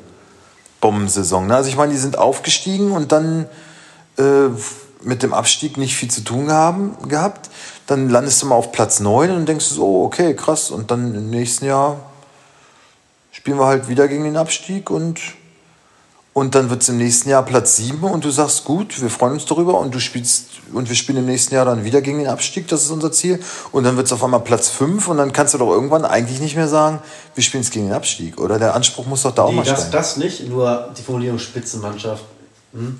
Bombensaison. 0.82 1.48
Ne? 1.48 1.56
Also 1.56 1.70
ich 1.70 1.78
meine, 1.78 1.92
die 1.92 2.00
sind 2.00 2.18
aufgestiegen 2.18 2.92
und 2.92 3.12
dann 3.12 3.48
äh, 4.18 4.50
mit 5.02 5.24
dem 5.24 5.34
Abstieg 5.34 5.78
nicht 5.78 5.96
viel 5.96 6.10
zu 6.10 6.22
tun 6.22 6.52
haben, 6.52 6.96
gehabt. 7.08 7.50
Dann 7.88 8.10
landest 8.10 8.42
du 8.42 8.48
mal 8.48 8.56
auf 8.56 8.72
Platz 8.72 9.00
9 9.00 9.32
und 9.32 9.48
denkst 9.48 9.66
so, 9.66 10.04
okay, 10.04 10.36
krass. 10.36 10.72
Und 10.72 10.92
dann 10.92 11.14
im 11.14 11.30
nächsten 11.30 11.66
Jahr 11.66 12.00
spielen 13.32 13.60
wir 13.60 13.68
halt 13.68 13.88
wieder 13.90 14.08
gegen 14.08 14.24
den 14.24 14.38
Abstieg 14.38 14.90
und 14.90 15.20
und 16.38 16.54
dann 16.54 16.70
wird 16.70 16.82
es 16.82 16.90
im 16.90 16.98
nächsten 16.98 17.30
Jahr 17.30 17.44
Platz 17.44 17.78
7 17.78 18.04
und 18.04 18.26
du 18.26 18.30
sagst, 18.30 18.66
gut, 18.66 19.02
wir 19.02 19.10
freuen 19.10 19.32
uns 19.32 19.46
darüber 19.46 19.80
und 19.80 19.96
du 19.96 20.02
spielst 20.02 20.48
und 20.74 20.90
wir 20.90 20.96
spielen 20.98 21.20
im 21.20 21.28
nächsten 21.28 21.56
Jahr 21.56 21.64
dann 21.64 21.86
wieder 21.86 22.02
gegen 22.02 22.18
den 22.18 22.28
Abstieg, 22.28 22.68
das 22.68 22.84
ist 22.84 22.90
unser 22.92 23.14
Ziel. 23.14 23.40
Und 23.72 23.86
dann 23.86 23.96
wird 23.96 24.08
es 24.08 24.12
auf 24.12 24.22
einmal 24.22 24.42
Platz 24.42 24.68
5 24.68 25.08
und 25.08 25.16
dann 25.16 25.32
kannst 25.32 25.54
du 25.54 25.60
doch 25.60 25.72
irgendwann 25.72 26.04
eigentlich 26.04 26.42
nicht 26.42 26.58
mehr 26.58 26.68
sagen, 26.68 27.00
wir 27.36 27.42
spielen 27.42 27.62
es 27.64 27.72
gegen 27.72 27.86
den 27.86 27.94
Abstieg. 27.94 28.38
Oder 28.38 28.60
der 28.60 28.76
Anspruch 28.76 29.06
muss 29.06 29.22
doch 29.22 29.34
da 29.34 29.44
nee, 29.44 29.48
auch 29.48 29.54
mal 29.54 29.64
das, 29.64 29.80
steigen. 29.80 29.92
Das 29.94 30.18
nicht, 30.18 30.50
nur 30.50 30.90
die 30.98 31.04
Formulierung 31.04 31.40
Spitzenmannschaft. 31.40 32.26
Hm. 32.74 33.00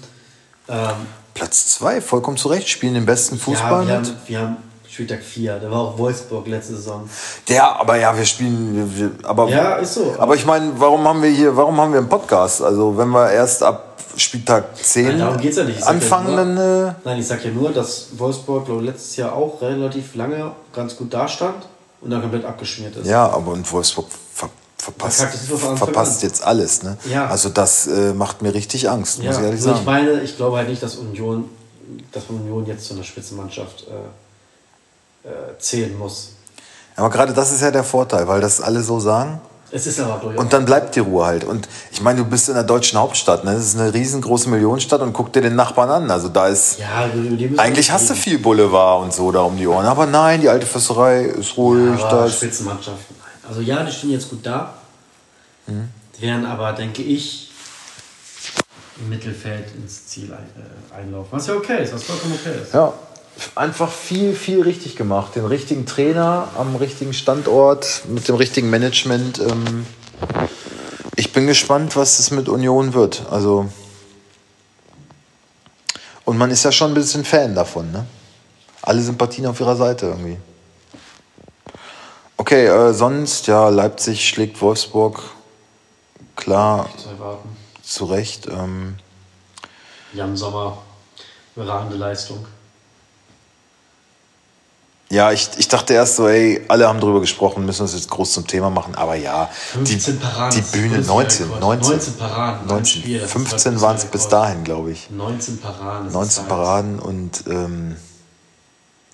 Ähm, 0.70 0.90
Platz 1.34 1.74
2, 1.74 2.00
vollkommen 2.00 2.38
zu 2.38 2.48
Recht, 2.48 2.70
spielen 2.70 2.94
den 2.94 3.06
besten 3.06 3.38
Fußball. 3.38 3.82
Ja, 3.82 3.88
wir, 3.88 3.96
haben, 3.96 4.18
wir 4.28 4.40
haben 4.40 4.58
Spieltag 4.96 5.24
4. 5.24 5.60
Da 5.60 5.70
war 5.70 5.80
auch 5.80 5.98
Wolfsburg 5.98 6.48
letzte 6.48 6.78
Saison. 6.78 7.10
Der, 7.50 7.82
aber 7.82 7.98
ja, 7.98 8.16
wir 8.16 8.24
spielen. 8.24 8.90
Wir, 8.96 9.12
aber, 9.24 9.50
ja, 9.50 9.76
ist 9.76 9.96
so. 9.96 10.16
Aber 10.18 10.36
ich 10.36 10.46
meine, 10.46 10.72
warum 10.78 11.06
haben 11.06 11.22
wir 11.22 11.30
hier, 11.30 11.58
warum 11.58 11.82
haben 11.82 11.92
wir 11.92 12.00
einen 12.00 12.08
Podcast? 12.08 12.62
Also, 12.62 12.98
wenn 12.98 13.10
wir 13.10 13.30
erst 13.30 13.62
ab 13.62 13.98
Spieltag 14.16 14.78
10 14.78 15.18
nein, 15.18 15.20
ja 15.20 15.64
nicht. 15.66 15.84
anfangen, 15.84 16.30
ja 16.30 16.46
nur, 16.46 16.56
dann. 16.56 16.88
Äh 16.88 16.94
nein, 17.04 17.20
ich 17.20 17.28
sag 17.28 17.44
ja 17.44 17.52
nur, 17.52 17.74
dass 17.74 18.08
Wolfsburg, 18.16 18.68
glaube 18.68 18.86
letztes 18.86 19.18
Jahr 19.18 19.34
auch 19.34 19.62
relativ 19.62 20.16
lange 20.16 20.54
ganz 20.72 20.96
gut 20.96 21.14
dastand 21.14 21.68
und 22.00 22.10
dann 22.10 22.22
komplett 22.22 22.46
abgeschmiert 22.46 22.96
ist. 22.96 23.06
Ja, 23.06 23.28
aber 23.28 23.52
und 23.52 23.70
Wolfsburg 23.70 24.08
ver 24.34 24.50
verpasst, 24.78 25.28
verpasst 25.76 26.24
jetzt 26.24 26.42
alles. 26.42 26.84
Ne? 26.84 26.96
Ja. 27.12 27.28
Also, 27.28 27.50
das 27.50 27.88
äh, 27.88 28.14
macht 28.14 28.42
mir 28.42 28.54
richtig 28.54 28.90
Angst, 28.90 29.18
ja. 29.18 29.26
muss 29.26 29.40
ich 29.40 29.44
ehrlich 29.44 29.60
also 29.60 29.72
sagen. 29.72 29.80
Ich 29.82 29.86
meine, 29.86 30.22
ich 30.22 30.38
glaube 30.38 30.56
halt 30.56 30.70
nicht, 30.70 30.82
dass 30.82 30.96
Union, 30.96 31.50
dass 32.14 32.24
Union 32.30 32.66
jetzt 32.66 32.86
zu 32.86 32.94
einer 32.94 33.04
Spitzenmannschaft. 33.04 33.88
Äh, 33.90 33.92
äh, 35.26 35.58
zählen 35.60 35.98
muss. 35.98 36.30
Aber 36.96 37.10
gerade 37.10 37.34
das 37.34 37.52
ist 37.52 37.62
ja 37.62 37.72
der 37.72 37.84
Vorteil, 37.84 38.28
weil 38.28 38.42
das 38.42 38.62
alle 38.62 38.82
so 38.82 39.00
sagen. 39.00 39.42
Es 39.72 39.88
ist 39.88 40.00
aber 40.00 40.20
durchaus. 40.20 40.40
Und 40.40 40.54
dann 40.54 40.64
bleibt 40.64 40.96
die 40.96 41.02
Ruhe 41.02 41.26
halt. 41.26 41.44
Und 41.44 41.68
ich 41.92 42.02
meine, 42.02 42.20
du 42.20 42.26
bist 42.26 42.48
in 42.48 42.54
der 42.54 42.64
deutschen 42.64 42.98
Hauptstadt. 42.98 43.44
Ne? 43.44 43.54
Das 43.54 43.66
ist 43.66 43.78
eine 43.78 43.94
riesengroße 43.94 44.48
Millionenstadt 44.48 45.02
und 45.02 45.12
guck 45.12 45.34
dir 45.34 45.42
den 45.42 45.56
Nachbarn 45.56 45.90
an. 45.90 46.12
Also 46.12 46.30
da 46.30 46.48
ist. 46.48 46.80
Ja, 46.80 47.10
eigentlich 47.58 47.92
hast 47.92 48.10
du 48.10 48.14
viel 48.14 48.40
Boulevard 48.40 49.04
und 49.04 49.14
so 49.14 49.32
da 49.32 49.42
um 49.42 49.58
die 49.58 49.68
Ohren. 49.68 49.86
Aber 49.86 50.06
nein, 50.06 50.40
die 50.40 50.48
alte 50.48 50.66
Fässerei 50.66 51.24
ist 51.24 51.58
ruhig. 51.58 52.00
Ja, 52.00 52.08
aber 52.08 52.30
Spitzenmannschaften. 52.30 53.16
Also 53.48 53.62
ja, 53.62 53.84
die 53.84 53.92
stehen 53.92 54.12
jetzt 54.12 54.30
gut 54.30 54.46
da. 54.46 54.76
Mhm. 55.68 55.90
Die 56.18 56.22
werden 56.22 56.46
aber, 56.46 56.72
denke 56.72 57.02
ich, 57.02 57.52
im 58.98 59.10
Mittelfeld 59.10 59.76
ins 59.76 60.08
Ziel 60.08 60.32
äh, 60.32 60.96
einlaufen. 60.96 61.30
Was 61.32 61.48
ja 61.48 61.56
okay 61.56 61.84
ist, 61.84 61.94
was 61.94 62.04
vollkommen 62.04 62.40
okay 62.40 62.62
ist. 62.62 62.74
Ja, 62.74 62.94
einfach 63.56 63.92
viel, 63.92 64.36
viel 64.36 64.62
richtig 64.62 64.96
gemacht. 64.96 65.36
Den 65.36 65.46
richtigen 65.46 65.86
Trainer 65.86 66.50
am 66.58 66.76
richtigen 66.76 67.14
Standort, 67.14 68.04
mit 68.08 68.28
dem 68.28 68.36
richtigen 68.36 68.70
Management. 68.70 69.40
Ähm, 69.40 69.86
ich 71.16 71.32
bin 71.34 71.48
gespannt, 71.48 71.96
was 71.96 72.20
es 72.20 72.32
mit 72.32 72.50
Union 72.50 72.94
wird. 72.94 73.26
Also. 73.30 73.70
Und 76.24 76.38
man 76.38 76.52
ist 76.52 76.64
ja 76.64 76.72
schon 76.72 76.92
ein 76.92 76.96
bisschen 76.96 77.24
Fan 77.24 77.56
davon, 77.56 77.92
ne? 77.92 78.06
Alle 78.82 79.02
Sympathien 79.02 79.48
auf 79.48 79.60
ihrer 79.60 79.76
Seite 79.76 80.08
irgendwie. 80.08 80.38
Okay, 82.38 82.66
äh, 82.68 82.94
sonst, 82.94 83.48
ja, 83.48 83.70
Leipzig 83.70 84.28
schlägt 84.28 84.62
Wolfsburg. 84.62 85.22
Klar. 86.36 86.90
Zu, 86.98 87.10
zu 87.82 88.06
Recht. 88.06 88.48
Ähm, 88.48 88.98
Jan 90.14 90.36
Sommer, 90.36 90.78
überragende 91.56 91.98
Leistung. 91.98 92.46
Ja, 95.10 95.32
ich, 95.32 95.50
ich 95.58 95.68
dachte 95.68 95.94
erst 95.94 96.16
so, 96.16 96.28
ey, 96.28 96.66
alle 96.68 96.88
haben 96.88 97.00
drüber 97.00 97.22
gesprochen, 97.22 97.66
müssen 97.66 97.84
uns 97.84 97.94
jetzt 97.94 98.10
groß 98.10 98.34
zum 98.34 98.48
Thema 98.48 98.72
machen, 98.72 98.96
aber 98.96 99.16
ja. 99.16 99.50
15 99.74 100.16
die, 100.16 100.20
Paraden. 100.20 100.60
Die 100.60 100.78
Bühne, 100.78 101.02
19, 101.02 101.50
19. 101.60 101.92
19 101.92 102.14
Paraden. 102.18 102.68
19, 102.68 103.02
Spiel, 103.02 103.20
15 103.20 103.82
waren 103.82 103.96
es 103.98 104.06
bis 104.06 104.28
dahin, 104.28 104.64
glaube 104.64 104.92
ich. 104.92 105.10
19 105.12 105.60
Paraden. 105.60 106.12
19 106.12 106.46
Paraden 106.48 107.00
und 107.00 107.44
ähm, 107.48 107.96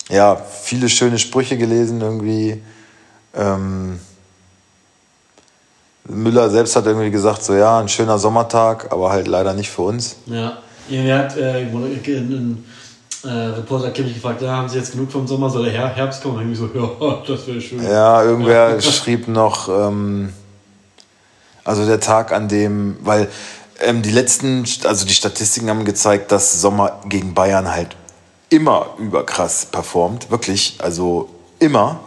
ja, 0.10 0.36
viele 0.36 0.88
schöne 0.88 1.20
Sprüche 1.20 1.58
gelesen 1.58 2.00
irgendwie. 2.00 2.64
Ähm, 3.36 4.00
Müller 6.06 6.50
selbst 6.50 6.76
hat 6.76 6.86
irgendwie 6.86 7.12
gesagt, 7.12 7.44
so 7.44 7.54
ja, 7.54 7.80
ein 7.80 7.90
schöner 7.90 8.18
Sommertag, 8.18 8.92
aber 8.92 9.12
halt 9.12 9.28
leider 9.28 9.54
nicht 9.54 9.70
für 9.70 9.84
uns. 9.84 10.16
Ja, 10.26 10.58
er 10.90 11.20
hat 11.20 11.38
äh, 11.38 11.62
in, 11.62 12.64
äh, 13.24 13.30
Reporter 13.30 13.88
hat 13.88 14.00
mich 14.00 14.16
gefragt, 14.16 14.42
ja, 14.42 14.56
haben 14.56 14.70
Sie 14.70 14.78
jetzt 14.78 14.92
genug 14.92 15.12
vom 15.12 15.28
Sommer, 15.28 15.50
soll 15.50 15.66
der 15.66 15.96
Herbst 15.96 16.24
kommen? 16.24 16.38
Und 16.38 16.52
ich 16.52 16.58
so, 16.58 16.70
ja, 16.74 17.22
das 17.28 17.48
wäre 17.48 17.62
schön. 17.62 17.84
Ja, 17.84 18.24
irgendwer 18.24 18.76
ja. 18.76 18.82
schrieb 18.82 19.28
noch, 19.28 19.70
ähm, 19.70 20.34
also 21.64 21.86
der 21.86 22.00
Tag, 22.00 22.32
an 22.32 22.48
dem, 22.48 22.98
weil 23.02 23.30
ähm, 23.80 24.02
die 24.02 24.12
letzten, 24.12 24.66
also 24.86 25.06
die 25.06 25.14
Statistiken 25.14 25.70
haben 25.70 25.86
gezeigt, 25.86 26.32
dass 26.32 26.62
Sommer 26.62 27.02
gegen 27.06 27.34
Bayern 27.34 27.72
halt 27.72 27.96
immer 28.50 28.88
überkrass 28.98 29.66
performt, 29.66 30.30
wirklich, 30.30 30.78
also 30.80 31.30
immer 31.60 32.02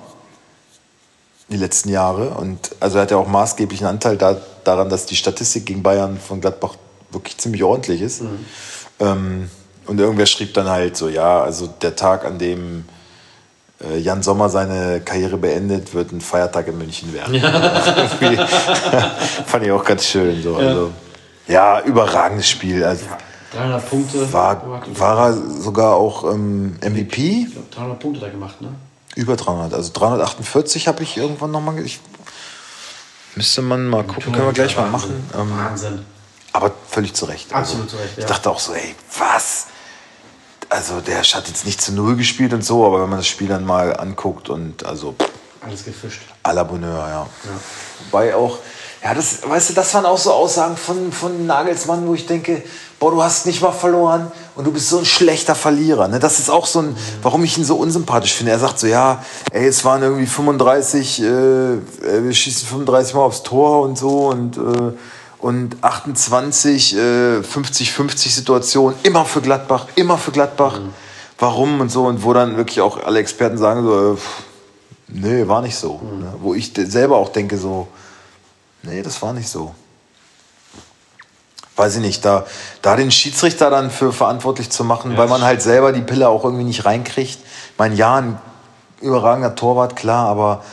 die 1.48 1.56
letzten 1.56 1.90
Jahre. 1.90 2.30
Und 2.30 2.70
also 2.80 2.98
er 2.98 3.02
hat 3.02 3.10
ja 3.10 3.16
auch 3.16 3.28
maßgeblichen 3.28 3.86
Anteil 3.86 4.16
da, 4.16 4.36
daran, 4.64 4.88
dass 4.88 5.06
die 5.06 5.16
Statistik 5.16 5.66
gegen 5.66 5.82
Bayern 5.82 6.18
von 6.18 6.40
Gladbach 6.40 6.74
wirklich 7.10 7.38
ziemlich 7.38 7.62
ordentlich 7.62 8.00
ist. 8.00 8.22
Mhm. 8.22 8.46
Ähm, 9.00 9.50
und 9.86 10.00
irgendwer 10.00 10.26
schrieb 10.26 10.54
dann 10.54 10.68
halt 10.68 10.96
so, 10.96 11.08
ja, 11.08 11.42
also 11.42 11.66
der 11.66 11.96
Tag, 11.96 12.24
an 12.24 12.38
dem 12.38 12.84
äh, 13.82 13.98
Jan 13.98 14.22
Sommer 14.22 14.48
seine 14.48 15.00
Karriere 15.00 15.36
beendet, 15.36 15.94
wird 15.94 16.12
ein 16.12 16.20
Feiertag 16.20 16.68
in 16.68 16.78
München 16.78 17.12
werden. 17.12 17.34
Ja. 17.34 17.50
Fand 19.46 19.64
ich 19.64 19.72
auch 19.72 19.84
ganz 19.84 20.06
schön. 20.06 20.42
So. 20.42 20.60
Ja. 20.60 20.68
Also, 20.68 20.90
ja, 21.46 21.80
überragendes 21.82 22.48
Spiel. 22.48 22.84
Also, 22.84 23.06
300 23.52 23.88
Punkte. 23.88 24.32
War, 24.32 24.62
war 24.98 25.28
er 25.28 25.32
sogar 25.34 25.94
auch 25.94 26.24
ähm, 26.32 26.76
MVP? 26.80 27.46
Ich 27.46 27.52
glaube, 27.52 27.68
300 27.74 28.00
Punkte 28.00 28.20
da 28.20 28.28
gemacht, 28.28 28.60
ne? 28.60 28.68
Über 29.14 29.36
300. 29.36 29.74
Also 29.74 29.92
348 29.92 30.88
habe 30.88 31.02
ich 31.02 31.16
irgendwann 31.16 31.52
nochmal. 31.52 31.76
Müsste 33.36 33.62
man 33.62 33.86
mal 33.86 34.04
gucken, 34.04 34.32
können 34.32 34.46
wir 34.46 34.52
gleich 34.52 34.76
mal 34.76 34.88
machen. 34.88 35.28
Ähm, 35.38 35.52
Wahnsinn. 35.56 36.04
Aber 36.52 36.72
völlig 36.88 37.14
zu 37.14 37.26
Recht. 37.26 37.52
Absolut 37.52 37.84
also, 37.84 37.96
zu 37.96 38.02
Recht, 38.02 38.16
ja. 38.16 38.22
Ich 38.22 38.26
dachte 38.26 38.50
auch 38.50 38.58
so, 38.58 38.72
ey, 38.72 38.94
was? 39.18 39.66
Also 40.74 41.00
der 41.00 41.22
hat 41.22 41.48
jetzt 41.48 41.64
nicht 41.64 41.80
zu 41.80 41.92
Null 41.92 42.16
gespielt 42.16 42.52
und 42.52 42.64
so, 42.64 42.84
aber 42.84 43.02
wenn 43.02 43.08
man 43.08 43.20
das 43.20 43.28
Spiel 43.28 43.48
dann 43.48 43.64
mal 43.64 43.96
anguckt 43.96 44.48
und 44.48 44.84
also. 44.84 45.14
Alles 45.60 45.84
gefischt. 45.84 46.22
À 46.42 46.52
la 46.52 46.64
Bonheur, 46.64 47.08
ja. 47.08 47.20
ja. 47.20 47.26
Wobei 48.10 48.34
auch, 48.34 48.58
ja, 49.02 49.14
das, 49.14 49.48
weißt 49.48 49.70
du, 49.70 49.74
das 49.74 49.94
waren 49.94 50.04
auch 50.04 50.18
so 50.18 50.32
Aussagen 50.32 50.76
von, 50.76 51.12
von 51.12 51.46
Nagelsmann, 51.46 52.06
wo 52.06 52.14
ich 52.14 52.26
denke, 52.26 52.62
boah, 52.98 53.12
du 53.12 53.22
hast 53.22 53.46
nicht 53.46 53.62
mal 53.62 53.72
verloren 53.72 54.30
und 54.56 54.66
du 54.66 54.72
bist 54.72 54.88
so 54.88 54.98
ein 54.98 55.04
schlechter 55.04 55.54
Verlierer. 55.54 56.08
Ne? 56.08 56.18
Das 56.18 56.38
ist 56.38 56.50
auch 56.50 56.66
so 56.66 56.80
ein, 56.80 56.88
mhm. 56.88 56.96
warum 57.22 57.44
ich 57.44 57.56
ihn 57.56 57.64
so 57.64 57.76
unsympathisch 57.76 58.34
finde. 58.34 58.52
Er 58.52 58.58
sagt 58.58 58.78
so, 58.80 58.86
ja, 58.86 59.24
ey, 59.52 59.66
es 59.66 59.84
waren 59.84 60.02
irgendwie 60.02 60.26
35, 60.26 61.22
äh, 61.22 61.24
wir 61.24 62.32
schießen 62.32 62.66
35 62.66 63.14
Mal 63.14 63.22
aufs 63.22 63.42
Tor 63.42 63.82
und 63.82 63.96
so 63.96 64.28
und 64.28 64.56
äh, 64.56 64.92
und 65.44 65.76
28 65.82 66.96
äh, 66.96 66.98
50-50 67.40 68.30
Situation 68.30 68.94
immer 69.02 69.26
für 69.26 69.42
Gladbach, 69.42 69.88
immer 69.94 70.16
für 70.16 70.30
Gladbach. 70.30 70.80
Mhm. 70.80 70.94
Warum 71.38 71.80
und 71.82 71.90
so 71.90 72.06
und 72.06 72.24
wo 72.24 72.32
dann 72.32 72.56
wirklich 72.56 72.80
auch 72.80 73.04
alle 73.04 73.18
Experten 73.18 73.58
sagen 73.58 73.84
so, 73.84 74.14
äh, 74.14 74.16
nee, 75.08 75.46
war 75.46 75.60
nicht 75.60 75.76
so. 75.76 75.98
Mhm. 75.98 76.20
Ne? 76.20 76.34
Wo 76.40 76.54
ich 76.54 76.72
selber 76.74 77.18
auch 77.18 77.28
denke 77.28 77.58
so, 77.58 77.88
nee, 78.84 79.02
das 79.02 79.20
war 79.20 79.34
nicht 79.34 79.50
so. 79.50 79.74
Weiß 81.76 81.96
ich 81.96 82.00
nicht, 82.00 82.24
da, 82.24 82.46
da 82.80 82.96
den 82.96 83.10
Schiedsrichter 83.10 83.68
dann 83.68 83.90
für 83.90 84.14
verantwortlich 84.14 84.70
zu 84.70 84.82
machen, 84.82 85.12
ja, 85.12 85.18
weil 85.18 85.28
man 85.28 85.42
halt 85.42 85.60
selber 85.60 85.92
die 85.92 86.00
Pille 86.00 86.26
auch 86.30 86.44
irgendwie 86.44 86.64
nicht 86.64 86.86
reinkriegt. 86.86 87.38
Mein 87.76 87.94
Jan 87.94 88.40
überragender 89.02 89.54
Torwart, 89.54 89.94
klar, 89.94 90.26
aber 90.26 90.64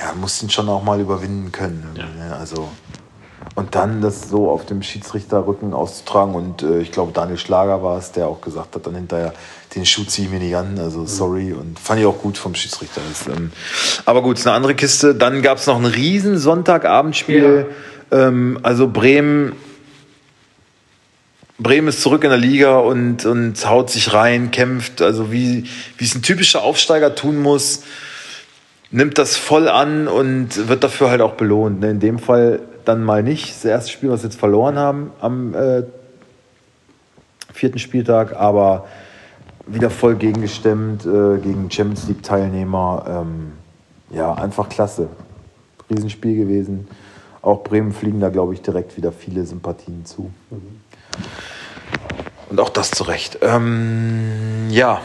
ja, 0.00 0.14
muss 0.14 0.42
ihn 0.42 0.50
schon 0.50 0.68
auch 0.68 0.82
mal 0.82 0.98
überwinden 1.00 1.52
können. 1.52 1.86
Ja. 1.94 2.04
Ne? 2.04 2.36
Also, 2.36 2.68
und 3.54 3.74
dann 3.74 4.00
das 4.00 4.28
so 4.28 4.50
auf 4.50 4.64
dem 4.64 4.82
Schiedsrichterrücken 4.82 5.74
auszutragen. 5.74 6.34
Und 6.34 6.62
äh, 6.62 6.80
ich 6.80 6.92
glaube, 6.92 7.12
Daniel 7.12 7.38
Schlager 7.38 7.82
war 7.82 7.98
es, 7.98 8.12
der 8.12 8.26
auch 8.26 8.40
gesagt 8.40 8.74
hat, 8.74 8.86
dann 8.86 8.94
hinterher, 8.94 9.34
den 9.74 9.84
Schuh 9.84 10.04
ziehe 10.04 10.26
ich 10.26 10.32
mir 10.32 10.40
nicht 10.40 10.56
an. 10.56 10.78
Also 10.78 11.00
mhm. 11.00 11.06
sorry. 11.06 11.52
Und 11.52 11.78
fand 11.78 12.00
ich 12.00 12.06
auch 12.06 12.18
gut 12.18 12.38
vom 12.38 12.54
Schiedsrichter. 12.54 13.00
Das, 13.08 13.26
ähm, 13.26 13.52
aber 14.06 14.22
gut, 14.22 14.38
ist 14.38 14.46
eine 14.46 14.56
andere 14.56 14.74
Kiste. 14.74 15.14
Dann 15.14 15.42
gab 15.42 15.58
es 15.58 15.66
noch 15.66 15.76
ein 15.76 15.84
riesen 15.84 16.38
Sonntagabendspiel. 16.38 17.66
Ja. 18.10 18.28
Ähm, 18.28 18.58
also 18.62 18.88
Bremen. 18.88 19.52
Bremen 21.58 21.88
ist 21.88 22.00
zurück 22.00 22.24
in 22.24 22.30
der 22.30 22.38
Liga 22.38 22.78
und, 22.78 23.26
und 23.26 23.68
haut 23.68 23.90
sich 23.90 24.14
rein, 24.14 24.50
kämpft, 24.50 25.02
also 25.02 25.30
wie, 25.30 25.66
wie 25.98 26.04
es 26.06 26.14
ein 26.14 26.22
typischer 26.22 26.62
Aufsteiger 26.62 27.14
tun 27.14 27.38
muss 27.38 27.82
nimmt 28.90 29.18
das 29.18 29.36
voll 29.36 29.68
an 29.68 30.08
und 30.08 30.68
wird 30.68 30.84
dafür 30.84 31.10
halt 31.10 31.20
auch 31.20 31.34
belohnt. 31.34 31.80
Ne? 31.80 31.90
In 31.90 32.00
dem 32.00 32.18
Fall 32.18 32.60
dann 32.84 33.04
mal 33.04 33.22
nicht. 33.22 33.50
Das 33.50 33.64
erste 33.64 33.90
Spiel, 33.90 34.10
was 34.10 34.22
wir 34.22 34.30
jetzt 34.30 34.38
verloren 34.38 34.78
haben 34.78 35.12
am 35.20 35.54
äh, 35.54 35.82
vierten 37.52 37.78
Spieltag, 37.78 38.36
aber 38.36 38.86
wieder 39.66 39.90
voll 39.90 40.16
gegengestemmt 40.16 41.04
äh, 41.06 41.38
gegen 41.38 41.70
Champions 41.70 42.08
League 42.08 42.22
Teilnehmer. 42.22 43.04
Ähm, 43.08 43.52
ja, 44.10 44.34
einfach 44.34 44.68
klasse. 44.68 45.08
Riesenspiel 45.88 46.36
gewesen. 46.36 46.88
Auch 47.42 47.62
Bremen 47.62 47.92
fliegen 47.92 48.20
da, 48.20 48.28
glaube 48.28 48.54
ich, 48.54 48.62
direkt 48.62 48.96
wieder 48.96 49.12
viele 49.12 49.44
Sympathien 49.46 50.04
zu. 50.04 50.30
Und 52.48 52.60
auch 52.60 52.68
das 52.68 52.90
zu 52.90 53.04
Recht. 53.04 53.38
Ähm, 53.42 54.68
ja. 54.70 55.00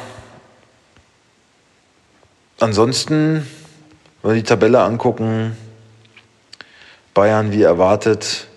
Ansonsten 2.59 3.45
wenn 4.25 4.33
wir 4.33 4.41
die 4.41 4.47
Tabelle 4.47 4.81
angucken, 4.81 5.55
Bayern 7.13 7.51
wie 7.51 7.61
erwartet, 7.61 8.47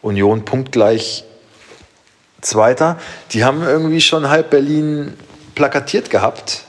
Union 0.00 0.46
punktgleich 0.46 1.24
Zweiter. 2.40 2.98
Die 3.32 3.44
haben 3.44 3.62
irgendwie 3.62 4.00
schon 4.00 4.30
halb 4.30 4.48
Berlin 4.48 5.12
plakatiert 5.54 6.08
gehabt 6.08 6.64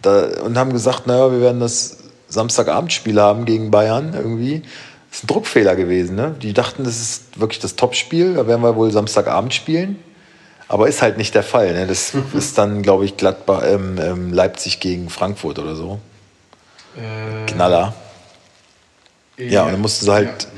da, 0.00 0.40
und 0.42 0.56
haben 0.56 0.72
gesagt, 0.72 1.06
naja, 1.06 1.30
wir 1.30 1.42
werden 1.42 1.60
das 1.60 1.98
Samstagabendspiel 2.28 3.20
haben 3.20 3.44
gegen 3.44 3.70
Bayern 3.70 4.14
irgendwie. 4.14 4.62
Das 5.10 5.18
ist 5.18 5.24
ein 5.24 5.26
Druckfehler 5.26 5.76
gewesen. 5.76 6.16
Ne? 6.16 6.34
Die 6.40 6.54
dachten, 6.54 6.84
das 6.84 6.98
ist 6.98 7.38
wirklich 7.38 7.58
das 7.58 7.76
Topspiel, 7.76 8.34
da 8.34 8.46
werden 8.46 8.62
wir 8.62 8.74
wohl 8.76 8.90
Samstagabend 8.90 9.52
spielen. 9.52 9.98
Aber 10.66 10.88
ist 10.88 11.02
halt 11.02 11.18
nicht 11.18 11.34
der 11.34 11.42
Fall. 11.42 11.74
Ne? 11.74 11.86
Das 11.86 12.14
ist 12.32 12.56
dann, 12.56 12.80
glaube 12.80 13.04
ich, 13.04 13.18
Gladbach, 13.18 13.64
ähm, 13.66 13.98
ähm, 14.00 14.32
Leipzig 14.32 14.80
gegen 14.80 15.10
Frankfurt 15.10 15.58
oder 15.58 15.76
so. 15.76 16.00
Äh, 16.96 17.46
Knaller. 17.46 17.94
Ja, 19.36 19.44
ja, 19.44 19.62
und 19.64 19.72
dann 19.72 19.80
mussten 19.80 20.04
sie 20.04 20.12
halt 20.12 20.42
ja. 20.42 20.48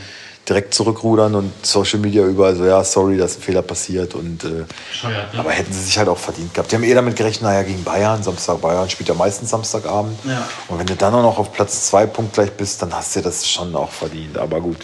direkt 0.49 0.75
zurückrudern 0.75 1.35
und 1.35 1.53
Social 1.65 2.01
Media 2.01 2.25
überall 2.25 2.57
so, 2.57 2.65
ja, 2.65 2.83
sorry, 2.83 3.17
dass 3.17 3.37
ein 3.37 3.43
Fehler 3.43 3.63
passiert. 3.63 4.15
Und, 4.15 4.43
äh, 4.45 4.65
Scheuert, 4.93 5.33
ne? 5.33 5.41
Aber 5.41 5.51
hätten 5.51 5.73
sie 5.73 5.83
sich 5.83 5.97
halt 5.99 6.09
auch 6.09 6.19
verdient 6.19 6.53
gehabt. 6.53 6.73
Die 6.73 6.77
haben 6.77 6.83
eh 6.83 6.95
damit 6.95 7.15
gerechnet, 7.15 7.43
naja, 7.43 7.63
gegen 7.63 7.85
Bayern, 7.85 8.23
Samstag, 8.23 8.61
Bayern 8.61 8.91
spielt 8.91 9.09
ja 9.09 9.15
meistens 9.15 9.51
Samstagabend. 9.51 10.19
Ja. 10.25 10.49
Und 10.69 10.79
wenn 10.79 10.87
du 10.87 10.97
dann 10.97 11.15
auch 11.15 11.23
noch 11.23 11.39
auf 11.39 11.53
Platz 11.53 11.87
2 11.89 12.07
punktgleich 12.07 12.53
bist, 12.53 12.83
dann 12.83 12.93
hast 12.93 13.15
du 13.15 13.21
das 13.21 13.49
schon 13.49 13.75
auch 13.77 13.93
verdient. 13.93 14.37
Aber 14.39 14.61
gut, 14.61 14.79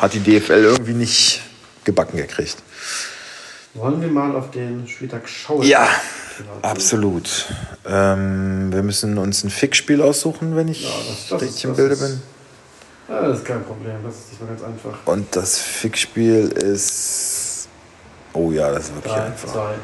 hat 0.00 0.14
die 0.14 0.20
DFL 0.20 0.64
irgendwie 0.64 0.94
nicht 0.94 1.42
gebacken 1.84 2.16
gekriegt. 2.16 2.56
Wollen 3.74 4.00
wir 4.00 4.08
mal 4.08 4.34
auf 4.36 4.50
den 4.50 4.86
Spieltag 4.86 5.28
schauen? 5.28 5.62
Ja, 5.62 5.88
absolut. 6.62 7.46
Ähm, 7.86 8.72
wir 8.72 8.82
müssen 8.82 9.18
uns 9.18 9.44
ein 9.44 9.50
Fickspiel 9.50 10.02
aussuchen, 10.02 10.56
wenn 10.56 10.68
ich 10.68 10.82
ja, 10.82 10.90
das, 11.08 11.28
das 11.28 11.42
richtig 11.42 11.64
im 11.64 11.76
Bilde 11.76 11.96
bin. 11.96 12.22
Ja, 13.08 13.28
das 13.28 13.38
ist 13.38 13.44
kein 13.44 13.62
Problem, 13.64 13.96
das 14.04 14.14
ist 14.14 14.30
nicht 14.30 14.40
mal 14.40 14.48
ganz 14.48 14.62
einfach. 14.62 14.98
Und 15.04 15.34
das 15.36 15.58
Fickspiel 15.58 16.48
ist. 16.48 17.68
Oh 18.32 18.50
ja, 18.50 18.70
das 18.72 18.84
ist 18.84 18.94
wirklich 18.94 19.12
3, 19.12 19.22
einfach. 19.22 19.52
2, 19.52 19.60
1. 19.60 19.74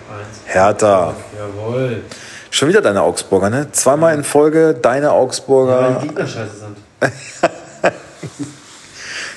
Hertha. 0.47 1.15
Jawohl. 1.39 2.03
Schon 2.51 2.69
wieder 2.69 2.81
deine 2.81 3.03
Augsburger, 3.03 3.49
ne? 3.49 3.71
Zweimal 3.71 4.15
in 4.15 4.25
Folge 4.25 4.75
deine 4.75 5.13
Augsburger. 5.13 5.81
Ja, 5.81 5.95
weil 5.95 6.01
die 6.01 6.09
Gegner 6.09 6.27
scheiße 6.27 6.57
sind. 6.57 6.77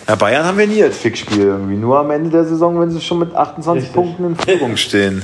Ja, 0.08 0.16
Bayern 0.16 0.44
haben 0.44 0.58
wir 0.58 0.68
nie 0.68 0.84
als 0.84 0.98
Fickspiel 0.98 1.40
irgendwie. 1.40 1.76
Nur 1.76 2.00
am 2.00 2.12
Ende 2.12 2.30
der 2.30 2.44
Saison, 2.44 2.80
wenn 2.80 2.92
sie 2.92 3.00
schon 3.00 3.20
mit 3.20 3.34
28 3.34 3.84
Richtig. 3.84 3.94
Punkten 3.94 4.26
in 4.26 4.36
Führung 4.36 4.76
stehen. 4.78 5.22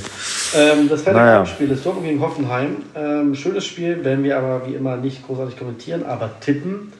ähm, 0.54 0.88
das 0.88 1.02
Freitagabendspiel 1.02 1.66
naja. 1.66 1.76
ist 1.76 1.84
Dortmund 1.84 2.06
gegen 2.06 2.20
Hoffenheim. 2.20 2.76
Ähm, 2.94 3.34
schönes 3.34 3.66
Spiel, 3.66 4.02
werden 4.04 4.24
wir 4.24 4.38
aber 4.38 4.66
wie 4.66 4.74
immer 4.74 4.96
nicht 4.96 5.26
großartig 5.26 5.58
kommentieren, 5.58 6.04
aber 6.06 6.30
tippen. 6.40 6.92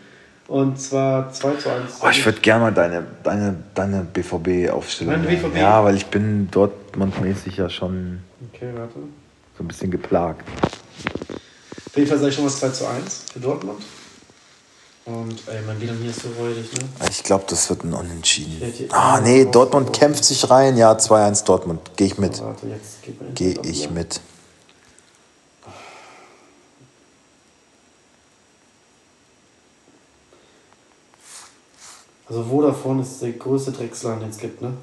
Und 0.46 0.80
zwar 0.80 1.32
2 1.32 1.54
zu 1.54 1.70
1. 1.70 2.00
Oh, 2.02 2.08
ich 2.10 2.26
würde 2.26 2.40
gerne 2.40 2.64
mal 2.64 2.72
deine, 2.72 3.04
deine, 3.22 3.56
deine 3.74 4.00
BVB-Aufstellung. 4.12 5.22
BVB? 5.22 5.56
Ja, 5.56 5.82
weil 5.84 5.94
ich 5.94 6.06
bin 6.06 6.50
Dortmund-mäßig 6.50 7.56
ja 7.56 7.70
schon 7.70 8.18
okay, 8.52 8.70
warte. 8.74 8.94
so 9.56 9.62
ein 9.64 9.68
bisschen 9.68 9.92
geplagt. 9.92 10.44
Auf 11.86 11.96
jeden 11.96 12.08
Fall 12.08 12.18
sage 12.18 12.30
ich 12.30 12.34
schon 12.34 12.44
mal 12.44 12.50
2 12.50 12.68
zu 12.70 12.86
1 12.88 13.26
für 13.32 13.38
Dortmund. 13.38 13.78
Und 15.10 15.42
ey, 15.48 15.60
mein 15.66 15.80
WLAN 15.80 15.98
hier 15.98 16.10
ist 16.10 16.22
so 16.22 16.28
räudig, 16.38 16.72
ne? 16.72 16.88
Ich 17.10 17.24
glaube, 17.24 17.44
das 17.48 17.68
wird 17.68 17.82
ein 17.82 17.92
Unentschieden. 17.92 18.62
Ah, 18.90 19.20
nee, 19.20 19.44
Dortmund 19.44 19.92
kämpft 19.92 20.24
sich 20.24 20.48
rein. 20.48 20.76
Ja, 20.76 20.92
2-1 20.92 21.44
Dortmund. 21.44 21.80
Gehe 21.96 22.06
ich 22.06 22.18
mit. 22.18 22.40
Gehe 23.34 23.58
ich 23.64 23.90
mit. 23.90 24.20
Also 32.28 32.44
Vodafone 32.44 33.02
ist 33.02 33.20
der 33.20 33.32
größte 33.32 33.72
Drecksladen, 33.72 34.20
den 34.20 34.30
es 34.30 34.38
gibt, 34.38 34.62
ne? 34.62 34.74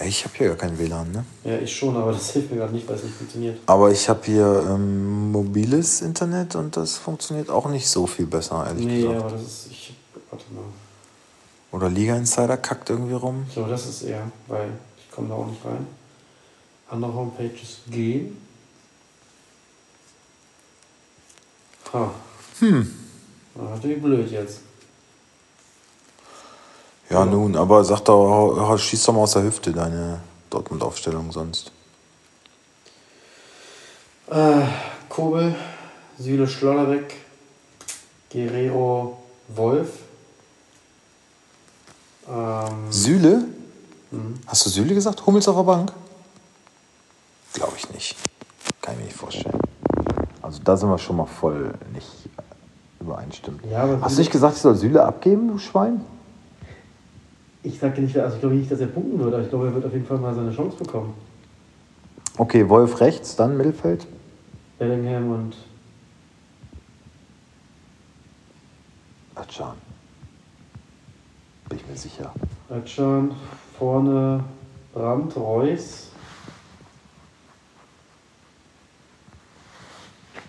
Ich 0.00 0.24
habe 0.24 0.34
hier 0.36 0.48
gar 0.48 0.56
kein 0.56 0.78
WLAN, 0.78 1.12
ne? 1.12 1.24
Ja, 1.44 1.58
ich 1.58 1.76
schon, 1.76 1.94
aber 1.96 2.12
das 2.12 2.30
hilft 2.30 2.50
mir 2.50 2.56
gerade 2.56 2.72
nicht, 2.72 2.88
weil 2.88 2.96
es 2.96 3.04
nicht 3.04 3.14
funktioniert. 3.14 3.60
Aber 3.66 3.90
ich 3.90 4.08
habe 4.08 4.20
hier 4.24 4.64
ähm, 4.66 5.30
mobiles 5.30 6.00
Internet 6.00 6.56
und 6.56 6.76
das 6.76 6.96
funktioniert 6.96 7.50
auch 7.50 7.68
nicht 7.68 7.86
so 7.88 8.06
viel 8.06 8.26
besser, 8.26 8.66
ehrlich 8.66 8.86
nee, 8.86 9.02
gesagt. 9.02 9.14
Nee, 9.14 9.20
aber 9.20 9.30
das 9.32 9.42
ist. 9.42 9.66
Ich, 9.70 9.94
warte 10.30 10.44
mal. 10.54 10.64
Oder 11.72 11.90
Liga 11.90 12.16
Insider 12.16 12.56
kackt 12.56 12.88
irgendwie 12.88 13.14
rum. 13.14 13.46
So, 13.54 13.66
das 13.66 13.86
ist 13.86 14.02
eher, 14.02 14.30
weil 14.46 14.70
ich 14.96 15.10
komme 15.10 15.28
da 15.28 15.34
auch 15.34 15.46
nicht 15.46 15.64
rein. 15.64 15.86
Andere 16.88 17.14
Homepages 17.14 17.80
gehen. 17.90 18.36
Ha. 21.92 22.10
Hm. 22.60 22.90
Natürlich 23.54 24.02
blöd 24.02 24.30
jetzt. 24.30 24.60
Ja, 27.12 27.26
nun, 27.26 27.56
aber 27.56 27.84
sag 27.84 28.00
doch, 28.06 28.78
schieß 28.78 29.04
doch 29.04 29.12
mal 29.12 29.20
aus 29.20 29.32
der 29.32 29.42
Hüfte 29.42 29.70
deine 29.70 30.20
Dortmund-Aufstellung 30.48 31.30
sonst. 31.30 31.70
Äh, 34.30 34.62
Kobel, 35.10 35.54
Süle 36.18 36.48
Schlotterbeck, 36.48 37.14
Guerrero 38.32 39.18
Wolf. 39.48 39.90
Ähm, 42.26 42.90
Süle? 42.90 43.44
Mhm. 44.10 44.40
Hast 44.46 44.64
du 44.64 44.70
Süle 44.70 44.94
gesagt? 44.94 45.26
Hummels 45.26 45.46
auf 45.48 45.56
der 45.56 45.64
Bank? 45.64 45.92
Glaube 47.52 47.74
ich 47.76 47.90
nicht. 47.90 48.16
Kann 48.80 48.94
ich 48.94 49.00
mir 49.00 49.04
nicht 49.04 49.16
vorstellen. 49.18 49.60
Also 50.40 50.60
da 50.64 50.78
sind 50.78 50.88
wir 50.88 50.96
schon 50.96 51.16
mal 51.16 51.26
voll 51.26 51.74
nicht 51.92 52.08
übereinstimmt. 53.00 53.60
Ja, 53.70 53.98
Hast 54.00 54.16
du 54.16 54.20
nicht 54.20 54.32
gesagt, 54.32 54.56
ich 54.56 54.62
soll 54.62 54.76
Süle 54.76 55.04
abgeben, 55.04 55.48
du 55.48 55.58
Schwein? 55.58 56.02
Ich 57.64 57.78
sage 57.78 58.00
nicht, 58.00 58.16
also 58.18 58.34
ich 58.34 58.40
glaube 58.40 58.56
nicht, 58.56 58.70
dass 58.70 58.80
er 58.80 58.88
punkten 58.88 59.18
wird, 59.18 59.34
aber 59.34 59.42
ich 59.42 59.48
glaube, 59.48 59.66
er 59.66 59.74
wird 59.74 59.86
auf 59.86 59.92
jeden 59.92 60.06
Fall 60.06 60.18
mal 60.18 60.34
seine 60.34 60.52
Chance 60.52 60.76
bekommen. 60.76 61.14
Okay, 62.38 62.68
Wolf 62.68 63.00
rechts, 63.00 63.36
dann 63.36 63.56
Mittelfeld. 63.56 64.06
Bellingham 64.78 65.30
und. 65.30 65.56
Atschan. 69.34 69.76
Bin 71.68 71.78
ich 71.78 71.86
mir 71.86 71.96
sicher. 71.96 72.32
Atschan, 72.68 73.32
vorne 73.78 74.42
Brandt, 74.92 75.36
Reus. 75.36 76.10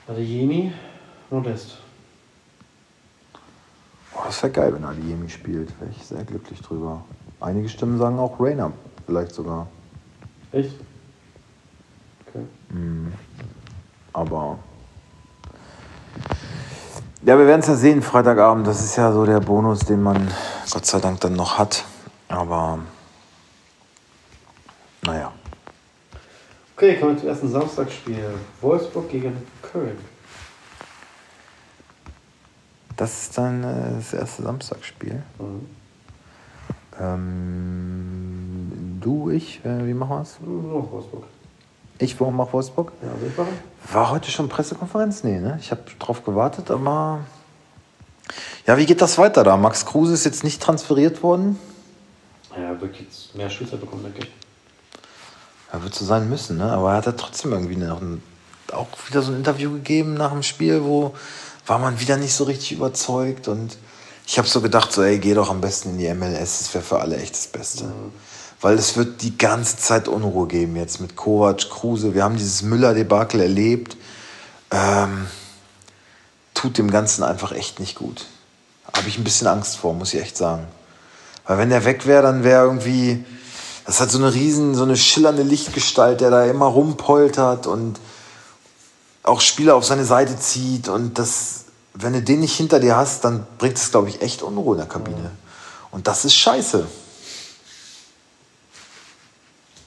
Adeyemi, 0.07 0.73
Modest. 1.29 1.82
Oh, 4.23 4.27
das 4.27 4.41
wäre 4.41 4.53
geil, 4.53 4.73
wenn 4.73 4.85
Adiemi 4.85 5.27
spielt. 5.27 5.77
Wäre 5.81 5.91
ich 5.91 6.05
sehr 6.05 6.23
glücklich 6.23 6.61
drüber. 6.61 7.03
Einige 7.41 7.67
Stimmen 7.67 7.97
sagen 7.97 8.19
auch 8.19 8.39
Rainer, 8.39 8.71
vielleicht 9.05 9.33
sogar. 9.33 9.67
Echt? 10.53 10.79
Okay. 12.27 12.45
Mhm. 12.69 13.11
Aber. 14.13 14.59
Ja, 17.25 17.37
wir 17.37 17.45
werden 17.47 17.59
es 17.59 17.67
ja 17.67 17.75
sehen, 17.75 18.01
Freitagabend. 18.01 18.65
Das 18.65 18.81
ist 18.81 18.95
ja 18.95 19.11
so 19.11 19.25
der 19.25 19.41
Bonus, 19.41 19.79
den 19.79 20.01
man 20.01 20.29
Gott 20.71 20.85
sei 20.85 20.99
Dank 20.99 21.19
dann 21.19 21.33
noch 21.33 21.57
hat. 21.57 21.83
Aber. 22.29 22.79
Naja. 25.01 25.33
Okay, 26.77 26.91
Okay, 26.91 26.99
kommen 26.99 27.15
wir 27.15 27.19
zum 27.19 27.29
ersten 27.29 27.49
Samstagsspiel. 27.49 28.35
Wolfsburg 28.61 29.09
gegen 29.09 29.35
Köln. 29.61 29.97
Das 32.95 33.23
ist 33.23 33.37
dann 33.37 33.63
äh, 33.63 33.95
das 33.97 34.13
erste 34.13 34.43
Samstagsspiel. 34.43 35.23
Mhm. 35.39 35.67
Ähm, 36.99 38.99
du, 39.01 39.29
ich, 39.29 39.63
äh, 39.65 39.87
wie 39.87 39.93
machen 39.93 40.11
wir 40.11 40.21
es? 40.21 40.37
Noch 40.41 40.91
Wolfsburg. 40.91 41.23
Ich, 41.99 42.19
warum 42.19 42.37
mach 42.37 42.53
Wolfsburg? 42.53 42.91
Ja, 43.01 43.21
will 43.21 43.29
ich 43.29 43.37
machen? 43.37 43.57
War 43.91 44.11
heute 44.11 44.29
schon 44.29 44.49
Pressekonferenz? 44.49 45.23
Nee, 45.23 45.39
ne? 45.39 45.57
Ich 45.59 45.71
habe 45.71 45.81
drauf 45.99 46.23
gewartet, 46.23 46.69
aber. 46.69 47.21
Ja, 48.65 48.77
wie 48.77 48.85
geht 48.85 49.01
das 49.01 49.17
weiter 49.17 49.43
da? 49.43 49.57
Max 49.57 49.85
Kruse 49.85 50.13
ist 50.13 50.23
jetzt 50.23 50.43
nicht 50.43 50.61
transferiert 50.61 51.23
worden. 51.23 51.59
Ja, 52.55 52.79
wird 52.79 52.99
jetzt 52.99 53.35
mehr 53.35 53.49
Spielzeit 53.49 53.81
bekommen, 53.81 54.03
denke 54.03 54.19
ich. 54.19 54.31
Ja, 55.71 55.83
wird 55.83 55.95
so 55.95 56.05
sein 56.05 56.29
müssen, 56.29 56.57
ne? 56.57 56.71
Aber 56.71 56.91
er 56.91 56.97
hat 56.97 57.05
ja 57.05 57.11
trotzdem 57.13 57.51
irgendwie 57.51 57.75
noch 57.75 58.01
ein, 58.01 58.21
auch 58.71 58.87
wieder 59.07 59.21
so 59.21 59.31
ein 59.31 59.37
Interview 59.37 59.71
gegeben 59.71 60.13
nach 60.13 60.31
dem 60.31 60.43
Spiel, 60.43 60.83
wo 60.83 61.15
war 61.65 61.79
man 61.79 61.99
wieder 61.99 62.17
nicht 62.17 62.33
so 62.33 62.43
richtig 62.43 62.73
überzeugt 62.73 63.47
und 63.47 63.77
ich 64.25 64.37
habe 64.37 64.47
so 64.47 64.61
gedacht, 64.61 64.91
so, 64.91 65.03
ey, 65.03 65.19
geh 65.19 65.33
doch 65.33 65.49
am 65.49 65.61
besten 65.61 65.91
in 65.91 65.97
die 65.97 66.13
MLS, 66.13 66.59
das 66.59 66.73
wäre 66.73 66.83
für 66.83 66.99
alle 66.99 67.17
echt 67.17 67.33
das 67.33 67.47
Beste. 67.47 67.91
Weil 68.61 68.75
es 68.75 68.95
wird 68.95 69.21
die 69.21 69.37
ganze 69.37 69.77
Zeit 69.77 70.07
Unruhe 70.07 70.47
geben 70.47 70.77
jetzt 70.77 71.01
mit 71.01 71.17
Kovac, 71.17 71.69
Kruse. 71.69 72.13
Wir 72.13 72.23
haben 72.23 72.37
dieses 72.37 72.61
Müller-Debakel 72.61 73.41
erlebt. 73.41 73.97
Ähm, 74.71 75.27
tut 76.53 76.77
dem 76.77 76.89
Ganzen 76.89 77.23
einfach 77.23 77.51
echt 77.51 77.81
nicht 77.81 77.95
gut. 77.95 78.25
Habe 78.93 79.09
ich 79.09 79.17
ein 79.17 79.25
bisschen 79.25 79.47
Angst 79.47 79.75
vor, 79.75 79.93
muss 79.93 80.13
ich 80.13 80.21
echt 80.21 80.37
sagen. 80.37 80.65
Weil 81.45 81.57
wenn 81.57 81.69
der 81.69 81.83
weg 81.83 82.05
wäre, 82.05 82.23
dann 82.23 82.45
wäre 82.45 82.63
irgendwie, 82.63 83.25
das 83.85 83.99
hat 83.99 84.09
so 84.09 84.17
eine 84.17 84.33
riesen, 84.33 84.75
so 84.75 84.83
eine 84.83 84.95
schillernde 84.95 85.43
Lichtgestalt, 85.43 86.21
der 86.21 86.31
da 86.31 86.45
immer 86.45 86.67
rumpoltert 86.67 87.67
und 87.67 87.99
auch 89.23 89.39
Spieler 89.41 89.75
auf 89.75 89.85
seine 89.85 90.05
Seite 90.05 90.37
zieht 90.37 90.87
und 90.89 91.17
das, 91.17 91.65
wenn 91.93 92.13
du 92.13 92.21
den 92.21 92.41
nicht 92.41 92.55
hinter 92.55 92.79
dir 92.79 92.95
hast, 92.97 93.23
dann 93.23 93.45
bringt 93.57 93.77
es, 93.77 93.89
glaube 93.91 94.09
ich, 94.09 94.21
echt 94.21 94.41
Unruhe 94.41 94.75
in 94.75 94.79
der 94.79 94.87
Kabine. 94.89 95.31
Und 95.91 96.07
das 96.07 96.25
ist 96.25 96.35
scheiße. 96.35 96.85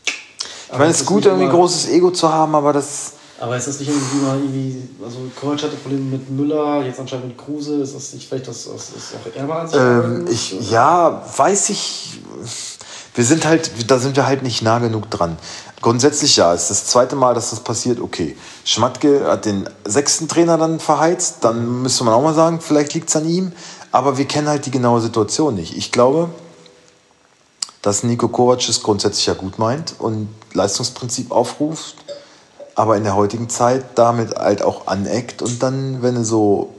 Ich 0.07 0.71
Aber 0.71 0.79
meine, 0.81 0.91
es 0.91 1.01
ist 1.01 1.07
gut, 1.07 1.25
irgendwie 1.27 1.45
ein 1.45 1.51
immer- 1.51 1.59
großes 1.59 1.89
Ego 1.91 2.11
zu 2.11 2.33
haben, 2.33 2.55
aber 2.55 2.73
das, 2.73 3.13
Aber 3.39 3.57
ist 3.57 3.69
das 3.69 3.79
nicht 3.79 3.89
irgendwie 3.89 4.17
mal 4.25 4.37
irgendwie, 4.39 4.89
also 5.05 5.19
Kovac 5.39 5.63
hatte 5.63 5.77
Probleme 5.77 6.03
mit 6.05 6.31
Müller, 6.31 6.83
jetzt 6.85 6.99
anscheinend 6.99 7.29
mit 7.29 7.39
Kruse, 7.39 7.83
ist 7.83 7.95
das 7.95 8.13
nicht 8.15 8.29
vielleicht 8.29 8.49
das, 8.49 8.65
das 8.65 8.91
ist 8.91 9.15
auch 9.15 9.37
er 9.37 9.45
mal 9.45 9.69
ähm, 9.75 10.27
ich, 10.29 10.55
oder? 10.55 10.63
ja, 10.71 11.25
weiß 11.37 11.69
ich, 11.71 12.21
wir 13.17 13.25
sind 13.25 13.47
halt, 13.47 13.91
da 13.91 13.99
sind 13.99 14.15
wir 14.15 14.27
halt 14.27 14.43
nicht 14.43 14.63
nah 14.63 14.79
genug 14.79 15.11
dran. 15.11 15.39
Grundsätzlich 15.81 16.37
ja, 16.37 16.53
ist 16.53 16.71
das 16.71 16.87
zweite 16.87 17.17
Mal, 17.17 17.35
dass 17.35 17.51
das 17.51 17.61
passiert, 17.61 17.99
okay. 17.99 18.37
Schmatke 18.65 19.27
hat 19.27 19.47
den 19.47 19.69
sechsten 19.85 20.29
Trainer 20.29 20.59
dann 20.59 20.79
verheizt, 20.81 21.39
dann 21.41 21.83
müsste 21.83 22.05
man 22.05 22.13
auch 22.13 22.23
mal 22.23 22.35
sagen, 22.35 22.61
vielleicht 22.61 22.93
liegt 22.95 23.09
es 23.09 23.17
an 23.17 23.27
ihm, 23.27 23.53
aber 23.91 24.19
wir 24.19 24.27
kennen 24.27 24.49
halt 24.49 24.67
die 24.67 24.71
genaue 24.71 25.01
Situation 25.01 25.55
nicht. 25.55 25.77
Ich 25.77 25.93
glaube, 25.93 26.29
dass 27.81 28.03
Nico 28.03 28.29
Kovac 28.29 28.69
es 28.69 28.83
grundsätzlich 28.83 29.27
ja 29.27 29.35
gut 29.35 29.59
meint 29.59 29.95
und 29.99 30.29
Leistungsprinzip 30.53 31.31
aufruft, 31.31 31.97
aber 32.75 32.99
in 32.99 33.05
der 33.05 33.17
heutigen 33.17 33.49
Zeit 33.49 33.85
damit 33.95 34.35
halt 34.37 34.63
auch 34.63 34.89
aneckt 34.89 35.41
und 35.41 35.63
dann, 35.63 36.03
wenn 36.03 36.17
du 36.17 36.25
so 36.25 36.75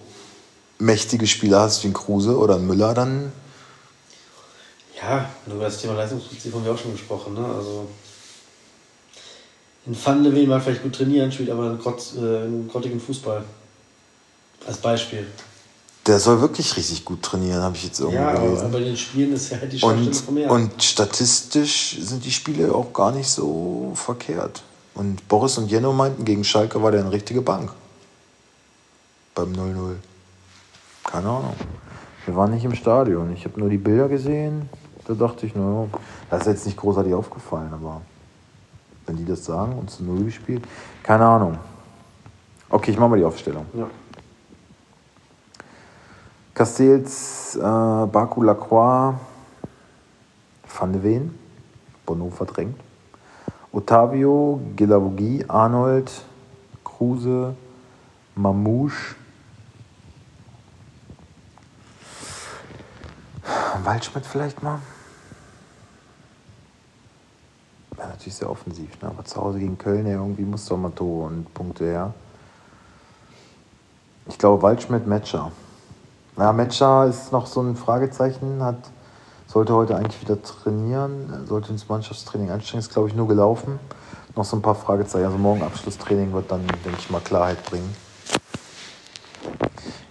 mächtige 0.77 1.25
Spieler 1.25 1.61
hast 1.61 1.83
wie 1.83 1.87
ein 1.87 1.93
Kruse 1.93 2.37
oder 2.37 2.55
ein 2.55 2.67
Müller, 2.67 2.93
dann 2.93 3.31
Ja, 5.01 5.29
über 5.45 5.65
das 5.65 5.79
Thema 5.81 5.93
Leistungsprinzip 5.93 6.53
haben 6.53 6.65
wir 6.65 6.71
auch 6.73 6.77
schon 6.77 6.91
gesprochen. 6.93 7.33
Ne? 7.35 7.45
Also 7.45 7.87
in 9.85 9.93
de 10.23 10.33
Ven 10.35 10.49
mal 10.49 10.59
vielleicht 10.59 10.83
gut 10.83 10.95
trainieren, 10.95 11.31
spielt 11.31 11.49
aber 11.49 11.67
einen, 11.67 11.79
grotz, 11.79 12.13
äh, 12.15 12.19
einen 12.19 12.67
grottigen 12.67 12.99
Fußball. 12.99 13.43
Als 14.65 14.77
Beispiel. 14.77 15.25
der 16.07 16.19
soll 16.19 16.41
wirklich 16.41 16.75
richtig 16.77 17.05
gut 17.05 17.21
trainieren, 17.21 17.61
habe 17.61 17.75
ich 17.75 17.83
jetzt 17.85 17.99
irgendwo 17.99 18.17
Ja, 18.19 18.29
aber 18.31 18.47
gelesen. 18.47 18.71
bei 18.71 18.79
den 18.79 18.97
Spielen 18.97 19.33
ist 19.33 19.51
ja 19.51 19.59
halt 19.59 19.71
die 19.71 19.81
Und, 19.81 20.31
Meer. 20.33 20.49
und 20.51 20.81
statistisch 20.81 21.97
sind 21.99 22.25
die 22.25 22.31
Spiele 22.31 22.73
auch 22.73 22.91
gar 22.91 23.11
nicht 23.11 23.29
so 23.29 23.91
verkehrt. 23.93 24.63
Und 24.95 25.27
Boris 25.27 25.57
und 25.57 25.69
Jenno 25.69 25.93
meinten, 25.93 26.25
gegen 26.25 26.43
Schalke 26.43 26.81
war 26.81 26.91
der 26.91 27.01
eine 27.01 27.11
richtige 27.11 27.41
Bank. 27.41 27.71
Beim 29.35 29.53
0-0. 29.53 29.95
Keine 31.03 31.29
Ahnung. 31.29 31.53
Wir 32.25 32.35
waren 32.35 32.51
nicht 32.51 32.65
im 32.65 32.75
Stadion. 32.75 33.31
Ich 33.33 33.45
habe 33.45 33.59
nur 33.59 33.69
die 33.69 33.77
Bilder 33.77 34.09
gesehen. 34.09 34.69
Da 35.07 35.13
dachte 35.13 35.45
ich, 35.45 35.55
naja, 35.55 35.87
das 36.29 36.41
ist 36.41 36.47
jetzt 36.47 36.65
nicht 36.65 36.77
großartig 36.77 37.13
aufgefallen, 37.13 37.73
aber 37.73 38.01
wenn 39.05 39.15
die 39.15 39.23
das 39.23 39.45
sagen 39.45 39.73
und 39.79 39.89
zu 39.89 40.03
Null 40.03 40.25
gespielt, 40.25 40.67
keine 41.01 41.25
Ahnung. 41.25 41.57
Okay, 42.69 42.91
ich 42.91 42.99
mache 42.99 43.09
mal 43.09 43.17
die 43.17 43.23
Aufstellung. 43.23 43.65
ja. 43.73 43.87
Castells, 46.53 47.55
äh, 47.55 47.59
Baku 47.61 48.41
Lacroix, 48.41 49.15
Van 50.77 50.91
de 50.91 51.01
Ven, 51.03 51.39
Bono 52.05 52.29
verdrängt, 52.31 52.77
Otavio, 53.71 54.59
Gilavogi, 54.75 55.45
Arnold, 55.47 56.11
Kruse, 56.83 57.55
Mamouche, 58.35 59.15
Waldschmidt 63.83 64.25
vielleicht 64.25 64.63
mal. 64.63 64.79
Wäre 67.97 68.09
natürlich 68.09 68.35
sehr 68.35 68.49
offensiv, 68.49 69.01
ne? 69.01 69.09
aber 69.09 69.25
zu 69.25 69.41
Hause 69.41 69.59
gegen 69.59 69.77
Köln, 69.77 70.05
ja, 70.05 70.13
irgendwie 70.13 70.43
muss 70.43 70.65
doch 70.65 70.77
mal 70.77 70.91
Tore 70.91 71.27
und 71.27 71.51
Punkte 71.53 71.85
her. 71.85 72.13
Ich 74.27 74.37
glaube, 74.37 74.61
Waldschmidt, 74.61 75.07
Metscher. 75.07 75.51
Ja, 76.37 76.53
Metscher 76.53 77.07
ist 77.07 77.31
noch 77.31 77.47
so 77.47 77.61
ein 77.61 77.75
Fragezeichen, 77.75 78.61
hat, 78.61 78.77
sollte 79.47 79.73
heute 79.73 79.95
eigentlich 79.95 80.21
wieder 80.21 80.39
trainieren, 80.41 81.47
sollte 81.47 81.71
ins 81.71 81.89
Mannschaftstraining 81.89 82.51
einsteigen, 82.51 82.79
ist 82.79 82.93
glaube 82.93 83.07
ich 83.07 83.15
nur 83.15 83.27
gelaufen. 83.27 83.79
Noch 84.35 84.45
so 84.45 84.55
ein 84.55 84.61
paar 84.61 84.75
Fragezeichen. 84.75 85.25
Also 85.25 85.39
morgen 85.39 85.63
Abschlusstraining 85.63 86.31
wird 86.33 86.51
dann, 86.51 86.67
denke 86.67 86.99
ich 86.99 87.09
mal, 87.09 87.21
Klarheit 87.21 87.63
bringen. 87.65 87.95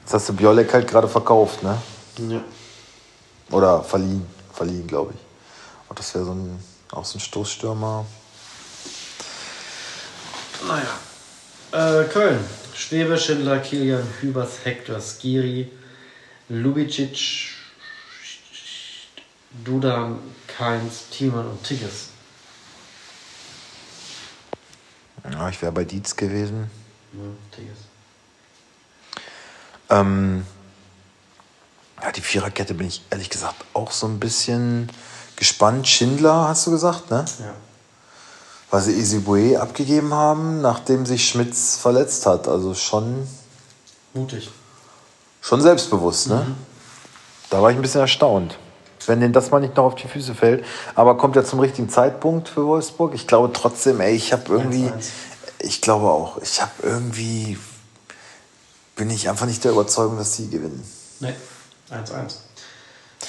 Jetzt 0.01 0.15
hast 0.15 0.29
du 0.29 0.33
Biolek 0.33 0.75
halt 0.75 0.89
gerade 0.89 1.07
verkauft, 1.07 1.63
ne? 1.63 1.77
ja. 2.29 2.41
Oder 3.53 3.85
verliehen, 3.85 4.27
verliehen, 4.53 4.89
glaube 4.89 5.13
ich. 5.15 5.21
Und 5.89 5.97
das 5.97 6.13
wäre 6.15 6.25
so 6.25 6.33
ein, 6.33 6.59
auch 6.93 7.05
so 7.05 7.19
ein 7.19 7.21
Stoßstürmer. 7.21 8.07
Naja. 10.67 10.99
Äh, 11.73 12.05
Köln. 12.09 12.45
Schwebe, 12.75 13.19
Schindler, 13.19 13.59
Kilian, 13.61 14.07
Hübers, 14.21 14.65
Hector, 14.65 15.01
Skiri, 15.01 15.71
Lubicic, 16.49 17.49
Dudan, 19.65 20.19
Keins, 20.47 21.09
Thielmann 21.11 21.47
und 21.47 21.65
Tigges. 21.65 22.11
Ja, 25.31 25.49
ich 25.49 25.61
wäre 25.63 25.73
bei 25.73 25.85
Dietz 25.85 26.15
gewesen. 26.15 26.71
Ja, 27.13 27.21
Tigges. 27.57 27.79
Ähm, 29.89 30.47
ja, 32.03 32.13
die 32.13 32.21
Viererkette 32.21 32.75
bin 32.75 32.89
ich 32.89 33.03
ehrlich 33.11 33.31
gesagt 33.31 33.65
auch 33.73 33.91
so 33.91 34.07
ein 34.07 34.21
bisschen 34.21 34.91
gespannt. 35.37 35.87
Schindler, 35.87 36.49
hast 36.49 36.67
du 36.67 36.71
gesagt, 36.71 37.11
ne? 37.11 37.25
Ja. 37.39 37.55
Weil 38.71 38.83
sie 38.83 38.93
Isibue 38.93 39.61
abgegeben 39.61 40.13
haben, 40.13 40.61
nachdem 40.61 41.07
sich 41.07 41.29
Schmitz 41.29 41.77
verletzt 41.77 42.27
hat. 42.27 42.49
Also 42.49 42.75
schon, 42.75 43.29
Mutig. 44.13 44.51
schon 45.41 45.61
selbstbewusst, 45.61 46.29
ne? 46.29 46.47
Da 47.51 47.63
war 47.63 47.71
ich 47.71 47.77
ein 47.77 47.83
bisschen 47.83 48.01
erstaunt. 48.01 48.59
Wenn 49.07 49.21
denen 49.21 49.33
das 49.33 49.53
mal 49.53 49.61
nicht 49.61 49.77
noch 49.77 49.85
auf 49.85 49.95
die 49.95 50.09
Füße 50.09 50.35
fällt. 50.35 50.65
Aber 50.97 51.17
kommt 51.17 51.37
ja 51.37 51.45
zum 51.45 51.61
richtigen 51.61 51.89
Zeitpunkt 51.89 52.49
für 52.49 52.67
Wolfsburg. 52.67 53.15
Ich 53.15 53.29
glaube 53.29 53.53
trotzdem, 53.53 54.01
ey, 54.01 54.17
ich 54.17 54.33
habe 54.33 54.53
irgendwie. 54.53 54.89
1-1. 54.89 54.93
Ich 55.61 55.81
glaube 55.81 56.07
auch. 56.07 56.39
Ich 56.43 56.61
habe 56.61 56.73
irgendwie. 56.83 57.57
Bin 58.97 59.11
ich 59.11 59.29
einfach 59.29 59.47
nicht 59.47 59.63
der 59.63 59.73
Überzeugung, 59.73 60.17
dass 60.19 60.35
sie 60.35 60.49
gewinnen. 60.49 60.83
Ne, 61.21 61.37
1-1. 61.91 62.35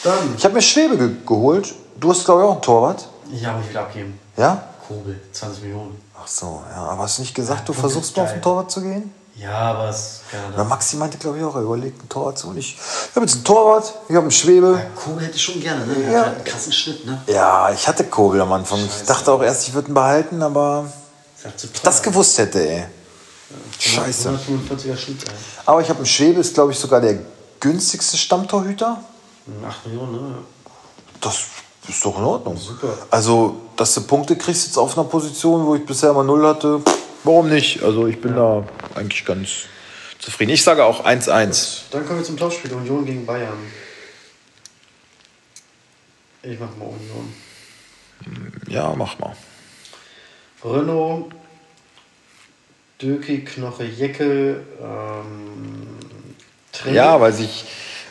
Dann. 0.04 0.36
Ich 0.36 0.46
habe 0.46 0.56
mir 0.56 0.62
Schwebe 0.62 0.98
ge 0.98 1.12
geholt. 1.26 1.76
Du 2.00 2.10
hast, 2.12 2.26
glaube 2.26 2.42
ich, 2.42 2.48
auch 2.48 2.54
einen 2.54 2.62
Torwart. 2.62 3.08
Ja, 3.32 3.54
muss 3.54 3.64
ich 3.66 3.70
wieder 3.72 3.82
abgeben. 3.82 4.20
Ja? 4.38 4.64
Kobel, 4.88 5.20
20 5.32 5.64
Millionen. 5.64 6.02
Ach 6.22 6.28
so, 6.28 6.62
ja. 6.70 6.84
Aber 6.84 7.04
hast 7.04 7.18
du 7.18 7.22
nicht 7.24 7.34
gesagt, 7.36 7.68
du 7.68 7.74
Ja, 7.74 7.80
versuchst 7.80 8.16
mal 8.16 8.24
auf 8.24 8.32
den 8.34 8.42
Torwart 8.42 8.72
zu 8.72 8.82
gehen? 8.82 9.14
Ja, 9.36 9.52
aber 9.72 9.90
es 9.90 10.22
Na, 10.32 10.56
Ahnung. 10.56 10.68
Maxi 10.70 10.96
meinte, 10.96 11.18
glaube 11.18 11.38
ich, 11.38 11.44
auch, 11.44 11.56
er 11.56 11.62
überlegt, 11.62 12.00
einen 12.00 12.10
Torwart 12.10 12.38
zu 12.40 12.48
holen. 12.48 12.58
Ich 12.58 12.76
habe 13.16 13.26
jetzt 13.26 13.36
einen 13.36 13.44
Torwart, 13.44 13.94
ich 14.08 14.16
habe 14.16 14.24
einen 14.24 14.32
Schwebe. 14.32 14.82
Kobel 14.96 15.26
hätte 15.26 15.36
ich 15.36 15.44
schon 15.44 15.60
gerne, 15.60 15.86
ne? 15.86 16.12
Ja. 16.12 16.22
hat 16.26 16.36
einen 16.36 16.44
krassen 16.44 16.72
Schnitt, 16.74 17.06
ne? 17.06 17.22
Ja, 17.28 17.70
ich 17.72 17.88
hatte 17.88 18.04
Kobel 18.06 18.42
am 18.42 18.52
Anfang. 18.54 18.80
Ich 18.80 18.92
Scheiße. 18.92 19.06
dachte 19.06 19.32
auch 19.32 19.42
erst, 19.44 19.68
ich 19.68 19.74
würde 19.76 19.92
ihn 19.92 19.94
behalten, 19.94 20.42
aber 20.42 20.86
Ist 21.38 21.46
halt 21.46 21.60
zu 21.60 21.68
teuer. 21.68 21.82
das 21.84 22.02
gewusst 22.02 22.38
hätte, 22.40 22.68
ey. 22.68 22.86
Scheiße. 23.78 24.30
145er 24.30 24.98
Schnitt, 24.98 25.24
ey. 25.28 25.36
Aber 25.66 25.82
ich 25.82 25.90
habe 25.90 25.98
einen 25.98 26.06
Schwebe, 26.08 26.40
ist, 26.40 26.56
glaube 26.56 26.72
ich, 26.72 26.80
sogar 26.80 27.00
der 27.02 27.20
günstigste 27.60 28.18
Stammtorhüter. 28.18 29.00
8 29.68 29.86
Millionen, 29.88 30.14
ne? 30.14 30.36
Das 31.22 31.38
ist 31.88 32.04
doch 32.04 32.18
in 32.18 32.24
Ordnung. 32.24 32.58
Super. 32.58 32.98
Also, 33.10 33.62
dass 33.76 33.94
du 33.94 34.02
Punkte 34.02 34.36
kriegst 34.36 34.68
jetzt 34.68 34.78
auf 34.78 34.98
einer 34.98 35.08
Position, 35.08 35.66
wo 35.66 35.76
ich 35.76 35.86
bisher 35.86 36.12
immer 36.12 36.24
null 36.24 36.46
hatte, 36.46 36.82
warum 37.24 37.50
nicht? 37.50 37.84
Also, 37.84 38.08
ich 38.08 38.20
bin 38.22 38.32
ja. 38.32 38.64
da 38.94 39.00
eigentlich 39.00 39.26
ganz 39.26 39.50
zufrieden. 40.20 40.52
Ich 40.52 40.64
sage 40.64 40.84
auch 40.84 41.06
1-1. 41.06 41.84
Dann 41.92 42.06
kommen 42.06 42.20
wir 42.20 42.26
zum 42.26 42.38
Topspiel 42.38 42.74
Union 42.74 43.06
gegen 43.06 43.26
Bayern. 43.26 43.58
Ich 46.44 46.60
mach 46.60 46.76
mal 46.78 46.86
Union. 46.86 47.34
Ja, 48.68 48.94
mach 48.96 49.20
mal. 49.20 49.36
Renault, 50.64 51.26
Döki, 53.02 53.44
Knoche, 53.44 53.84
Jeckel, 53.84 54.66
ähm, 54.82 55.98
Ja, 56.92 57.20
weil 57.22 57.34
sich 57.34 57.66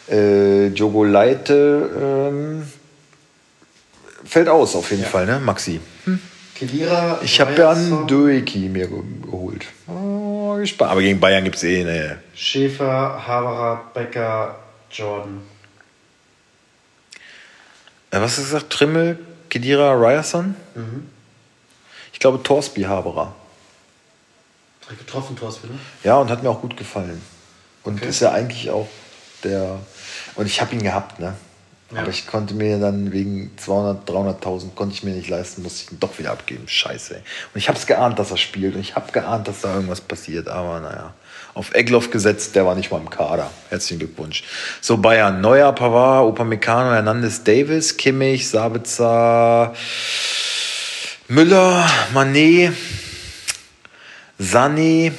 äh, 0.09 0.69
Jogo 0.69 1.05
Leite 1.05 2.29
ähm, 2.31 2.71
fällt 4.27 4.49
aus 4.49 4.75
auf 4.75 4.91
jeden 4.91 5.03
ja. 5.03 5.09
Fall, 5.09 5.27
ne, 5.27 5.41
Maxi? 5.41 5.81
Hm. 6.05 6.21
Kedira, 6.55 7.21
ich 7.23 7.39
habe 7.41 7.55
ja 7.55 7.71
einen 7.71 8.07
Döki 8.07 8.71
mir 8.71 8.89
geholt. 8.89 9.67
Oh, 9.87 10.55
gespannt. 10.55 10.91
Aber 10.91 11.03
gegen 11.03 11.21
Bayern 11.21 11.45
gibt 11.45 11.57
es 11.57 11.65
eh 11.65 11.83
eine. 11.83 12.19
Schäfer, 12.35 13.27
Haberer, 13.27 13.91
Becker, 13.93 14.59
Jordan. 14.91 15.43
Äh, 18.11 18.21
was 18.21 18.23
hast 18.33 18.39
du 18.39 18.43
gesagt? 18.43 18.71
Trimmel, 18.71 19.19
Kedira, 19.51 19.93
Ryerson? 19.93 20.57
Mhm. 20.75 21.11
Ich 22.13 22.21
glaube 22.21 22.43
Torsby 22.43 22.83
Haberer. 22.83 23.35
Hat 24.89 24.99
getroffen, 24.99 25.37
Torsby, 25.37 25.67
ne? 25.67 25.79
Ja, 26.05 26.17
und 26.17 26.31
hat 26.31 26.43
mir 26.43 26.49
auch 26.49 26.63
gut 26.63 26.77
gefallen. 26.77 27.21
Und 27.83 27.99
okay. 27.99 28.09
ist 28.09 28.21
ja 28.21 28.33
eigentlich 28.33 28.71
auch 28.71 28.89
der. 29.45 29.81
Und 30.37 30.47
ich 30.47 30.61
habe 30.61 30.75
ihn 30.75 30.83
gehabt, 30.83 31.19
ne? 31.19 31.35
Ja. 31.93 32.01
Aber 32.01 32.11
ich 32.11 32.27
konnte 32.27 32.55
mir 32.55 32.79
dann 32.79 33.13
wegen 33.13 33.53
200, 33.59 34.09
300.000 34.11 34.75
konnte 34.75 34.95
ich 34.95 35.05
mir 35.05 35.13
nicht 35.13 35.29
leisten, 35.29 35.63
musste 35.63 35.85
ich 35.85 35.93
ihn 35.93 36.01
doch 36.01 36.19
wieder 36.19 36.33
abgeben. 36.33 36.67
Scheiße. 36.67 37.15
Ey. 37.15 37.21
Und 37.55 37.59
ich 37.59 37.69
habe 37.69 37.79
es 37.79 37.87
geahnt, 37.87 38.19
dass 38.19 38.33
er 38.33 38.37
spielt. 38.39 38.75
Und 38.75 38.81
ich 38.81 38.97
habe 38.97 39.13
geahnt, 39.13 39.47
dass 39.47 39.61
da 39.61 39.73
irgendwas 39.73 40.01
passiert. 40.01 40.49
Aber 40.49 40.81
naja, 40.81 41.15
auf 41.55 41.73
Egloff 41.75 42.11
gesetzt, 42.11 42.57
der 42.57 42.67
war 42.67 42.75
nicht 42.75 42.91
mal 42.91 43.01
im 43.01 43.09
Kader. 43.09 43.53
Herzlichen 43.69 44.01
Glückwunsch. 44.01 44.43
So, 44.81 44.97
Bayern. 44.97 45.41
Neuer, 45.41 45.73
Pavard, 45.73 46.27
Upamecano, 46.29 46.93
Hernandez, 46.93 47.45
Davis, 47.45 47.97
Kimmich, 47.97 48.49
Sabitzer, 48.49 49.73
Müller, 51.29 51.89
Manet, 52.13 52.73
Sané, 54.41 55.13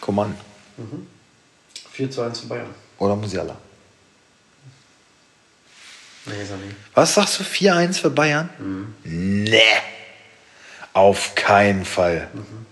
Koman. 0.00 0.34
Mhm. 0.76 1.06
4 1.92 2.10
zu 2.10 2.22
1 2.22 2.40
zu 2.40 2.48
Bayern. 2.48 2.74
Oder 2.98 3.14
Musiala. 3.14 3.56
Nee. 6.26 6.34
Was 6.94 7.14
sagst 7.14 7.40
du? 7.40 7.44
4-1 7.44 8.00
für 8.00 8.10
Bayern? 8.10 8.48
Mhm. 8.58 8.94
Nee. 9.04 9.60
Auf 10.92 11.34
keinen 11.34 11.84
Fall. 11.84 12.28
Mhm. 12.32 12.66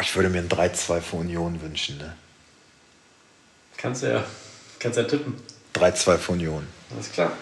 Ich 0.00 0.14
würde 0.16 0.28
mir 0.28 0.38
ein 0.40 0.48
3-2 0.48 1.00
für 1.00 1.16
Union 1.16 1.60
wünschen. 1.62 1.98
Ne? 1.98 2.14
Kannst 3.76 4.02
du 4.02 4.12
ja, 4.12 4.24
kannst 4.80 4.98
ja 4.98 5.04
tippen. 5.04 5.34
3-2 5.74 6.18
für 6.18 6.32
Union. 6.32 6.66
Alles 6.92 7.12
klar. 7.12 7.32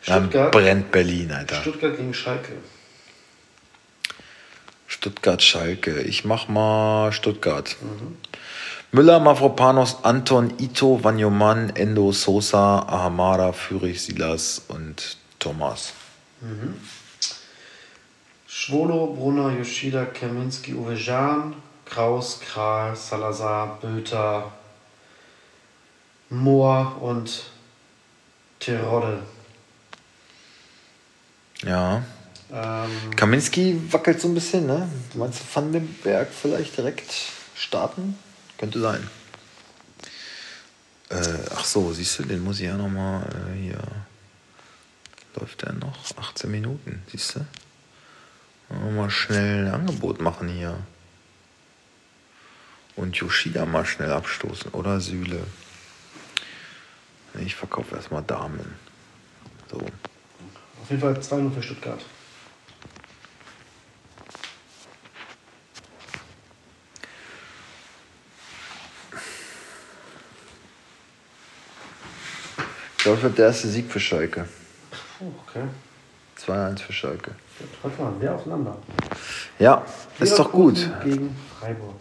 Stuttgart, 0.00 0.32
Dann 0.34 0.62
brennt 0.62 0.90
Berlin, 0.92 1.32
Alter. 1.32 1.60
Stuttgart 1.60 1.96
gegen 1.96 2.14
Schalke. 2.14 2.52
Stuttgart, 4.96 5.42
Schalke. 5.42 6.00
Ich 6.00 6.24
mach 6.24 6.48
mal 6.48 7.12
Stuttgart. 7.12 7.76
Mhm. 7.82 8.16
Müller, 8.92 9.20
Mavropanos, 9.20 10.04
Anton, 10.04 10.54
Ito, 10.58 11.04
Vanyoman, 11.04 11.76
Endo, 11.76 12.12
Sosa, 12.12 12.78
Ahamada, 12.78 13.52
Fürich, 13.52 14.00
Silas 14.00 14.62
und 14.68 15.18
Thomas. 15.38 15.92
Mhm. 16.40 16.76
Schwolo, 18.46 19.08
Brunner, 19.08 19.50
Yoshida, 19.58 20.06
Kaminski, 20.06 20.72
Uwe 20.72 20.94
Jan, 20.94 21.54
Kraus, 21.84 22.40
Kral, 22.40 22.96
Salazar, 22.96 23.78
Böter, 23.82 24.50
Moor 26.30 26.96
und 27.02 27.44
Terodde. 28.58 29.18
Ja. 31.62 32.02
Ähm, 32.52 32.90
Kaminski 33.16 33.80
wackelt 33.92 34.20
so 34.20 34.28
ein 34.28 34.34
bisschen, 34.34 34.66
ne? 34.66 34.88
Meinst 35.14 35.40
du 35.40 35.44
Van 35.52 35.72
den 35.72 35.92
Berg 36.02 36.28
vielleicht 36.30 36.76
direkt 36.76 37.12
starten? 37.54 38.16
Könnte 38.58 38.80
sein. 38.80 39.08
Äh, 41.08 41.38
ach 41.54 41.64
so, 41.64 41.92
siehst 41.92 42.18
du, 42.18 42.24
den 42.24 42.42
muss 42.42 42.60
ich 42.60 42.66
ja 42.66 42.76
nochmal 42.76 43.22
äh, 43.22 43.60
hier. 43.60 43.82
Läuft 45.38 45.62
der 45.62 45.72
noch? 45.72 45.98
18 46.16 46.50
Minuten, 46.50 47.02
siehst 47.10 47.36
du? 47.36 47.46
Mal 48.68 49.10
schnell 49.10 49.66
ein 49.66 49.74
Angebot 49.74 50.20
machen 50.20 50.48
hier. 50.48 50.76
Und 52.96 53.16
Yoshida 53.16 53.66
mal 53.66 53.84
schnell 53.84 54.10
abstoßen. 54.10 54.72
Oder 54.72 55.00
Sühle. 55.00 55.46
Ich 57.38 57.54
verkaufe 57.54 57.94
erstmal 57.94 58.22
Damen. 58.22 58.74
So. 59.70 59.78
Auf 59.78 60.90
jeden 60.90 61.02
Fall 61.02 61.12
2-0 61.12 61.52
für 61.52 61.62
Stuttgart. 61.62 62.04
Das 73.06 73.22
wird 73.22 73.38
der 73.38 73.46
erste 73.46 73.68
Sieg 73.68 73.90
für 73.90 74.00
Schalke. 74.00 74.48
Oh, 75.20 75.26
okay. 75.46 75.64
2-1 76.38 76.78
für 76.80 76.92
Schalke. 76.92 77.30
Heute 77.82 77.98
waren 77.98 78.20
wir 78.20 78.34
aufeinander. 78.34 78.76
Ja, 79.58 79.84
ist 80.18 80.38
doch 80.38 80.50
gut. 80.50 80.74
Gegen 81.02 81.34
Freiburg. 81.58 81.94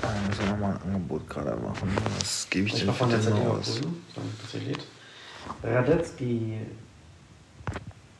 Da 0.00 0.08
müssen 0.26 0.44
wir 0.44 0.50
nochmal 0.52 0.74
ein 0.74 0.82
Angebot 0.82 1.28
gerade 1.28 1.56
machen. 1.60 1.96
Was 2.18 2.48
gebe 2.50 2.66
ich, 2.66 2.74
ich 2.74 2.84
denn 2.84 2.94
für 2.94 3.06
den 3.06 3.46
aus? 3.46 3.80
Radetzky, 5.62 6.58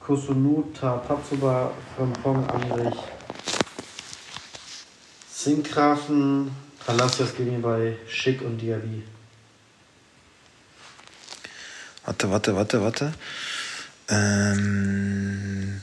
Kusunuta, 0.01 0.99
Tatsuba, 0.99 1.71
Frimpong, 1.97 2.47
Andrich, 2.49 2.99
Sinkgrafen, 5.31 6.51
Palacios 6.85 7.35
gegen 7.35 7.63
bei 7.63 7.97
Schick 8.07 8.43
und 8.43 8.59
Diaby. 8.59 9.03
Warte, 12.05 12.31
warte, 12.31 12.57
warte, 12.57 12.83
warte. 12.83 13.13
Ähm, 14.09 15.81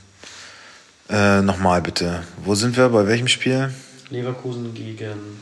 äh, 1.10 1.42
Nochmal 1.42 1.82
bitte. 1.82 2.24
Wo 2.44 2.56
sind 2.56 2.76
wir? 2.76 2.90
Bei 2.90 3.08
welchem 3.08 3.28
Spiel? 3.28 3.74
Leverkusen 4.10 4.74
gegen 4.74 5.40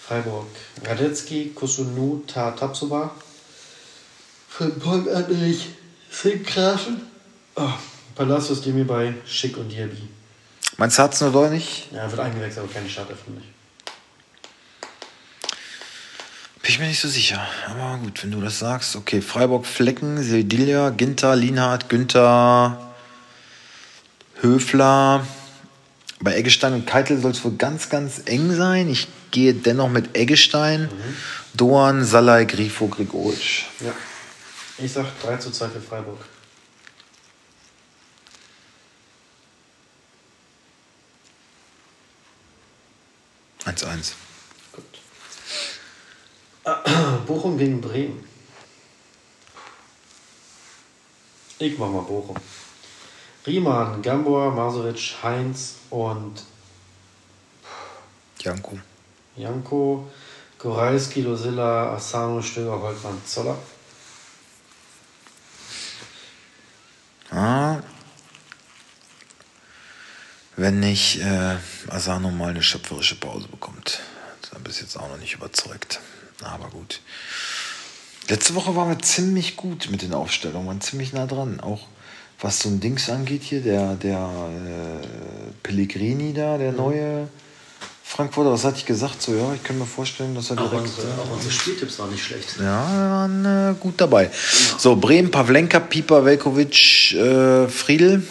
Freiburg. 0.00 0.46
Radetzky, 0.84 1.52
Kusunu, 1.54 2.22
Tatsuba. 2.26 3.14
Frimpong, 4.48 5.08
Andrich, 5.08 5.70
Sinkgrafen. 6.10 7.02
Oh, 7.56 7.68
Palacios 8.14 8.62
Demi 8.62 8.84
bei 8.84 9.14
Schick 9.26 9.56
und 9.56 9.68
Diaby. 9.68 10.08
Meinst 10.76 10.98
du, 10.98 11.02
hat 11.02 11.14
es 11.14 11.20
nur 11.20 11.32
doch 11.32 11.50
nicht? 11.50 11.90
Ja, 11.92 12.10
wird 12.10 12.20
eingewechselt, 12.20 12.64
aber 12.64 12.72
keine 12.72 12.88
Startelf 12.88 13.18
für 13.24 13.30
mich. 13.30 13.44
Bin 16.61 16.61
ich 16.72 16.78
mir 16.78 16.86
nicht 16.86 17.00
so 17.00 17.08
sicher. 17.08 17.46
Aber 17.68 17.98
gut, 17.98 18.22
wenn 18.22 18.30
du 18.30 18.40
das 18.40 18.58
sagst. 18.58 18.96
Okay, 18.96 19.20
Freiburg, 19.20 19.66
Flecken, 19.66 20.22
Sevilla, 20.22 20.90
Ginter, 20.90 21.36
Lienhardt, 21.36 21.88
Günther, 21.88 22.94
Höfler. 24.40 25.26
Bei 26.20 26.34
Eggestein 26.34 26.72
und 26.72 26.86
Keitel 26.86 27.20
soll 27.20 27.32
es 27.32 27.44
wohl 27.44 27.56
ganz, 27.56 27.90
ganz 27.90 28.22
eng 28.24 28.54
sein. 28.54 28.88
Ich 28.88 29.08
gehe 29.30 29.52
dennoch 29.52 29.88
mit 29.88 30.16
Eggestein, 30.16 30.82
mhm. 30.82 31.16
Doan, 31.54 32.04
Salai, 32.04 32.44
Grifo, 32.44 32.86
Grigoric. 32.86 33.64
Ja. 33.80 33.92
Ich 34.78 34.92
sag 34.92 35.06
3 35.22 35.36
zu 35.36 35.50
2 35.50 35.68
für 35.68 35.80
Freiburg. 35.80 36.20
Eins, 43.64 43.84
eins. 43.84 44.14
Bochum 47.26 47.58
gegen 47.58 47.80
Bremen. 47.80 48.24
Ich 51.58 51.78
mach 51.78 51.88
mal 51.88 52.02
Bochum. 52.02 52.36
Riemann, 53.46 54.02
Gambor, 54.02 54.52
Masovic, 54.52 55.16
Heinz 55.22 55.76
und 55.90 56.42
Janko. 58.38 58.78
Janko, 59.36 60.10
Goralski, 60.58 61.22
Losilla, 61.22 61.94
Asano, 61.94 62.40
Stöger, 62.40 62.80
Holtmann, 62.80 63.20
Zoller. 63.24 63.56
Ah. 67.30 67.80
wenn 70.56 70.80
nicht 70.80 71.20
äh, 71.20 71.56
Asano 71.88 72.30
mal 72.30 72.50
eine 72.50 72.62
schöpferische 72.62 73.16
Pause 73.16 73.48
bekommt. 73.48 74.00
Da 74.50 74.58
bin 74.58 74.70
ich 74.70 74.80
jetzt 74.80 74.96
auch 74.96 75.08
noch 75.08 75.16
nicht 75.16 75.34
überzeugt. 75.34 76.00
Aber 76.44 76.68
gut. 76.68 77.00
Letzte 78.28 78.54
Woche 78.54 78.76
waren 78.76 78.88
wir 78.88 78.98
ziemlich 79.00 79.56
gut 79.56 79.88
mit 79.90 80.02
den 80.02 80.14
Aufstellungen, 80.14 80.66
waren 80.68 80.80
ziemlich 80.80 81.12
nah 81.12 81.26
dran. 81.26 81.60
Auch 81.60 81.80
was 82.40 82.60
so 82.60 82.68
ein 82.68 82.80
Dings 82.80 83.08
angeht 83.10 83.42
hier, 83.42 83.60
der, 83.60 83.94
der 83.94 84.18
äh, 84.18 85.06
Pellegrini 85.62 86.32
da, 86.32 86.58
der 86.58 86.72
neue 86.72 87.28
Frankfurter, 88.04 88.52
was 88.52 88.64
hatte 88.64 88.76
ich 88.78 88.84
gesagt? 88.84 89.22
So, 89.22 89.34
ja, 89.34 89.54
ich 89.54 89.62
kann 89.62 89.78
mir 89.78 89.86
vorstellen, 89.86 90.34
dass 90.34 90.50
er 90.50 90.58
Auch 90.58 90.68
direkt. 90.70 90.88
unsere, 90.88 91.08
auch 91.14 91.30
unsere 91.32 91.50
Spieltipps 91.52 91.98
waren 91.98 92.10
nicht 92.10 92.22
schlecht. 92.24 92.56
Ja, 92.58 92.86
wir 92.86 93.10
waren 93.10 93.44
äh, 93.44 93.74
gut 93.80 93.94
dabei. 93.96 94.30
So, 94.78 94.96
Bremen, 94.96 95.30
Pavlenka, 95.30 95.80
Pieper, 95.80 96.24
Velkovic, 96.24 97.12
äh, 97.14 97.68
Friedel. 97.68 98.22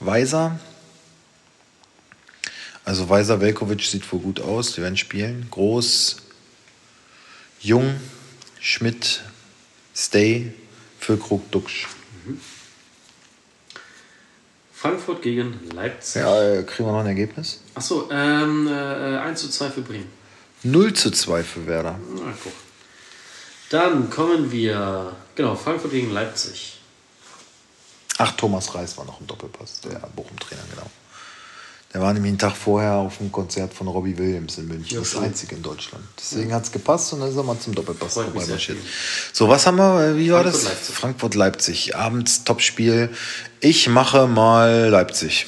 Weiser. 0.00 0.58
Also 2.84 3.08
Weiser, 3.08 3.40
Velkovic 3.40 3.82
sieht 3.82 4.10
wohl 4.12 4.20
gut 4.20 4.40
aus. 4.40 4.74
Die 4.74 4.82
werden 4.82 4.96
spielen. 4.96 5.46
Groß, 5.50 6.16
Jung, 7.60 7.98
Schmidt, 8.60 9.22
Stay, 9.94 10.52
Füllkrug, 11.00 11.50
Duxch. 11.50 11.86
Frankfurt 14.72 15.22
gegen 15.22 15.58
Leipzig. 15.72 16.20
Ja, 16.20 16.42
äh, 16.42 16.62
kriegen 16.62 16.86
wir 16.86 16.92
noch 16.92 17.00
ein 17.00 17.06
Ergebnis? 17.06 17.60
Achso, 17.74 18.06
ähm, 18.10 18.68
äh, 18.68 19.16
1 19.16 19.40
zu 19.40 19.48
2 19.48 19.70
für 19.70 19.80
Bremen. 19.80 20.10
0 20.62 20.92
zu 20.92 21.10
2 21.10 21.42
für 21.42 21.66
Werder. 21.66 21.98
Na, 22.16 22.34
guck. 22.42 22.52
Dann 23.70 24.10
kommen 24.10 24.52
wir, 24.52 25.16
genau, 25.34 25.54
Frankfurt 25.54 25.90
gegen 25.90 26.10
Leipzig. 26.12 26.78
Ach, 28.18 28.32
Thomas 28.32 28.74
Reis 28.74 28.96
war 28.98 29.06
noch 29.06 29.20
im 29.20 29.26
Doppelpass, 29.26 29.80
der 29.80 30.00
Bochum-Trainer, 30.14 30.62
genau. 30.70 30.90
Der 31.94 32.00
war 32.00 32.12
nämlich 32.12 32.30
einen 32.30 32.38
Tag 32.38 32.56
vorher 32.56 32.94
auf 32.94 33.18
dem 33.18 33.30
Konzert 33.30 33.72
von 33.72 33.86
Robbie 33.86 34.18
Williams 34.18 34.58
in 34.58 34.66
München. 34.66 34.94
Ja, 34.94 34.98
das 34.98 35.12
schön. 35.12 35.22
einzige 35.22 35.54
in 35.54 35.62
Deutschland. 35.62 36.04
Deswegen 36.18 36.52
hat 36.52 36.64
es 36.64 36.72
gepasst 36.72 37.12
und 37.12 37.20
dann 37.20 37.30
ist 37.30 37.36
er 37.36 37.44
mal 37.44 37.56
zum 37.60 37.72
Doppelpass 37.72 38.14
vorbeimarschiert. 38.14 38.78
So, 39.32 39.48
was 39.48 39.64
haben 39.64 39.76
wir? 39.76 40.08
Äh, 40.08 40.18
Wie 40.18 40.32
war 40.32 40.42
das? 40.42 40.62
Frankfurt-Leipzig. 40.66 40.94
Frankfurt-Leipzig. 40.96 41.96
Abends 41.96 42.42
Topspiel. 42.42 43.10
Ich 43.60 43.88
mache 43.88 44.26
mal 44.26 44.88
Leipzig. 44.88 45.46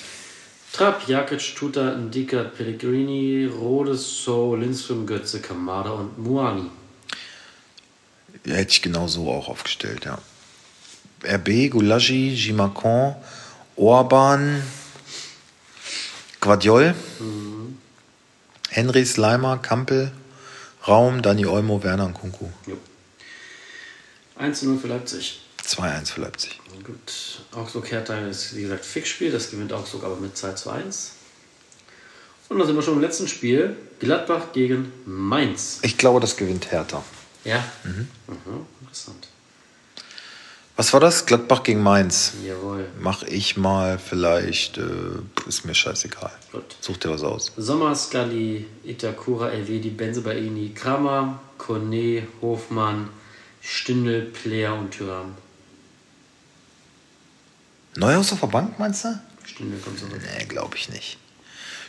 Trapp, 0.73 1.09
Jakic, 1.09 1.57
Tuta, 1.57 1.97
Ndika, 1.97 2.45
Pellegrini, 2.45 3.47
Rode, 3.47 3.97
So, 3.97 4.55
Lindström, 4.55 5.05
Götze, 5.05 5.41
Kamada 5.41 5.91
und 5.91 6.17
Muani. 6.17 6.71
Ja, 8.45 8.55
hätte 8.55 8.71
ich 8.71 8.83
genau 8.83 9.09
so 9.09 9.29
auch 9.31 9.49
aufgestellt, 9.49 10.05
ja. 10.05 10.19
RB, 11.25 11.71
Gulagi, 11.71 12.37
Gimacon, 12.37 13.17
Orban, 13.75 14.63
Guardiol, 16.41 16.95
Henry, 18.71 19.07
Slimer, 19.07 19.59
Kampel, 19.59 20.13
Raum, 20.87 21.23
Dani 21.23 21.47
Olmo, 21.47 21.83
Werner 21.83 22.07
und 22.07 22.15
Kunku. 22.15 22.47
Jo. 22.67 22.77
1 24.37 24.61
zu 24.61 24.67
0 24.67 24.79
für 24.79 24.89
Leipzig. 24.89 25.41
2-1 25.65 26.13
für 26.13 26.21
Leipzig. 26.21 26.61
Gut, 26.85 27.41
Augsburg 27.53 27.91
Hertha 27.91 28.19
ist 28.27 28.55
wie 28.55 28.63
gesagt 28.63 28.85
Fixspiel, 28.85 29.33
das 29.33 29.51
gewinnt 29.51 29.73
Augsburg 29.73 30.05
aber 30.05 30.17
mit 30.17 30.37
2 30.37 30.53
zu 30.53 30.71
1. 30.71 31.13
Und 32.49 32.59
dann 32.59 32.67
sind 32.67 32.77
wir 32.77 32.83
schon 32.83 32.95
im 32.95 33.01
letzten 33.01 33.27
Spiel. 33.27 33.77
Gladbach 33.99 34.53
gegen 34.53 34.93
Mainz. 35.05 35.81
Ich 35.83 35.99
glaube, 35.99 36.21
das 36.21 36.37
gewinnt 36.37 36.71
Hertha. 36.71 37.03
Ja. 37.45 37.65
Mhm. 37.83 38.09
interessant. 38.83 39.29
Was 40.77 40.93
war 40.93 41.01
das? 41.01 41.25
Gladbach 41.25 41.63
gegen 41.63 41.83
Mainz. 41.83 42.35
Jawohl. 42.45 42.87
Mach 43.01 43.23
ich 43.23 43.57
mal 43.57 43.99
vielleicht, 43.99 44.77
äh, 44.77 44.83
ist 45.49 45.65
mir 45.65 45.75
scheißegal. 45.75 46.33
Gut. 46.53 46.77
Such 46.81 46.99
dir 46.99 47.11
was 47.11 47.23
aus. 47.23 47.53
Sommer, 47.57 47.95
Scully, 47.95 48.67
Itakura, 48.85 49.49
Elvedi, 49.49 49.89
Benzebaini, 49.89 50.73
Kramer, 50.75 51.41
Kone, 51.57 52.27
Hofmann, 52.43 53.09
Stindl, 53.63 54.21
Player 54.27 54.75
und 54.75 54.95
Thuram. 54.97 55.35
Neuhaus 57.97 58.33
auf 58.33 58.41
der 58.41 58.49
Bank, 58.49 58.79
meinst 58.79 59.05
du? 59.05 59.19
Stindl 59.47 59.79
kommt 59.79 59.99
zurück. 59.99 60.21
Nee, 60.39 60.45
glaube 60.45 60.77
ich 60.77 60.91
nicht. 60.91 61.17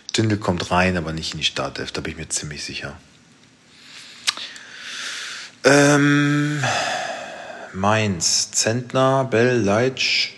Stindl 0.10 0.38
kommt 0.38 0.72
rein, 0.72 0.96
aber 0.96 1.12
nicht 1.12 1.34
in 1.34 1.40
die 1.40 1.46
Startelf, 1.46 1.92
da 1.92 2.02
bin 2.02 2.14
ich 2.14 2.18
mir 2.18 2.30
ziemlich 2.30 2.64
sicher. 2.64 2.98
Ähm, 5.64 6.47
Mainz, 7.78 8.50
Zentner, 8.52 9.24
Bell, 9.26 9.62
Leitsch. 9.62 10.32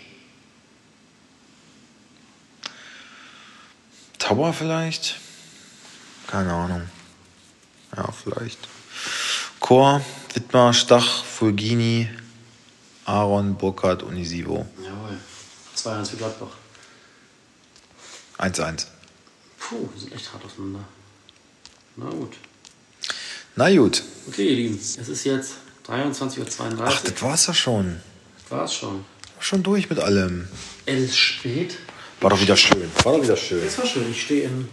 Tower 4.18 4.52
vielleicht? 4.52 5.16
Keine 6.26 6.52
Ahnung. 6.52 6.82
Ja, 7.96 8.12
vielleicht. 8.12 8.68
Chor, 9.58 10.04
Wittmar, 10.34 10.74
Stach, 10.74 11.24
Fulgini, 11.24 12.10
Aaron, 13.06 13.56
Burkhardt, 13.56 14.02
Unisivo. 14.02 14.66
Jawohl. 14.84 15.18
2-1 15.74 16.10
für 16.10 16.16
Gladbach. 16.18 16.52
1-1. 18.36 18.86
Puh, 19.58 19.88
die 19.94 20.00
sind 20.00 20.12
echt 20.12 20.30
hart 20.30 20.44
auseinander. 20.44 20.84
Na 21.96 22.10
gut. 22.10 22.36
Na 23.56 23.74
gut. 23.74 24.02
Okay, 24.28 24.46
ihr 24.46 24.56
Lieben, 24.56 24.76
es 24.76 24.96
ist 24.96 25.24
jetzt 25.24 25.54
23.32 25.86 26.78
Uhr. 26.78 26.84
Ach, 26.86 27.00
das 27.02 27.22
war's 27.22 27.46
ja 27.46 27.54
schon. 27.54 28.00
war 28.48 28.64
es 28.64 28.74
schon. 28.74 29.04
Schon 29.38 29.62
durch 29.62 29.88
mit 29.88 29.98
allem. 29.98 30.48
Es 30.86 30.98
ist 31.00 31.16
spät. 31.16 31.76
War 32.20 32.30
doch 32.30 32.40
wieder 32.40 32.56
schön. 32.56 32.90
War 33.04 33.14
doch 33.16 33.22
wieder 33.22 33.36
schön. 33.36 33.64
Es 33.66 33.78
war 33.78 33.86
schön. 33.86 34.10
Ich 34.10 34.22
stehe 34.22 34.44
in 34.44 34.68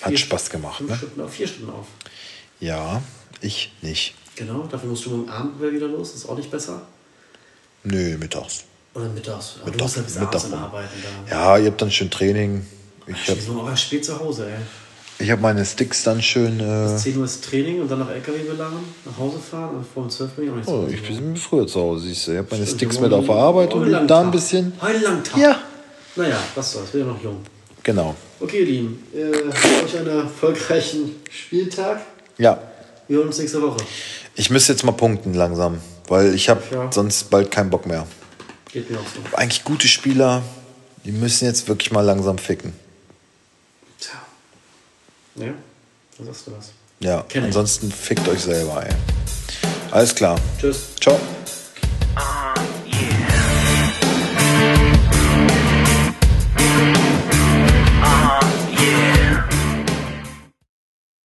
Hat 0.00 0.08
vier- 0.08 0.18
Spaß 0.18 0.48
gemacht, 0.50 0.78
fünf 0.78 0.90
ne? 0.90 0.96
Stunden 0.96 1.20
auf, 1.20 1.32
vier 1.34 1.46
Stunden 1.46 1.70
auf. 1.70 1.86
Ja, 2.60 3.02
ich 3.42 3.72
nicht. 3.82 4.14
Genau, 4.36 4.62
dafür 4.66 4.88
musst 4.88 5.04
du 5.04 5.10
morgen 5.10 5.28
Abend 5.28 5.60
wieder 5.60 5.86
los. 5.88 6.14
Ist 6.14 6.26
auch 6.26 6.36
nicht 6.36 6.50
besser. 6.50 6.82
Nö, 7.84 8.16
mittags. 8.16 8.64
Oder 8.94 9.08
mittags. 9.10 9.56
Aber 9.60 9.66
du 9.66 9.72
Mittag- 9.72 9.82
musst 9.82 9.96
halt 9.96 10.06
bis 10.06 10.18
Mittag 10.18 10.52
arbeiten. 10.52 10.88
Da. 11.28 11.30
Ja, 11.30 11.58
ihr 11.58 11.70
habt 11.70 11.82
dann 11.82 11.90
schön 11.90 12.10
Training. 12.10 12.66
Ich 13.06 13.14
Ich 13.22 13.28
habe 13.30 13.40
bin 13.40 13.58
aber 13.58 13.76
spät 13.76 14.04
zu 14.04 14.18
Hause, 14.18 14.50
ey. 14.50 14.58
Ich 15.20 15.30
hab 15.30 15.40
meine 15.40 15.64
Sticks 15.64 16.02
dann 16.02 16.22
schön. 16.22 16.60
Äh, 16.60 16.96
10 16.96 17.16
Uhr 17.18 17.24
ist 17.24 17.44
Training 17.44 17.80
und 17.80 17.90
dann 17.90 17.98
noch 18.00 18.10
LKW 18.10 18.38
beladen, 18.38 18.78
nach 19.04 19.18
Hause 19.18 19.38
fahren 19.38 19.76
und 19.76 19.86
vor 19.86 20.04
um 20.04 20.10
12 20.10 20.30
bin 20.32 20.44
ich 20.46 20.50
auch 20.50 20.56
nicht 20.56 20.68
oh, 20.68 20.86
ich 20.90 21.02
bin 21.02 21.36
früher 21.36 21.66
zu 21.66 21.80
Hause, 21.80 22.06
siehst 22.06 22.26
du. 22.26 22.32
Ich 22.32 22.38
habe 22.38 22.48
meine 22.50 22.64
Stimmt, 22.64 22.80
Sticks 22.80 23.00
mit 23.00 23.12
auf 23.12 23.26
der 23.26 23.34
Arbeit 23.36 23.74
und 23.74 24.06
da 24.08 24.20
ein 24.20 24.30
bisschen. 24.30 24.72
Heute 24.80 24.98
lang 24.98 25.22
Tag. 25.22 25.38
Ja, 25.40 25.56
Naja, 26.16 26.36
was 26.54 26.72
soll's, 26.72 26.90
bin 26.90 27.00
ja 27.02 27.06
noch 27.06 27.22
jung. 27.22 27.36
genau. 27.82 28.14
Okay, 28.40 28.60
ihr 28.60 28.66
Lieben, 28.66 29.02
äh, 29.14 29.84
euch 29.84 29.98
einen 29.98 30.08
erfolgreichen 30.08 31.16
Spieltag. 31.30 32.00
Ja. 32.38 32.58
Wir 33.06 33.18
hören 33.18 33.26
uns 33.28 33.38
nächste 33.38 33.60
Woche. 33.60 33.78
Ich 34.36 34.50
müsste 34.50 34.72
jetzt 34.72 34.84
mal 34.84 34.92
punkten 34.92 35.34
langsam, 35.34 35.78
weil 36.08 36.34
ich 36.34 36.48
habe 36.48 36.62
Ja. 36.72 36.90
sonst 36.90 37.28
bald 37.30 37.50
keinen 37.50 37.68
Bock 37.70 37.86
mehr. 37.86 38.06
Geht 38.72 38.90
mir 38.90 38.98
auch 38.98 39.02
so. 39.02 39.36
Eigentlich 39.36 39.64
gute 39.64 39.88
Spieler, 39.88 40.42
die 41.04 41.12
müssen 41.12 41.44
jetzt 41.44 41.68
wirklich 41.68 41.90
mal 41.92 42.02
langsam 42.02 42.38
ficken. 42.38 42.72
Ja, 45.40 45.54
da 46.18 46.24
sagst 46.24 46.46
du 46.46 46.52
was. 46.56 46.70
Ja, 47.00 47.24
Kenn 47.28 47.44
ansonsten 47.44 47.88
ich. 47.88 47.94
fickt 47.94 48.28
euch 48.28 48.40
selber, 48.40 48.84
ey. 48.86 48.94
Alles 49.90 50.14
klar. 50.14 50.38
Tschüss. 50.60 50.94
Ciao. 51.00 51.18
Ah. 52.14 52.54